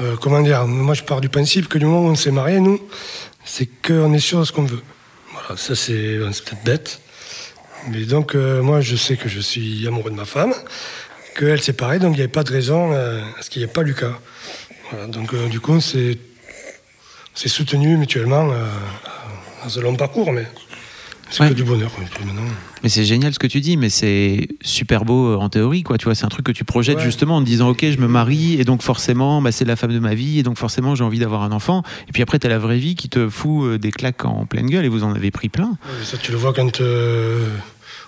euh, 0.00 0.16
comment 0.16 0.40
dire, 0.40 0.66
moi 0.66 0.94
je 0.94 1.02
pars 1.02 1.20
du 1.20 1.28
principe 1.28 1.68
que 1.68 1.78
du 1.78 1.84
moment 1.84 2.06
où 2.06 2.10
on 2.10 2.14
s'est 2.14 2.30
marié, 2.30 2.60
nous, 2.60 2.80
c'est 3.44 3.66
qu'on 3.66 4.12
est 4.12 4.20
sûr 4.20 4.40
de 4.40 4.44
ce 4.44 4.52
qu'on 4.52 4.64
veut. 4.64 4.82
Voilà, 5.32 5.60
ça 5.60 5.74
c'est 5.74 6.18
c'est 6.32 6.44
peut-être 6.44 6.64
bête. 6.64 7.00
Mais 7.88 8.04
donc, 8.04 8.34
euh, 8.34 8.62
moi 8.62 8.80
je 8.80 8.96
sais 8.96 9.16
que 9.16 9.28
je 9.28 9.40
suis 9.40 9.86
amoureux 9.86 10.10
de 10.10 10.16
ma 10.16 10.24
femme, 10.24 10.52
qu'elle 11.38 11.60
c'est 11.62 11.72
pareil, 11.74 12.00
donc 12.00 12.12
il 12.14 12.16
n'y 12.16 12.22
avait 12.22 12.28
pas 12.32 12.42
de 12.44 12.52
raison 12.52 12.92
euh, 12.92 13.20
à 13.38 13.42
ce 13.42 13.50
qu'il 13.50 13.60
n'y 13.60 13.64
ait 13.64 13.72
pas 13.72 13.82
Lucas. 13.82 14.18
Voilà, 14.90 15.06
donc 15.06 15.34
euh, 15.34 15.48
du 15.48 15.60
coup, 15.60 15.80
s'est 15.80 16.18
s'est 17.34 17.48
soutenu 17.48 17.96
mutuellement 17.98 18.50
euh, 18.50 18.64
dans 19.62 19.68
ce 19.68 19.80
long 19.80 19.94
parcours, 19.94 20.32
mais 20.32 20.46
c'est 21.28 21.42
Ouais. 21.42 21.48
que 21.50 21.54
du 21.54 21.64
bonheur. 21.64 21.90
maintenant, 22.24 22.40
Mais 22.82 22.88
c'est 22.88 23.04
génial 23.04 23.34
ce 23.34 23.38
que 23.38 23.48
tu 23.48 23.60
dis, 23.60 23.76
mais 23.76 23.88
c'est 23.90 24.46
super 24.62 25.04
beau 25.04 25.34
en 25.34 25.48
théorie, 25.48 25.82
quoi. 25.82 25.98
Tu 25.98 26.04
vois, 26.04 26.14
c'est 26.14 26.24
un 26.24 26.28
truc 26.28 26.46
que 26.46 26.52
tu 26.52 26.64
projettes 26.64 26.98
Ouais. 26.98 27.02
justement 27.04 27.36
en 27.36 27.40
te 27.40 27.46
disant, 27.46 27.68
ok, 27.70 27.84
je 27.90 27.98
me 27.98 28.06
marie, 28.06 28.54
et 28.60 28.64
donc 28.64 28.80
forcément, 28.82 29.42
bah, 29.42 29.50
c'est 29.52 29.64
la 29.64 29.74
femme 29.76 29.92
de 29.92 29.98
ma 29.98 30.14
vie, 30.14 30.38
et 30.38 30.42
donc 30.44 30.56
forcément, 30.56 30.94
j'ai 30.94 31.04
envie 31.04 31.18
d'avoir 31.18 31.42
un 31.42 31.52
enfant. 31.52 31.82
Et 32.08 32.12
puis 32.12 32.22
après, 32.22 32.38
t'as 32.38 32.48
la 32.48 32.58
vraie 32.58 32.78
vie 32.78 32.94
qui 32.94 33.08
te 33.08 33.28
fout 33.28 33.78
des 33.80 33.90
claques 33.90 34.24
en 34.24 34.46
pleine 34.46 34.70
gueule, 34.70 34.84
et 34.84 34.88
vous 34.88 35.02
en 35.04 35.12
avez 35.14 35.30
pris 35.32 35.48
plein. 35.48 35.70
Ouais, 35.84 36.04
Ça, 36.04 36.16
tu 36.16 36.30
le 36.32 36.38
vois 36.38 36.54
quand 36.54 36.80
euh, 36.80 37.48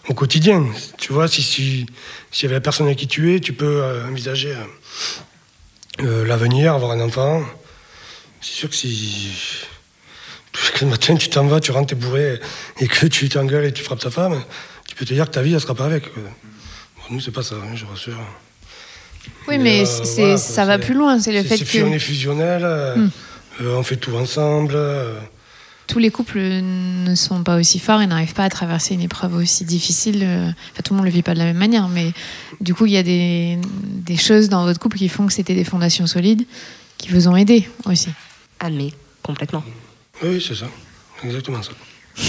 au 0.09 0.15
quotidien. 0.15 0.65
Tu 0.99 1.13
vois, 1.13 1.29
si 1.29 1.43
si 1.43 1.87
s'il 2.31 2.43
y 2.45 2.47
avait 2.47 2.55
la 2.57 2.61
personne 2.61 2.87
avec 2.87 2.99
qui 2.99 3.07
tu 3.07 3.35
es, 3.35 3.41
tu 3.41 3.53
peux 3.53 3.83
euh, 3.83 4.07
envisager 4.09 4.55
euh, 4.55 6.05
euh, 6.05 6.25
l'avenir, 6.27 6.75
avoir 6.75 6.93
un 6.93 7.01
enfant. 7.01 7.43
C'est 8.41 8.53
sûr 8.55 8.69
que 8.71 8.77
si 8.77 9.33
que 10.75 10.85
le 10.85 10.91
matin 10.91 11.15
tu 11.17 11.29
t'en 11.29 11.47
vas, 11.47 11.61
tu 11.61 11.71
rentres 11.71 11.89
t'es 11.89 11.95
bourré 11.95 12.41
et 12.81 12.89
que 12.89 13.07
tu 13.07 13.29
t'engueules 13.29 13.67
et 13.67 13.73
tu 13.73 13.83
frappes 13.83 14.01
ta 14.01 14.11
femme, 14.11 14.43
tu 14.89 14.95
peux 14.97 15.05
te 15.05 15.13
dire 15.15 15.27
que 15.27 15.31
ta 15.33 15.43
vie 15.43 15.55
elle 15.55 15.61
sera 15.61 15.75
pas 15.75 15.85
avec. 15.87 16.05
Bon, 16.15 16.23
nous 17.11 17.21
c'est 17.21 17.31
pas 17.31 17.43
ça, 17.43 17.57
hein, 17.57 17.75
je 17.77 17.85
rassure. 17.85 18.19
Oui, 19.47 19.59
mais 19.59 19.83
euh, 19.83 20.03
voilà, 20.17 20.37
ça 20.39 20.65
va 20.65 20.79
plus 20.79 20.95
loin. 20.95 21.19
C'est 21.21 21.33
le 21.33 21.43
fait 21.43 21.57
fu- 21.59 21.83
on 21.83 21.91
que 21.91 21.97
est 21.97 21.99
fusionnel, 21.99 22.63
Hmm. 22.63 23.11
euh, 23.61 23.77
on 23.77 23.83
fait 23.83 23.97
tout 23.97 24.15
ensemble. 24.17 24.75
euh, 24.75 25.15
tous 25.89 25.99
les 25.99 26.11
couples 26.11 26.39
ne 26.39 27.15
sont 27.17 27.43
pas 27.43 27.57
aussi 27.57 27.79
forts 27.81 28.01
et 28.03 28.07
n'arrivent 28.07 28.35
pas 28.35 28.45
à 28.45 28.49
traverser 28.51 28.95
une 28.95 29.01
épreuve 29.01 29.35
aussi 29.35 29.65
difficile. 29.65 30.21
euh, 30.23 30.49
Enfin, 30.73 30.83
tout 30.85 30.93
le 30.93 30.99
monde 30.99 31.07
le 31.07 31.11
vit 31.13 31.23
pas 31.23 31.33
de 31.35 31.39
la 31.39 31.47
même 31.47 31.57
manière, 31.57 31.89
mais 31.89 32.13
du 32.61 32.75
coup, 32.75 32.87
il 32.87 32.93
y 32.93 32.97
a 32.99 33.03
des, 33.03 33.59
des 33.83 34.17
choses 34.17 34.49
dans 34.49 34.65
votre 34.65 34.79
couple 34.79 34.99
qui 34.99 35.09
font 35.09 35.27
que 35.27 35.33
c'était 35.33 35.55
des 35.57 35.65
fondations 35.65 36.07
solides 36.07 36.47
qui 36.99 37.09
vous 37.09 37.27
ont 37.27 37.35
aidé 37.37 37.69
aussi. 37.87 38.11
Ah, 38.61 38.71
mais 38.71 38.93
complètement. 39.23 39.65
oui, 40.23 40.45
c'est 40.47 40.55
ça, 40.55 40.67
exactement 41.25 41.63
ça. 41.63 41.73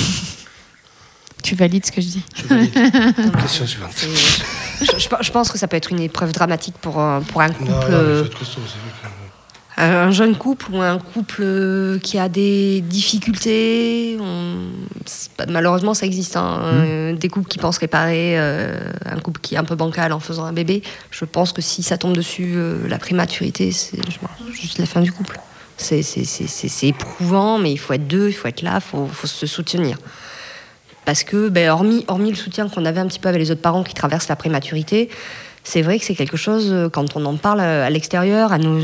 Tu 1.41 1.56
valides 1.56 1.86
ce 1.86 1.91
que 1.91 2.02
je 2.02 2.08
dis? 2.08 2.24
Je 2.36 2.43
valide. 2.48 2.74
Question 3.41 3.65
suivante. 3.65 3.91
Je, 4.82 4.86
je- 5.00 5.08
je 5.24 5.32
pense 5.32 5.50
que 5.50 5.58
ça 5.58 5.67
peut 5.67 5.78
être 5.78 5.91
une 5.91 6.02
épreuve 6.02 6.32
dramatique 6.34 6.76
pour, 6.82 7.00
un- 7.00 7.22
pour 7.22 7.41
un 7.41 7.50
couple. 7.50 7.72
Non, 7.72 7.80
non, 7.89 8.04
mais 8.24 8.30
un 9.80 10.08
un 10.08 10.12
jeune 10.12 10.36
couple 10.36 10.68
ou 10.74 10.82
un 10.82 11.00
couple 11.00 11.42
euh, 11.42 12.00
qui 12.00 12.18
a 12.20 12.30
des 12.30 12.82
difficultés, 12.82 14.18
on- 14.20 14.70
malheureusement 15.50 15.94
ça 15.94 16.06
existe. 16.06 16.36
hein. 16.36 16.60
Euh, 16.63 17.15
Des 17.15 17.30
couples 17.30 17.48
qui 17.48 17.58
pensent 17.58 17.78
réparer, 17.80 18.38
euh, 18.38 18.78
un 19.06 19.20
couple 19.20 19.39
qui 19.42 19.56
est 19.56 19.58
un 19.58 19.63
peu 19.63 19.76
bancal 19.76 20.12
en 20.13 20.20
faisant 20.20 20.46
un 20.46 20.54
bébé. 20.54 20.84
Je 21.12 21.26
pense 21.26 21.54
que 21.54 21.62
si 21.62 21.82
ça 21.84 21.98
tombe 21.98 22.15
dessus, 22.15 22.54
euh, 22.56 22.88
la 22.88 22.98
prématurité, 23.00 23.72
c'est 23.72 24.00
juste 24.54 24.78
la 24.80 24.86
fin 24.86 25.02
du 25.02 25.12
couple. 25.12 25.39
C'est 25.78 26.02
c'est- 26.04 26.26
c'est- 26.26 26.48
c'est- 26.48 26.68
c'est 26.68 26.88
éprouvant, 26.88 27.58
mais 27.58 27.72
il 27.72 27.78
faut 27.78 27.94
être 27.94 28.06
deux, 28.08 28.28
il 28.28 28.34
faut 28.34 28.48
être 28.50 28.62
là, 28.62 28.76
il 28.76 28.82
faut, 28.82 29.08
faut 29.08 29.28
se 29.28 29.48
soutenir. 29.48 29.98
Parce 31.06 31.24
que, 31.24 31.48
ben, 31.50 31.70
hormis, 31.70 32.04
hormis 32.08 32.30
le 32.32 32.36
soutien 32.36 32.68
qu'on 32.70 32.86
avait 32.86 33.00
un 33.00 33.08
petit 33.08 33.20
peu 33.20 33.30
avec 33.30 33.42
les 33.42 33.50
autres 33.50 33.62
parents 33.62 33.84
qui 33.84 33.94
traversent 33.94 34.28
la 34.28 34.36
prématurité, 34.36 35.10
c'est 35.70 35.84
vrai 35.84 36.00
que 36.00 36.06
c'est 36.06 36.16
quelque 36.16 36.36
chose, 36.36 36.70
euh, 36.72 36.90
quand 36.90 37.16
on 37.16 37.24
en 37.26 37.36
parle 37.36 37.60
euh, 37.60 37.86
à 37.86 37.92
l'extérieur, 37.92 38.52
à 38.52 38.58
nos 38.58 38.80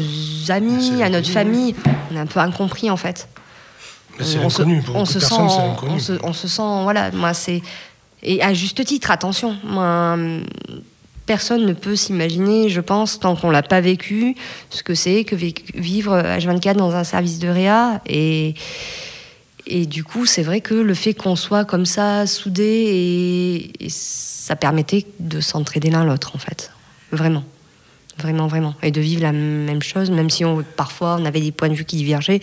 amis, 0.50 1.02
à 1.02 1.10
notre 1.10 1.30
famille, 1.30 1.74
on 2.12 2.16
est 2.16 2.20
un 2.20 2.28
peu 2.28 2.40
incompris 2.40 2.92
en 2.92 2.98
fait. 2.98 3.28
Mais 4.20 4.26
c'est 4.26 4.38
on 4.38 4.52
se, 4.52 4.62
l'inconnu. 4.62 4.82
Pour 4.84 4.96
on 4.96 5.06
se 5.06 5.20
sent, 5.20 5.34
on 5.36 5.98
se, 5.98 6.14
on 6.22 6.32
se 6.32 6.48
sent, 6.48 6.84
voilà, 6.84 7.10
moi 7.12 7.34
c'est 7.34 7.64
et 8.22 8.42
à 8.44 8.54
juste 8.54 8.86
titre, 8.86 9.10
attention, 9.10 9.58
moi, 9.64 10.14
hum, 10.14 10.44
personne 11.26 11.66
ne 11.66 11.74
peut 11.74 11.96
s'imaginer, 11.96 12.70
je 12.70 12.82
pense, 12.82 13.20
tant 13.20 13.36
qu'on 13.36 13.50
l'a 13.50 13.64
pas 13.64 13.82
vécu, 13.82 14.36
ce 14.70 14.84
que 14.84 14.94
c'est 14.94 15.24
que 15.24 15.36
vivre 15.36 16.16
H24 16.20 16.76
dans 16.76 16.94
un 16.94 17.04
service 17.04 17.40
de 17.40 17.48
réa 17.48 18.00
et 18.06 18.54
et 19.68 19.88
du 19.88 20.04
coup, 20.04 20.28
c'est 20.28 20.44
vrai 20.44 20.62
que 20.62 20.76
le 20.76 20.94
fait 20.94 21.16
qu'on 21.16 21.36
soit 21.36 21.66
comme 21.66 21.88
ça, 21.88 22.28
soudés, 22.28 22.64
et, 22.64 23.86
et 23.86 23.90
ça 23.90 24.56
permettait 24.56 25.08
de 25.20 25.42
s'entraider 25.42 25.90
l'un 25.90 26.06
l'autre, 26.06 26.36
en 26.36 26.38
fait. 26.38 26.70
Vraiment. 27.16 27.44
Vraiment, 28.18 28.48
vraiment. 28.48 28.76
Et 28.82 28.92
de 28.92 29.02
vivre 29.02 29.22
la 29.22 29.32
même 29.34 29.82
chose, 29.82 30.10
même 30.10 30.30
si 30.30 30.46
on, 30.46 30.64
parfois 30.64 31.18
on 31.20 31.26
avait 31.26 31.42
des 31.42 31.52
points 31.52 31.68
de 31.70 31.74
vue 31.74 31.84
qui 31.86 31.98
divergeaient, 31.98 32.40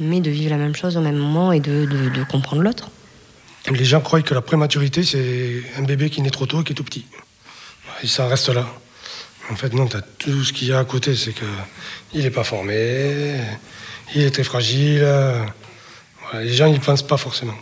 mais 0.00 0.20
de 0.20 0.30
vivre 0.30 0.50
la 0.50 0.56
même 0.56 0.74
chose 0.74 0.96
au 0.96 1.00
même 1.00 1.16
moment 1.16 1.52
et 1.52 1.60
de, 1.60 1.84
de- 1.84 2.08
de 2.08 2.24
comprendre 2.24 2.62
l'autre. 2.62 2.88
Les 3.70 3.84
gens 3.84 4.00
croient 4.00 4.22
que 4.22 4.32
la 4.32 4.40
prématurité, 4.40 5.02
c'est 5.02 5.62
un 5.76 5.82
bébé 5.82 6.08
qui 6.08 6.22
naît 6.22 6.30
trop 6.30 6.46
tôt 6.46 6.62
et 6.62 6.64
qui 6.64 6.72
est 6.72 6.74
tout 6.74 6.84
petit. 6.84 7.04
Et 8.02 8.06
ça 8.06 8.26
reste 8.28 8.48
là. 8.48 8.66
En 9.50 9.56
fait, 9.56 9.74
non, 9.74 9.86
tu 9.86 9.96
as 9.96 10.02
tout 10.02 10.42
ce 10.44 10.52
qu'il 10.54 10.68
y 10.68 10.72
a 10.72 10.78
à 10.78 10.84
côté. 10.84 11.14
C'est 11.16 11.32
que 11.32 11.44
il 12.14 12.22
n'est 12.22 12.30
pas 12.30 12.44
formé, 12.44 13.34
il 14.14 14.22
est 14.22 14.30
très 14.30 14.44
fragile. 14.44 15.00
Voilà, 16.30 16.44
les 16.46 16.52
gens 16.54 16.68
n'y 16.70 16.78
pensent 16.78 17.06
pas 17.06 17.16
forcément. 17.18 17.54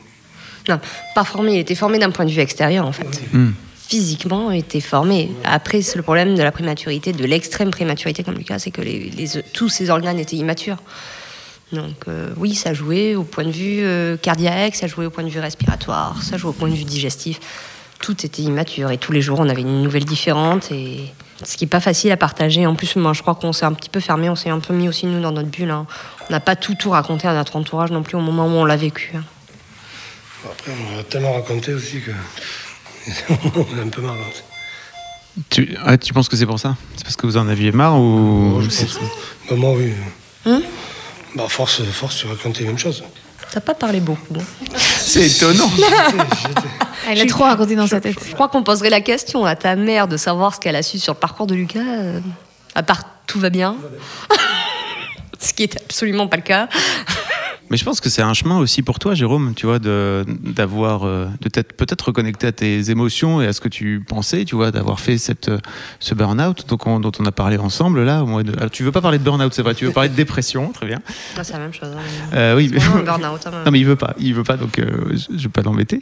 Non, 0.68 0.78
pas 1.14 1.24
formé, 1.24 1.54
il 1.54 1.58
était 1.58 1.74
formé 1.76 1.98
d'un 1.98 2.10
point 2.10 2.24
de 2.24 2.30
vue 2.30 2.40
extérieur, 2.40 2.84
en 2.86 2.92
fait. 2.92 3.08
Hmm. 3.32 3.52
Physiquement, 3.88 4.50
il 4.50 4.58
était 4.58 4.80
formé. 4.80 5.30
Après, 5.44 5.80
c'est 5.80 5.96
le 5.96 6.02
problème 6.02 6.34
de 6.34 6.42
la 6.42 6.50
prématurité, 6.50 7.12
de 7.12 7.24
l'extrême 7.24 7.70
prématurité 7.70 8.24
comme 8.24 8.34
Lucas, 8.34 8.58
c'est 8.58 8.72
que 8.72 8.82
tous 9.52 9.68
ses 9.68 9.90
organes 9.90 10.18
étaient 10.18 10.36
immatures. 10.36 10.78
Donc 11.72 12.08
euh, 12.08 12.30
oui, 12.36 12.54
ça 12.54 12.74
jouait 12.74 13.14
au 13.14 13.22
point 13.22 13.44
de 13.44 13.50
vue 13.50 13.80
euh, 13.82 14.16
cardiaque, 14.16 14.74
ça 14.76 14.86
jouait 14.86 15.06
au 15.06 15.10
point 15.10 15.24
de 15.24 15.28
vue 15.28 15.40
respiratoire, 15.40 16.22
ça 16.22 16.36
jouait 16.36 16.50
au 16.50 16.52
point 16.52 16.68
de 16.68 16.74
vue 16.74 16.84
digestif. 16.84 17.38
Tout 18.00 18.24
était 18.26 18.42
immature 18.42 18.90
et 18.90 18.98
tous 18.98 19.10
les 19.12 19.20
jours 19.22 19.40
on 19.40 19.48
avait 19.48 19.62
une 19.62 19.82
nouvelle 19.82 20.04
différente 20.04 20.70
et 20.70 21.12
ce 21.44 21.56
qui 21.56 21.64
est 21.64 21.68
pas 21.68 21.80
facile 21.80 22.12
à 22.12 22.16
partager. 22.16 22.66
En 22.66 22.74
plus, 22.76 22.94
moi 22.96 23.12
je 23.14 23.22
crois 23.22 23.34
qu'on 23.34 23.52
s'est 23.52 23.64
un 23.64 23.72
petit 23.72 23.88
peu 23.90 24.00
fermé, 24.00 24.28
on 24.30 24.36
s'est 24.36 24.50
un 24.50 24.60
peu 24.60 24.74
mis 24.74 24.88
aussi 24.88 25.06
nous 25.06 25.20
dans 25.20 25.32
notre 25.32 25.48
bulle. 25.48 25.70
hein. 25.70 25.86
On 26.28 26.32
n'a 26.32 26.40
pas 26.40 26.56
tout 26.56 26.74
tout 26.74 26.90
raconté 26.90 27.26
à 27.26 27.34
notre 27.34 27.56
entourage 27.56 27.90
non 27.90 28.02
plus 28.02 28.16
au 28.16 28.20
moment 28.20 28.46
où 28.46 28.50
on 28.50 28.64
l'a 28.64 28.76
vécu. 28.76 29.12
hein. 29.16 29.24
Après, 30.44 30.70
on 30.94 31.00
a 31.00 31.02
tellement 31.04 31.32
raconté 31.34 31.72
aussi 31.72 32.00
que. 32.00 32.10
on 33.30 33.78
a 33.78 33.82
un 33.82 33.88
peu 33.88 34.02
marre. 34.02 34.14
hein. 34.14 35.40
Tu, 35.50 35.76
ah, 35.84 35.98
tu 35.98 36.12
penses 36.14 36.28
que 36.28 36.36
c'est 36.36 36.46
pour 36.46 36.58
ça? 36.58 36.76
C'est 36.96 37.04
parce 37.04 37.16
que 37.16 37.26
vous 37.26 37.36
en 37.36 37.46
aviez 37.48 37.70
marre 37.72 37.96
ou 37.98 38.02
Moi, 38.02 38.62
pense. 38.62 38.98
Bah, 39.50 39.56
moi, 39.56 39.72
oui. 39.76 39.92
Hum 40.46 40.62
Bah, 41.34 41.44
force, 41.48 41.82
force, 41.84 42.16
tu 42.16 42.26
racontes 42.26 42.58
les 42.58 42.64
mêmes 42.66 42.78
choses. 42.78 43.04
T'as 43.52 43.60
pas 43.60 43.74
parlé 43.74 44.00
beaucoup. 44.00 44.34
hein. 44.38 44.76
C'est 44.98 45.26
étonnant. 45.26 45.70
Elle 47.08 47.20
a 47.20 47.26
trop 47.26 47.44
raconté 47.44 47.76
dans 47.76 47.86
sa 47.86 48.00
tête. 48.00 48.16
Je 48.28 48.34
crois 48.34 48.48
qu'on 48.48 48.62
poserait 48.64 48.90
la 48.90 49.00
question 49.00 49.44
à 49.44 49.54
ta 49.54 49.76
mère 49.76 50.08
de 50.08 50.16
savoir 50.16 50.54
ce 50.54 50.60
qu'elle 50.60 50.74
a 50.76 50.82
su 50.82 50.98
sur 50.98 51.12
le 51.14 51.18
parcours 51.18 51.46
de 51.46 51.54
Lucas, 51.54 51.78
euh, 51.80 52.20
à 52.74 52.82
part 52.82 53.02
tout 53.26 53.38
va 53.38 53.50
bien. 53.50 53.76
ce 55.38 55.52
qui 55.52 55.62
est 55.64 55.76
absolument 55.76 56.26
pas 56.28 56.36
le 56.38 56.42
cas. 56.42 56.68
Mais 57.68 57.76
je 57.76 57.84
pense 57.84 58.00
que 58.00 58.08
c'est 58.08 58.22
un 58.22 58.32
chemin 58.32 58.58
aussi 58.58 58.82
pour 58.82 59.00
toi, 59.00 59.14
Jérôme, 59.14 59.52
tu 59.56 59.66
vois, 59.66 59.78
de 59.80 60.24
d'avoir, 60.42 61.04
euh, 61.04 61.26
de 61.40 61.48
t'être 61.48 61.72
peut-être 61.72 62.02
reconnecté 62.06 62.46
à 62.46 62.52
tes 62.52 62.90
émotions 62.90 63.42
et 63.42 63.46
à 63.46 63.52
ce 63.52 63.60
que 63.60 63.68
tu 63.68 64.04
pensais, 64.06 64.44
tu 64.44 64.54
vois, 64.54 64.70
d'avoir 64.70 65.00
fait 65.00 65.18
cette 65.18 65.50
ce 65.98 66.14
burn-out 66.14 66.64
on- 66.86 67.00
dont 67.00 67.10
on 67.18 67.24
a 67.24 67.32
parlé 67.32 67.56
ensemble 67.58 68.04
là 68.04 68.22
au 68.22 68.42
de. 68.44 68.52
Alors, 68.56 68.70
tu 68.70 68.84
veux 68.84 68.92
pas 68.92 69.00
parler 69.00 69.18
de 69.18 69.24
burn-out, 69.24 69.52
c'est 69.52 69.62
vrai, 69.62 69.74
tu 69.74 69.84
veux 69.84 69.90
parler 69.92 70.08
de 70.10 70.14
dépression, 70.24 70.70
très 70.70 70.86
bien. 70.86 71.00
Ah, 71.36 71.42
c'est 71.42 71.54
la 71.54 71.58
même 71.58 71.72
chose. 71.72 71.88
hein. 71.92 72.34
Euh, 72.34 72.56
oui, 72.56 72.68
burn-out, 73.04 73.46
hein. 73.46 73.50
Non 73.64 73.70
mais 73.72 73.80
il 73.80 73.86
veut 73.86 73.96
pas, 73.96 74.14
il 74.18 74.32
veut 74.34 74.44
pas 74.44 74.56
donc 74.56 74.78
euh, 74.78 74.86
je 75.12 75.36
je 75.36 75.42
vais 75.42 75.48
pas 75.48 75.62
l'embêter. 75.62 76.00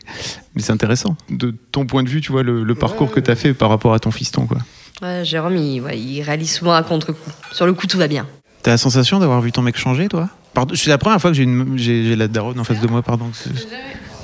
Mais 0.54 0.60
c'est 0.62 0.72
intéressant 0.72 1.16
de 1.30 1.54
ton 1.72 1.86
point 1.86 2.02
de 2.02 2.08
vue, 2.10 2.20
tu 2.20 2.30
vois 2.30 2.42
le, 2.42 2.62
le 2.62 2.74
parcours 2.74 3.08
Ouais, 3.08 3.14
que 3.14 3.20
tu 3.20 3.30
as 3.30 3.36
fait 3.36 3.54
par 3.54 3.70
rapport 3.70 3.94
à 3.94 3.98
ton 4.00 4.10
fiston 4.10 4.46
quoi. 4.46 4.58
Ouais, 5.02 5.24
Jérôme, 5.24 5.56
il, 5.56 5.80
ouais, 5.80 5.98
il 5.98 6.20
réalise 6.22 6.52
souvent 6.52 6.74
à 6.74 6.82
contre-coup. 6.82 7.30
Sur 7.52 7.64
le 7.66 7.72
coup, 7.72 7.86
tout 7.86 7.98
va 7.98 8.06
bien. 8.06 8.26
T'as 8.62 8.72
la 8.72 8.76
sensation 8.78 9.18
d'avoir 9.18 9.40
vu 9.40 9.50
ton 9.50 9.62
mec 9.62 9.76
changer, 9.78 10.08
toi? 10.08 10.28
Pardon, 10.54 10.74
C'est 10.76 10.90
la 10.90 10.98
première 10.98 11.20
fois 11.20 11.30
que 11.30 11.36
j'ai 11.36 11.42
une- 11.42 11.76
j'ai 11.76 12.04
j'ai 12.04 12.16
la 12.16 12.28
daronne 12.28 12.58
en 12.60 12.64
face 12.64 12.80
de 12.80 12.86
moi, 12.86 13.02
pardon. 13.02 13.30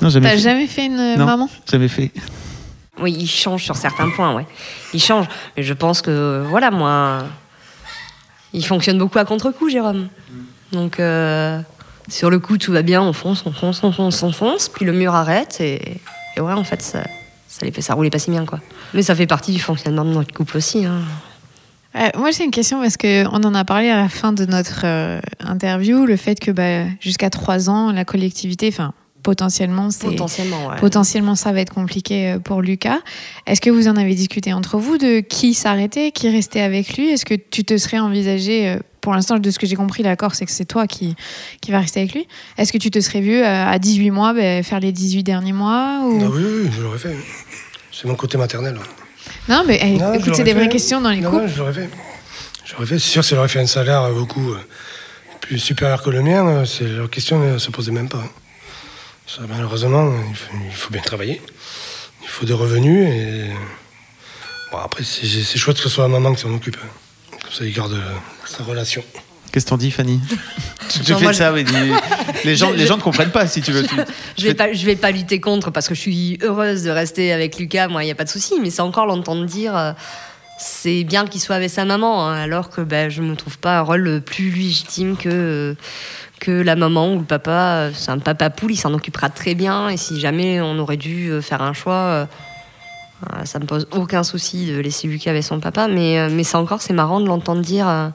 Non, 0.01 0.09
jamais 0.09 0.29
T'as 0.29 0.35
fait. 0.35 0.41
jamais 0.41 0.67
fait 0.67 0.85
une 0.87 1.15
Non. 1.17 1.25
maman 1.25 1.49
Jamais 1.69 1.87
fait. 1.89 2.11
Oui, 3.01 3.15
il 3.19 3.27
change 3.27 3.63
sur 3.63 3.75
certains 3.75 4.09
points, 4.09 4.33
ouais. 4.35 4.45
Il 4.93 5.01
change. 5.01 5.25
Mais 5.57 5.63
je 5.63 5.73
pense 5.73 6.01
que, 6.01 6.43
voilà, 6.49 6.71
moi. 6.71 7.23
Il 8.53 8.65
fonctionne 8.65 8.97
beaucoup 8.97 9.17
à 9.19 9.25
contre-coup, 9.25 9.69
Jérôme. 9.69 10.07
Donc, 10.73 10.99
euh, 10.99 11.59
sur 12.09 12.29
le 12.29 12.39
coup, 12.39 12.57
tout 12.57 12.71
va 12.73 12.81
bien, 12.81 13.01
on 13.01 13.13
fonce, 13.13 13.43
on 13.45 13.51
fonce, 13.53 13.81
on 13.83 13.91
fonce, 13.91 14.23
on 14.23 14.31
fonce. 14.31 14.67
Puis 14.69 14.85
le 14.85 14.91
mur 14.91 15.13
arrête 15.15 15.59
et, 15.61 16.01
et 16.35 16.41
ouais, 16.41 16.51
en 16.53 16.63
fait, 16.65 16.81
ça, 16.81 17.03
ça, 17.47 17.65
les 17.65 17.71
fait, 17.71 17.81
ça 17.81 17.93
roulait 17.93 18.09
pas 18.09 18.19
si 18.19 18.29
bien, 18.31 18.45
quoi. 18.45 18.59
Mais 18.93 19.03
ça 19.03 19.15
fait 19.15 19.27
partie 19.27 19.53
du 19.53 19.59
fonctionnement 19.59 20.03
de 20.05 20.11
notre 20.11 20.33
couple 20.33 20.57
aussi. 20.57 20.85
Hein. 20.85 20.99
Euh, 21.95 22.09
moi, 22.17 22.31
j'ai 22.31 22.43
une 22.43 22.51
question 22.51 22.81
parce 22.81 22.97
qu'on 22.97 23.25
en 23.25 23.53
a 23.53 23.65
parlé 23.65 23.89
à 23.89 23.97
la 23.97 24.09
fin 24.09 24.31
de 24.31 24.45
notre 24.45 24.81
euh, 24.85 25.19
interview, 25.41 26.05
le 26.05 26.15
fait 26.15 26.39
que 26.39 26.51
bah, 26.51 26.85
jusqu'à 26.99 27.29
trois 27.29 27.69
ans, 27.69 27.91
la 27.91 28.05
collectivité, 28.05 28.69
enfin, 28.69 28.93
potentiellement, 29.23 29.89
c'est. 29.91 30.07
Potentiellement, 30.07 30.67
ouais. 30.67 30.75
Potentiellement, 30.79 31.35
ça 31.35 31.51
va 31.51 31.59
être 31.59 31.73
compliqué 31.73 32.31
euh, 32.31 32.39
pour 32.39 32.61
Lucas. 32.61 32.99
Est-ce 33.45 33.59
que 33.59 33.69
vous 33.69 33.87
en 33.87 33.97
avez 33.97 34.15
discuté 34.15 34.53
entre 34.53 34.77
vous 34.77 34.97
de 34.97 35.19
qui 35.19 35.53
s'arrêtait, 35.53 36.11
qui 36.11 36.29
restait 36.29 36.61
avec 36.61 36.95
lui? 36.97 37.09
Est-ce 37.09 37.25
que 37.25 37.35
tu 37.35 37.65
te 37.65 37.75
serais 37.77 37.99
envisagé, 37.99 38.69
euh, 38.69 38.77
pour 39.01 39.13
l'instant, 39.13 39.37
de 39.37 39.51
ce 39.51 39.59
que 39.59 39.67
j'ai 39.67 39.75
compris, 39.75 40.01
l'accord, 40.01 40.35
c'est 40.35 40.45
que 40.45 40.51
c'est 40.51 40.65
toi 40.65 40.87
qui, 40.87 41.15
qui 41.61 41.71
va 41.71 41.79
rester 41.79 41.99
avec 41.99 42.13
lui. 42.13 42.27
Est-ce 42.57 42.71
que 42.71 42.77
tu 42.77 42.89
te 42.89 42.99
serais 42.99 43.21
vu 43.21 43.41
à 43.41 43.77
18 43.79 44.11
mois 44.11 44.33
ben, 44.33 44.63
faire 44.63 44.79
les 44.79 44.91
18 44.91 45.23
derniers 45.23 45.53
mois 45.53 46.01
ou... 46.05 46.19
Ah 46.21 46.29
oui, 46.31 46.43
oui, 46.45 46.69
je 46.71 46.81
l'aurais 46.83 46.99
fait. 46.99 47.15
C'est 47.91 48.07
mon 48.07 48.15
côté 48.15 48.37
maternel. 48.37 48.77
Non, 49.51 49.65
mais 49.67 49.79
eh, 49.81 49.97
Non, 49.97 50.13
écoute, 50.13 50.33
c'est 50.33 50.45
des 50.45 50.53
vraies 50.53 50.69
questions 50.69 51.01
dans 51.01 51.09
les 51.09 51.19
Non, 51.19 51.29
couples. 51.29 51.43
non, 51.43 51.49
je 51.49 51.57
l'aurais 51.57 51.73
fait. 51.73 51.89
J'aurais 52.63 52.85
fait. 52.85 52.99
C'est 52.99 53.09
sûr, 53.09 53.21
si 53.25 53.35
j'aurais 53.35 53.49
fait 53.49 53.59
un 53.59 53.67
salaire 53.67 54.03
euh, 54.03 54.13
beaucoup 54.13 54.53
euh, 54.53 54.59
plus 55.41 55.59
supérieur 55.59 56.01
que 56.01 56.09
le 56.09 56.21
mien, 56.21 56.47
euh, 56.47 57.01
la 57.01 57.07
question 57.09 57.37
ne 57.37 57.57
se 57.57 57.69
posait 57.69 57.91
même 57.91 58.07
pas. 58.07 58.23
Ça, 59.27 59.41
malheureusement, 59.49 60.09
il 60.29 60.35
faut, 60.37 60.53
il 60.69 60.73
faut 60.73 60.93
bien 60.93 61.01
travailler. 61.01 61.41
Il 62.21 62.29
faut 62.29 62.45
des 62.45 62.53
revenus 62.53 63.09
et. 63.09 63.49
Bon, 64.71 64.77
après, 64.77 65.03
c'est, 65.03 65.27
c'est 65.27 65.57
chouette 65.59 65.75
que 65.75 65.83
ce 65.83 65.89
soit 65.89 66.05
la 66.05 66.09
maman 66.09 66.33
qui 66.33 66.43
s'en 66.43 66.53
occupe. 66.53 66.77
Comme 67.41 67.51
ça, 67.51 67.65
il 67.65 67.73
garde 67.73 68.01
sa 68.45 68.63
relation. 68.63 69.03
Qu'est-ce 69.51 69.65
que 69.65 69.69
t'en 69.71 69.77
dis, 69.77 69.91
Fanny? 69.91 70.21
Tu 70.89 70.99
te 70.99 71.13
fais 71.13 71.33
ça, 71.33 71.51
mais 71.51 71.65
les 72.45 72.55
gens, 72.55 72.69
je- 72.71 72.75
les 72.75 72.83
je- 72.83 72.87
gens 72.87 72.97
ne 72.97 73.01
comprennent 73.01 73.31
pas 73.31 73.47
si 73.47 73.61
tu 73.61 73.71
veux. 73.71 73.83
Tu- 73.87 73.95
Je 74.37 74.43
vais 74.47 74.53
pas, 74.53 74.71
je 74.73 74.85
vais 74.85 74.95
pas 74.95 75.11
lutter 75.11 75.39
contre 75.39 75.71
parce 75.71 75.87
que 75.87 75.95
je 75.95 75.99
suis 76.01 76.37
heureuse 76.41 76.83
de 76.83 76.89
rester 76.91 77.31
avec 77.33 77.57
Lucas. 77.57 77.87
Moi, 77.87 78.03
il 78.03 78.07
y 78.07 78.11
a 78.11 78.15
pas 78.15 78.23
de 78.23 78.29
souci. 78.29 78.55
Mais 78.61 78.69
c'est 78.69 78.81
encore 78.81 79.05
l'entendre 79.05 79.45
dire. 79.45 79.75
euh, 79.77 79.93
c'est 80.63 81.03
bien 81.03 81.25
qu'il 81.25 81.41
soit 81.41 81.55
avec 81.55 81.71
sa 81.71 81.85
maman, 81.85 82.27
hein, 82.27 82.35
alors 82.39 82.69
que 82.69 82.81
ben, 82.81 83.09
je 83.09 83.23
me 83.23 83.35
trouve 83.35 83.57
pas 83.57 83.79
un 83.79 83.81
rôle 83.81 84.21
plus 84.23 84.51
légitime 84.51 85.17
que 85.17 85.29
euh, 85.29 85.73
que 86.39 86.51
la 86.51 86.75
maman 86.75 87.13
ou 87.13 87.19
le 87.19 87.25
papa. 87.25 87.89
C'est 87.95 88.11
un 88.11 88.19
papa 88.19 88.49
poule, 88.51 88.71
il 88.73 88.77
s'en 88.77 88.93
occupera 88.93 89.29
très 89.29 89.55
bien. 89.55 89.89
Et 89.89 89.97
si 89.97 90.19
jamais 90.19 90.61
on 90.61 90.77
aurait 90.77 90.97
dû 90.97 91.29
euh, 91.31 91.41
faire 91.41 91.61
un 91.63 91.73
choix, 91.73 91.93
euh, 91.93 92.25
euh, 93.33 93.45
ça 93.45 93.57
me 93.59 93.65
pose 93.65 93.87
aucun 93.91 94.23
souci 94.23 94.67
de 94.67 94.77
laisser 94.79 95.07
Lucas 95.07 95.31
avec 95.31 95.43
son 95.43 95.59
papa. 95.59 95.87
Mais 95.87 96.29
mais 96.29 96.43
c'est 96.43 96.57
encore, 96.57 96.81
c'est 96.83 96.93
marrant 96.93 97.19
de 97.21 97.25
l'entendre 97.27 97.61
dire. 97.61 97.87
euh, 97.89 98.09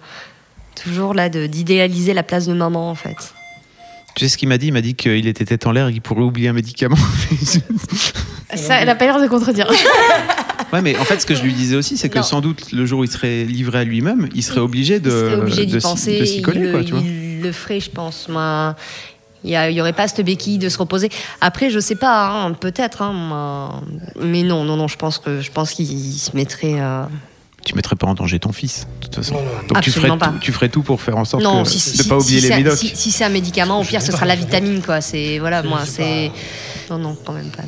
Toujours 0.84 1.14
là, 1.14 1.30
d'idéaliser 1.30 2.12
la 2.12 2.22
place 2.22 2.46
de 2.46 2.52
maman, 2.52 2.90
en 2.90 2.94
fait. 2.94 3.32
Tu 4.16 4.24
sais 4.24 4.28
ce 4.30 4.38
qu'il 4.38 4.48
m'a 4.48 4.56
dit? 4.56 4.68
Il 4.68 4.72
m'a 4.72 4.80
dit 4.80 4.94
qu'il 4.94 5.26
était 5.26 5.44
tête 5.44 5.66
en 5.66 5.72
l'air 5.72 5.88
et 5.88 5.92
qu'il 5.92 6.00
pourrait 6.00 6.22
oublier 6.22 6.48
un 6.48 6.54
médicament. 6.54 6.96
Ça, 8.54 8.80
elle 8.80 8.88
a 8.88 8.94
pas 8.94 9.04
l'air 9.04 9.20
de 9.20 9.26
contredire. 9.26 9.70
ouais, 10.72 10.80
mais 10.80 10.96
en 10.98 11.04
fait, 11.04 11.20
ce 11.20 11.26
que 11.26 11.34
je 11.34 11.42
lui 11.42 11.52
disais 11.52 11.76
aussi, 11.76 11.98
c'est 11.98 12.08
que 12.08 12.16
Non. 12.18 12.22
sans 12.24 12.40
doute, 12.40 12.72
le 12.72 12.86
jour 12.86 13.00
où 13.00 13.04
il 13.04 13.10
serait 13.10 13.44
livré 13.44 13.80
à 13.80 13.84
lui-même, 13.84 14.28
il 14.34 14.42
serait 14.42 14.60
obligé 14.60 15.00
de, 15.00 15.32
il 15.32 15.38
obligé 15.40 15.78
penser. 15.80 16.18
de 16.18 16.24
s'y 16.24 16.40
coller, 16.40 16.60
il, 16.64 16.70
quoi, 16.70 16.78
le- 16.80 16.84
tu 16.86 16.92
vois. 16.92 17.02
il 17.04 17.42
le 17.42 17.52
ferait, 17.52 17.80
je 17.80 17.90
pense. 17.90 18.28
Moi, 18.30 18.74
il 19.44 19.50
n'y 19.50 19.80
aurait 19.82 19.92
pas 19.92 20.08
cette 20.08 20.24
béquille 20.24 20.56
de 20.58 20.70
se 20.70 20.78
reposer. 20.78 21.10
Après, 21.42 21.68
je 21.68 21.78
sais 21.78 21.96
pas, 21.96 22.30
hein, 22.30 22.52
peut-être, 22.54 23.02
hein, 23.02 23.82
mais 24.18 24.42
non, 24.42 24.64
non, 24.64 24.76
non, 24.76 24.88
je 24.88 24.96
pense 24.96 25.18
que 25.18 25.42
je 25.42 25.50
pense 25.52 25.72
qu'il 25.72 25.88
se 26.14 26.34
mettrait. 26.34 26.80
euh, 26.80 27.02
Tu 27.76 27.78
mettrais 27.78 27.96
pas 27.96 28.06
en 28.06 28.14
danger 28.14 28.38
ton 28.38 28.52
fils, 28.52 28.86
de 29.00 29.06
toute 29.06 29.16
façon. 29.16 29.34
Non, 29.34 29.40
non. 29.40 29.74
Donc 29.74 29.82
tu 29.82 29.90
ferais, 29.90 30.08
tout, 30.08 30.38
tu 30.40 30.52
ferais 30.52 30.68
tout 30.70 30.82
pour 30.82 31.02
faire 31.02 31.18
en 31.18 31.26
sorte 31.26 31.42
Non, 31.42 31.62
que, 31.62 31.68
si, 31.68 31.78
si, 31.78 31.98
de 31.98 32.02
si, 32.02 32.08
pas 32.08 32.16
oublier 32.16 32.40
si 32.40 32.48
les 32.48 32.56
médocs. 32.56 32.78
Si, 32.78 32.96
si 32.96 33.10
c'est 33.10 33.24
un 33.24 33.28
médicament, 33.28 33.80
au 33.80 33.84
pire, 33.84 34.00
ce 34.00 34.12
sera 34.12 34.24
la 34.24 34.34
vitamine, 34.34 34.80
quoi. 34.80 35.02
C'est 35.02 35.38
voilà, 35.38 35.62
moi, 35.62 35.80
c'est 35.84 36.30
non, 36.90 36.98
non, 36.98 37.16
quand 37.22 37.34
même 37.34 37.50
pas. 37.50 37.64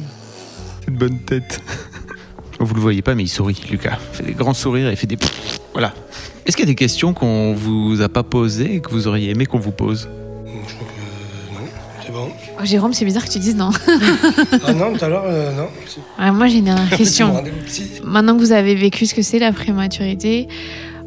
C'est 0.81 0.89
une 0.89 0.97
bonne 0.97 1.19
tête. 1.21 1.61
Vous 2.61 2.75
le 2.75 2.81
voyez 2.81 3.03
pas, 3.03 3.15
mais 3.15 3.25
il 3.25 3.29
sourit, 3.29 3.61
Lucas. 3.71 3.99
Il 4.13 4.17
fait 4.17 4.23
des 4.25 4.33
grands 4.33 4.55
sourires 4.55 4.89
et 4.89 4.93
il 4.93 4.97
fait 4.97 5.07
des. 5.07 5.19
Voilà. 5.73 5.93
Est-ce 6.47 6.57
qu'il 6.57 6.65
y 6.65 6.69
a 6.69 6.73
des 6.73 6.75
questions 6.75 7.13
qu'on 7.13 7.53
vous 7.53 8.01
a 8.01 8.09
pas 8.09 8.23
posées 8.23 8.77
et 8.77 8.81
que 8.81 8.91
vous 8.91 9.07
auriez 9.07 9.31
aimé 9.31 9.45
qu'on 9.45 9.59
vous 9.59 9.73
pose? 9.73 10.09
Oh, 12.61 12.65
Jérôme, 12.65 12.93
c'est 12.93 13.05
bizarre 13.05 13.25
que 13.25 13.31
tu 13.31 13.39
dises 13.39 13.57
non. 13.57 13.71
Ah 14.67 14.73
non, 14.73 14.93
tout 14.93 15.05
à 15.05 15.09
l'heure, 15.09 15.25
euh, 15.27 15.53
non. 15.53 15.69
Ouais, 16.19 16.31
moi, 16.33 16.49
j'ai 16.49 16.59
une 16.59 16.65
dernière 16.67 16.91
question. 16.91 17.43
Maintenant 18.05 18.35
que 18.35 18.41
vous 18.41 18.53
avez 18.53 18.75
vécu 18.75 19.07
ce 19.07 19.15
que 19.15 19.23
c'est 19.23 19.39
la 19.39 19.53
prématurité, 19.53 20.49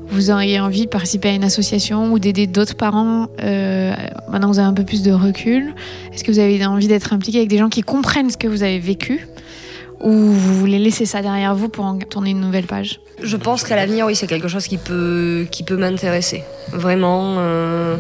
vous 0.08 0.30
auriez 0.32 0.60
envie 0.60 0.86
de 0.86 0.90
participer 0.90 1.30
à 1.30 1.34
une 1.34 1.44
association 1.44 2.12
ou 2.12 2.20
d'aider 2.20 2.48
d'autres 2.48 2.76
parents 2.76 3.28
euh, 3.42 3.94
Maintenant 4.30 4.50
que 4.50 4.54
vous 4.54 4.60
avez 4.60 4.68
un 4.68 4.74
peu 4.74 4.86
plus 4.86 5.04
de 5.04 5.12
recul, 5.12 5.74
est-ce 6.14 6.24
que 6.24 6.32
vous 6.32 6.40
avez 6.40 6.66
envie 6.66 6.88
d'être 6.88 7.14
impliqué 7.14 7.40
avec 7.40 7.50
des 7.50 7.58
gens 7.58 7.70
qui 7.70 7.82
comprennent 7.82 8.30
ce 8.30 8.38
que 8.38 8.48
vous 8.48 8.64
avez 8.64 8.80
vécu? 8.80 9.28
Ou 10.02 10.12
vous 10.12 10.56
voulez 10.56 10.80
laisser 10.80 11.06
ça 11.06 11.22
derrière 11.22 11.54
vous 11.54 11.70
pour 11.70 11.86
en 11.86 11.98
tourner 11.98 12.32
une 12.32 12.42
nouvelle 12.42 12.66
page? 12.66 13.02
Je 13.22 13.38
pense 13.38 13.64
qu'à 13.64 13.76
l'avenir, 13.76 14.06
oui, 14.08 14.16
c'est 14.16 14.26
quelque 14.26 14.48
chose 14.48 14.68
qui 14.68 14.78
peut, 14.78 15.46
qui 15.52 15.64
peut 15.64 15.78
m'intéresser. 15.78 16.44
Vraiment, 16.72 17.36
euh, 17.38 17.98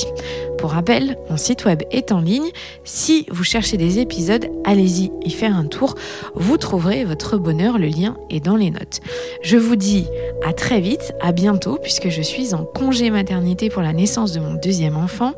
Pour 0.58 0.72
rappel, 0.72 1.16
mon 1.30 1.36
site 1.36 1.64
web 1.64 1.82
est 1.92 2.10
en 2.10 2.20
ligne. 2.20 2.48
Si 2.82 3.26
vous 3.30 3.44
cherchez 3.44 3.76
des 3.76 4.00
épisodes, 4.00 4.50
allez-y 4.64 5.12
y 5.24 5.30
faire 5.30 5.56
un 5.56 5.66
tour. 5.66 5.94
Vous 6.34 6.56
trouverez 6.56 7.04
votre 7.04 7.38
bonheur, 7.38 7.78
le 7.78 7.86
lien 7.86 8.16
est 8.28 8.40
dans 8.40 8.56
les 8.56 8.72
notes. 8.72 9.00
Je 9.42 9.56
vous 9.56 9.76
dis 9.76 10.06
à 10.44 10.52
très 10.52 10.80
vite, 10.80 11.14
à 11.20 11.30
bientôt, 11.30 11.78
puisque 11.80 12.08
je 12.08 12.22
suis 12.22 12.54
en 12.54 12.64
congé 12.64 13.10
maternité 13.10 13.70
pour 13.70 13.82
la 13.82 13.92
naissance 13.92 14.32
de 14.32 14.40
mon 14.40 14.54
deuxième 14.54 14.96
enfant. 14.96 15.34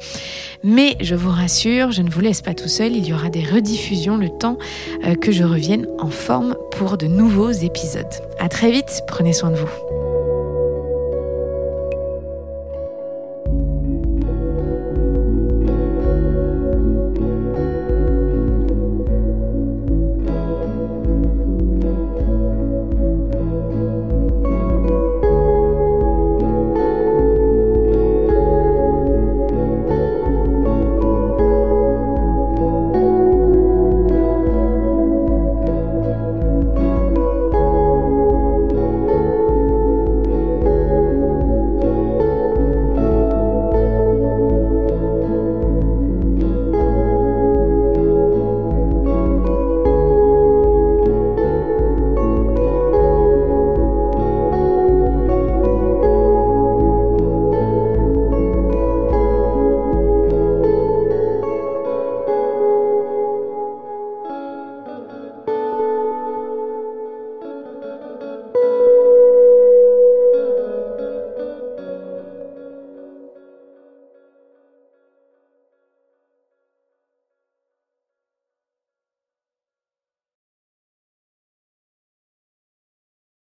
Mais 0.65 0.97
je 1.01 1.15
vous 1.15 1.31
rassure, 1.31 1.93
je 1.93 2.01
ne 2.01 2.11
vous 2.11 2.21
laisse 2.21 2.41
pas 2.41 2.55
tout 2.55 2.69
seul, 2.69 2.97
il 2.97 3.07
y 3.07 3.13
aura 3.13 3.29
des 3.29 3.45
rediffusions 3.45 4.17
le 4.17 4.31
temps 4.31 4.59
euh, 5.05 5.15
que 5.15 5.33
je 5.33 5.45
revienne 5.45 5.87
en 5.99 6.11
forme 6.11 6.57
pour 6.73 6.97
de 6.97 7.07
nouveaux 7.07 7.51
épisodes. 7.51 8.07
À 8.39 8.49
très 8.49 8.71
vite, 8.71 9.03
prenez 9.07 9.35
soin 9.35 9.51
de 9.51 9.57
vous. 9.57 10.00